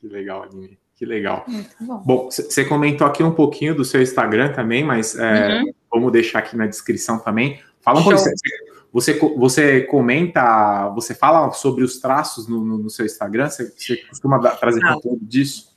Que 0.00 0.08
legal, 0.08 0.44
Aline. 0.44 0.78
Que 0.94 1.04
legal. 1.04 1.44
bom. 2.06 2.30
você 2.30 2.64
comentou 2.64 3.06
aqui 3.06 3.22
um 3.22 3.32
pouquinho 3.32 3.74
do 3.74 3.84
seu 3.84 4.00
Instagram 4.00 4.54
também, 4.54 4.82
mas 4.82 5.14
é, 5.14 5.58
uhum. 5.58 5.74
vamos 5.92 6.10
deixar 6.10 6.38
aqui 6.38 6.56
na 6.56 6.66
descrição 6.66 7.18
também. 7.18 7.60
Fala 7.82 8.00
um 8.00 8.02
pouco. 8.02 8.18
Você, 8.96 9.12
você 9.36 9.82
comenta, 9.82 10.88
você 10.94 11.14
fala 11.14 11.52
sobre 11.52 11.84
os 11.84 11.98
traços 11.98 12.48
no, 12.48 12.64
no, 12.64 12.78
no 12.78 12.88
seu 12.88 13.04
Instagram? 13.04 13.50
Você, 13.50 13.70
você 13.76 13.96
costuma 14.08 14.38
trazer 14.38 14.80
conteúdo 14.80 15.22
disso? 15.22 15.75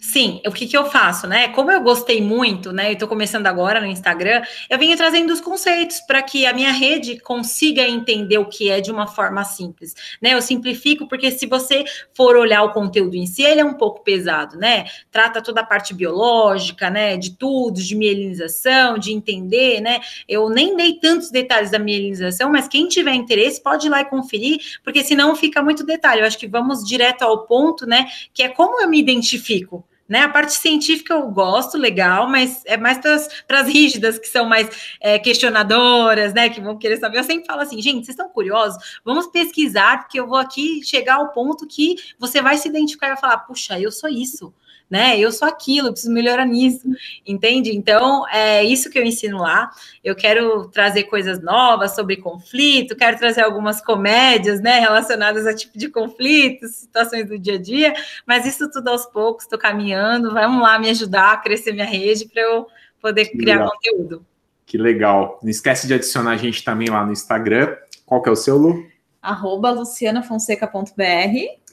Sim, 0.00 0.40
o 0.46 0.52
que, 0.52 0.66
que 0.66 0.76
eu 0.76 0.86
faço, 0.86 1.26
né? 1.26 1.48
Como 1.48 1.70
eu 1.70 1.80
gostei 1.80 2.20
muito, 2.20 2.72
né? 2.72 2.92
E 2.92 2.96
tô 2.96 3.08
começando 3.08 3.46
agora 3.46 3.80
no 3.80 3.86
Instagram, 3.86 4.42
eu 4.68 4.78
venho 4.78 4.96
trazendo 4.96 5.32
os 5.32 5.40
conceitos 5.40 6.00
para 6.00 6.22
que 6.22 6.46
a 6.46 6.52
minha 6.52 6.70
rede 6.70 7.18
consiga 7.20 7.82
entender 7.82 8.38
o 8.38 8.46
que 8.46 8.70
é 8.70 8.80
de 8.80 8.90
uma 8.90 9.06
forma 9.06 9.42
simples, 9.44 9.94
né? 10.20 10.34
Eu 10.34 10.42
simplifico, 10.42 11.08
porque 11.08 11.30
se 11.30 11.46
você 11.46 11.84
for 12.14 12.36
olhar 12.36 12.62
o 12.62 12.72
conteúdo 12.72 13.16
em 13.16 13.26
si, 13.26 13.42
ele 13.42 13.60
é 13.60 13.64
um 13.64 13.74
pouco 13.74 14.04
pesado, 14.04 14.58
né? 14.58 14.84
Trata 15.10 15.42
toda 15.42 15.62
a 15.62 15.66
parte 15.66 15.94
biológica, 15.94 16.90
né? 16.90 17.16
De 17.16 17.36
tudo, 17.36 17.80
de 17.80 17.96
mielinização, 17.96 18.98
de 18.98 19.12
entender, 19.12 19.80
né? 19.80 20.00
Eu 20.28 20.48
nem 20.50 20.76
dei 20.76 20.94
tantos 21.00 21.30
detalhes 21.30 21.70
da 21.70 21.78
mielinização, 21.78 22.50
mas 22.50 22.68
quem 22.68 22.86
tiver 22.88 23.14
interesse 23.14 23.62
pode 23.62 23.86
ir 23.86 23.90
lá 23.90 24.02
e 24.02 24.04
conferir, 24.04 24.58
porque 24.84 25.02
senão 25.02 25.34
fica 25.34 25.62
muito 25.62 25.84
detalhe. 25.84 26.20
Eu 26.20 26.26
acho 26.26 26.38
que 26.38 26.46
vamos 26.46 26.84
direto 26.84 27.22
ao 27.22 27.46
ponto, 27.46 27.86
né? 27.86 28.06
Que 28.34 28.42
é 28.42 28.48
como 28.48 28.80
eu 28.80 28.88
me 28.88 28.98
identifico. 29.00 29.85
Né? 30.08 30.20
A 30.20 30.28
parte 30.28 30.52
científica 30.52 31.14
eu 31.14 31.28
gosto, 31.30 31.76
legal, 31.76 32.28
mas 32.28 32.62
é 32.64 32.76
mais 32.76 32.98
para 32.98 33.60
as 33.60 33.68
rígidas, 33.68 34.18
que 34.18 34.28
são 34.28 34.46
mais 34.46 34.68
é, 35.00 35.18
questionadoras, 35.18 36.32
né? 36.32 36.48
Que 36.48 36.60
vão 36.60 36.78
querer 36.78 36.96
saber. 36.98 37.18
Eu 37.18 37.24
sempre 37.24 37.46
falo 37.46 37.60
assim, 37.60 37.82
gente, 37.82 38.04
vocês 38.04 38.10
estão 38.10 38.28
curiosos? 38.28 39.00
Vamos 39.04 39.26
pesquisar, 39.26 40.00
porque 40.00 40.20
eu 40.20 40.28
vou 40.28 40.38
aqui 40.38 40.80
chegar 40.84 41.16
ao 41.16 41.32
ponto 41.32 41.66
que 41.66 41.96
você 42.18 42.40
vai 42.40 42.56
se 42.56 42.68
identificar 42.68 43.06
e 43.06 43.10
vai 43.10 43.20
falar, 43.20 43.38
puxa, 43.38 43.80
eu 43.80 43.90
sou 43.90 44.08
isso 44.08 44.54
né? 44.90 45.18
Eu 45.18 45.32
sou 45.32 45.46
aquilo, 45.46 45.90
preciso 45.90 46.12
melhorar 46.12 46.46
nisso, 46.46 46.88
entende? 47.26 47.74
Então, 47.74 48.26
é 48.28 48.64
isso 48.64 48.88
que 48.90 48.98
eu 48.98 49.04
ensino 49.04 49.38
lá. 49.38 49.70
Eu 50.02 50.14
quero 50.14 50.68
trazer 50.68 51.04
coisas 51.04 51.42
novas 51.42 51.94
sobre 51.94 52.16
conflito, 52.16 52.96
quero 52.96 53.18
trazer 53.18 53.42
algumas 53.42 53.80
comédias, 53.80 54.60
né, 54.60 54.78
relacionadas 54.78 55.46
a 55.46 55.54
tipo 55.54 55.76
de 55.76 55.88
conflitos, 55.88 56.70
situações 56.76 57.28
do 57.28 57.38
dia 57.38 57.54
a 57.54 57.60
dia, 57.60 57.94
mas 58.24 58.46
isso 58.46 58.70
tudo 58.70 58.88
aos 58.88 59.06
poucos, 59.06 59.44
estou 59.44 59.58
caminhando, 59.58 60.32
vamos 60.32 60.62
lá 60.62 60.78
me 60.78 60.88
ajudar 60.90 61.32
a 61.32 61.36
crescer 61.36 61.72
minha 61.72 61.86
rede 61.86 62.26
para 62.26 62.42
eu 62.42 62.66
poder 63.00 63.26
criar 63.26 63.56
legal. 63.56 63.72
conteúdo. 63.72 64.26
Que 64.64 64.76
legal. 64.76 65.38
Não 65.42 65.50
esquece 65.50 65.86
de 65.86 65.94
adicionar 65.94 66.32
a 66.32 66.36
gente 66.36 66.64
também 66.64 66.88
lá 66.88 67.04
no 67.04 67.12
Instagram. 67.12 67.76
Qual 68.04 68.20
que 68.20 68.28
é 68.28 68.32
o 68.32 68.36
seu, 68.36 68.56
Lu? 68.56 68.84
Arroba 69.22 69.70
lucianafonseca.br. 69.70 70.92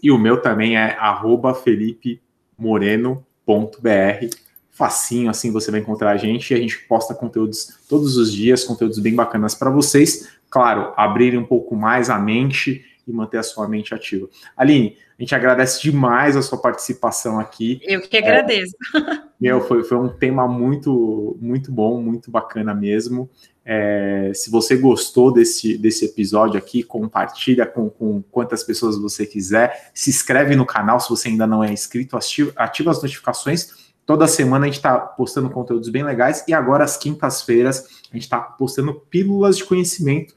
E 0.02 0.12
o 0.12 0.18
meu 0.18 0.42
também 0.42 0.78
é 0.78 0.96
arroba 1.00 1.56
Felipe 1.56 2.22
moreno.br. 2.64 4.28
Facinho, 4.72 5.30
assim 5.30 5.52
você 5.52 5.70
vai 5.70 5.82
encontrar 5.82 6.12
a 6.12 6.18
gente 6.18 6.52
e 6.52 6.56
a 6.56 6.58
gente 6.58 6.80
posta 6.88 7.14
conteúdos 7.14 7.78
todos 7.88 8.18
os 8.18 8.34
dias, 8.34 8.64
conteúdos 8.64 8.98
bem 8.98 9.14
bacanas 9.14 9.54
para 9.54 9.70
vocês. 9.70 10.30
Claro, 10.50 10.94
abrir 10.98 11.38
um 11.38 11.46
pouco 11.46 11.76
mais 11.76 12.10
a 12.10 12.18
mente 12.18 12.84
e 13.08 13.12
manter 13.12 13.38
a 13.38 13.44
sua 13.44 13.68
mente 13.68 13.94
ativa. 13.94 14.28
Aline, 14.56 14.98
a 15.18 15.22
gente 15.22 15.36
agradece 15.36 15.82
demais 15.82 16.36
a 16.36 16.42
sua 16.42 16.58
participação 16.58 17.40
aqui. 17.40 17.80
Eu 17.84 18.02
que 18.02 18.18
agradeço. 18.18 18.76
É, 18.96 19.22
Meu, 19.40 19.62
foi, 19.62 19.84
foi 19.84 19.98
um 19.98 20.08
tema 20.08 20.48
muito, 20.48 21.38
muito 21.42 21.72
bom, 21.72 22.02
muito 22.02 22.32
bacana 22.32 22.74
mesmo. 22.74 23.30
É, 23.66 24.32
se 24.34 24.50
você 24.50 24.76
gostou 24.76 25.32
desse, 25.32 25.78
desse 25.78 26.06
episódio 26.06 26.58
aqui, 26.58 26.84
compartilha 26.84 27.66
com, 27.66 27.90
com 27.90 28.22
quantas 28.24 28.64
pessoas 28.64 28.98
você 28.98 29.26
quiser. 29.26 29.92
Se 29.94 30.10
inscreve 30.10 30.56
no 30.56 30.66
canal 30.66 31.00
se 31.00 31.10
você 31.10 31.30
ainda 31.30 31.48
não 31.48 31.64
é 31.64 31.72
inscrito, 31.72 32.18
ativa, 32.18 32.52
ativa 32.56 32.92
as 32.92 33.02
notificações. 33.02 33.94
Toda 34.06 34.28
semana 34.28 34.66
a 34.66 34.68
gente 34.68 34.78
está 34.78 34.98
postando 35.00 35.50
conteúdos 35.50 35.90
bem 35.90 36.04
legais 36.04 36.44
e 36.48 36.54
agora 36.54 36.84
às 36.84 36.98
quintas-feiras 36.98 38.02
a 38.12 38.16
gente 38.16 38.24
está 38.24 38.40
postando 38.40 38.94
pílulas 38.94 39.58
de 39.58 39.64
conhecimento. 39.64 40.36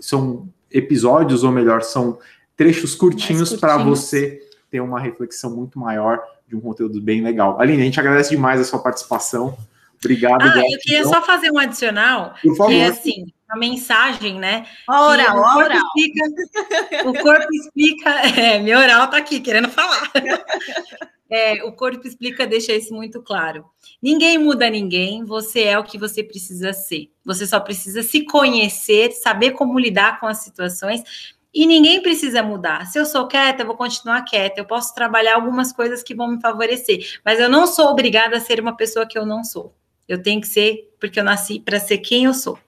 São 0.00 0.48
episódios, 0.70 1.44
ou 1.44 1.50
melhor, 1.50 1.82
são 1.82 2.18
trechos 2.56 2.94
curtinhos 2.94 3.54
para 3.54 3.76
você 3.78 4.40
ter 4.70 4.80
uma 4.80 5.00
reflexão 5.00 5.50
muito 5.50 5.78
maior 5.78 6.22
de 6.46 6.56
um 6.56 6.60
conteúdo 6.60 7.00
bem 7.00 7.22
legal. 7.22 7.60
Aline, 7.60 7.82
a 7.82 7.84
gente 7.84 8.00
agradece 8.00 8.30
demais 8.30 8.60
a 8.60 8.64
sua 8.64 8.78
participação. 8.78 9.56
Obrigado. 9.98 10.42
Ah, 10.42 10.62
eu 10.70 10.78
queria 10.78 11.04
só 11.04 11.22
fazer 11.22 11.50
um 11.50 11.58
adicional, 11.58 12.34
Por 12.42 12.56
favor. 12.56 12.70
que 12.70 12.78
é 12.78 12.86
assim, 12.86 13.26
a 13.50 13.56
mensagem, 13.56 14.38
né? 14.38 14.66
A 14.86 15.06
oral, 15.06 15.38
o, 15.38 15.42
corpo 15.42 15.58
oral. 15.58 15.82
Explica, 15.96 17.08
o 17.08 17.12
corpo 17.14 17.48
explica. 17.52 18.10
É, 18.40 18.58
meu 18.58 18.78
oral 18.78 19.08
tá 19.08 19.16
aqui 19.18 19.40
querendo 19.40 19.68
falar. 19.68 20.10
É, 21.32 21.62
o 21.62 21.70
corpo 21.70 22.08
explica, 22.08 22.44
deixa 22.44 22.72
isso 22.72 22.92
muito 22.92 23.22
claro. 23.22 23.64
Ninguém 24.02 24.36
muda 24.36 24.68
ninguém, 24.68 25.24
você 25.24 25.62
é 25.62 25.78
o 25.78 25.84
que 25.84 25.96
você 25.96 26.24
precisa 26.24 26.72
ser. 26.72 27.08
Você 27.24 27.46
só 27.46 27.60
precisa 27.60 28.02
se 28.02 28.24
conhecer, 28.24 29.12
saber 29.12 29.52
como 29.52 29.78
lidar 29.78 30.18
com 30.18 30.26
as 30.26 30.38
situações 30.38 31.04
e 31.52 31.66
ninguém 31.66 32.00
precisa 32.00 32.42
mudar. 32.42 32.86
Se 32.86 32.98
eu 32.98 33.04
sou 33.04 33.26
quieta, 33.26 33.62
eu 33.62 33.66
vou 33.66 33.76
continuar 33.76 34.22
quieta. 34.22 34.60
Eu 34.60 34.64
posso 34.64 34.94
trabalhar 34.94 35.34
algumas 35.34 35.72
coisas 35.72 36.02
que 36.02 36.14
vão 36.14 36.28
me 36.28 36.40
favorecer, 36.40 37.20
mas 37.24 37.40
eu 37.40 37.48
não 37.48 37.66
sou 37.66 37.86
obrigada 37.88 38.36
a 38.36 38.40
ser 38.40 38.60
uma 38.60 38.76
pessoa 38.76 39.06
que 39.06 39.18
eu 39.18 39.26
não 39.26 39.44
sou. 39.44 39.74
Eu 40.08 40.22
tenho 40.22 40.40
que 40.40 40.48
ser 40.48 40.92
porque 40.98 41.20
eu 41.20 41.24
nasci 41.24 41.60
para 41.60 41.78
ser 41.78 41.98
quem 41.98 42.24
eu 42.24 42.34
sou. 42.34 42.58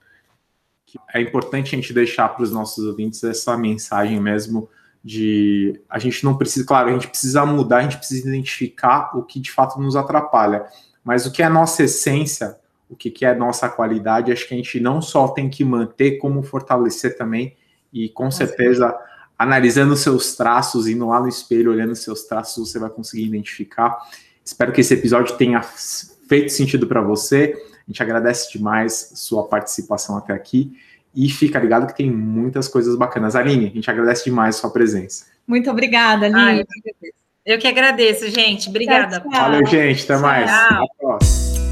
É 1.13 1.21
importante 1.21 1.75
a 1.75 1.79
gente 1.79 1.93
deixar 1.93 2.29
para 2.29 2.43
os 2.43 2.51
nossos 2.51 2.85
ouvintes 2.85 3.23
essa 3.23 3.57
mensagem 3.57 4.19
mesmo 4.19 4.69
de 5.03 5.81
a 5.89 5.99
gente 5.99 6.23
não 6.23 6.37
precisa, 6.37 6.65
claro, 6.65 6.89
a 6.89 6.93
gente 6.93 7.09
precisa 7.09 7.45
mudar, 7.45 7.77
a 7.77 7.81
gente 7.81 7.97
precisa 7.97 8.27
identificar 8.27 9.11
o 9.17 9.23
que 9.23 9.39
de 9.39 9.51
fato 9.51 9.79
nos 9.81 9.95
atrapalha, 9.95 10.65
mas 11.03 11.25
o 11.25 11.31
que 11.31 11.41
é 11.41 11.45
a 11.45 11.49
nossa 11.49 11.83
essência, 11.83 12.57
o 12.89 12.95
que, 12.95 13.11
que 13.11 13.25
é 13.25 13.29
a 13.29 13.35
nossa 13.35 13.67
qualidade, 13.67 14.31
acho 14.31 14.47
que 14.47 14.53
a 14.53 14.57
gente 14.57 14.79
não 14.79 15.01
só 15.01 15.27
tem 15.27 15.49
que 15.49 15.65
manter, 15.65 16.17
como 16.19 16.41
fortalecer 16.41 17.17
também 17.17 17.55
e 17.91 18.07
com 18.07 18.31
certeza, 18.31 18.95
analisando 19.37 19.95
seus 19.95 20.35
traços, 20.35 20.87
indo 20.87 21.07
lá 21.07 21.19
no 21.19 21.27
espelho, 21.27 21.71
olhando 21.71 21.95
seus 21.95 22.23
traços, 22.23 22.71
você 22.71 22.79
vai 22.79 22.89
conseguir 22.89 23.25
identificar. 23.25 23.97
Espero 24.43 24.71
que 24.71 24.81
esse 24.81 24.93
episódio 24.93 25.35
tenha 25.37 25.61
feito 25.61 26.51
sentido 26.51 26.87
para 26.87 27.01
você. 27.01 27.55
A 27.87 27.91
gente 27.91 28.01
agradece 28.01 28.51
demais 28.51 29.11
sua 29.15 29.43
participação 29.43 30.17
até 30.17 30.33
aqui. 30.33 30.71
E 31.15 31.29
fica 31.29 31.59
ligado 31.59 31.85
que 31.85 31.95
tem 31.95 32.09
muitas 32.09 32.67
coisas 32.67 32.95
bacanas. 32.95 33.35
Aline, 33.35 33.67
a 33.67 33.69
gente 33.69 33.89
agradece 33.89 34.25
demais 34.25 34.55
a 34.55 34.59
sua 34.59 34.71
presença. 34.71 35.25
Muito 35.45 35.69
obrigada, 35.69 36.25
Aline. 36.25 36.61
eu, 36.61 36.65
que 36.65 37.13
eu, 37.45 37.59
que 37.59 37.67
agradeço, 37.67 38.29
gente. 38.29 38.69
Obrigada. 38.69 39.19
Tchau, 39.19 39.29
tchau. 39.29 39.41
Valeu, 39.41 39.65
gente. 39.65 40.03
Até 40.03 40.17
mais. 40.17 40.49
Até 40.49 40.75
a 40.75 40.85
próxima. 40.97 41.62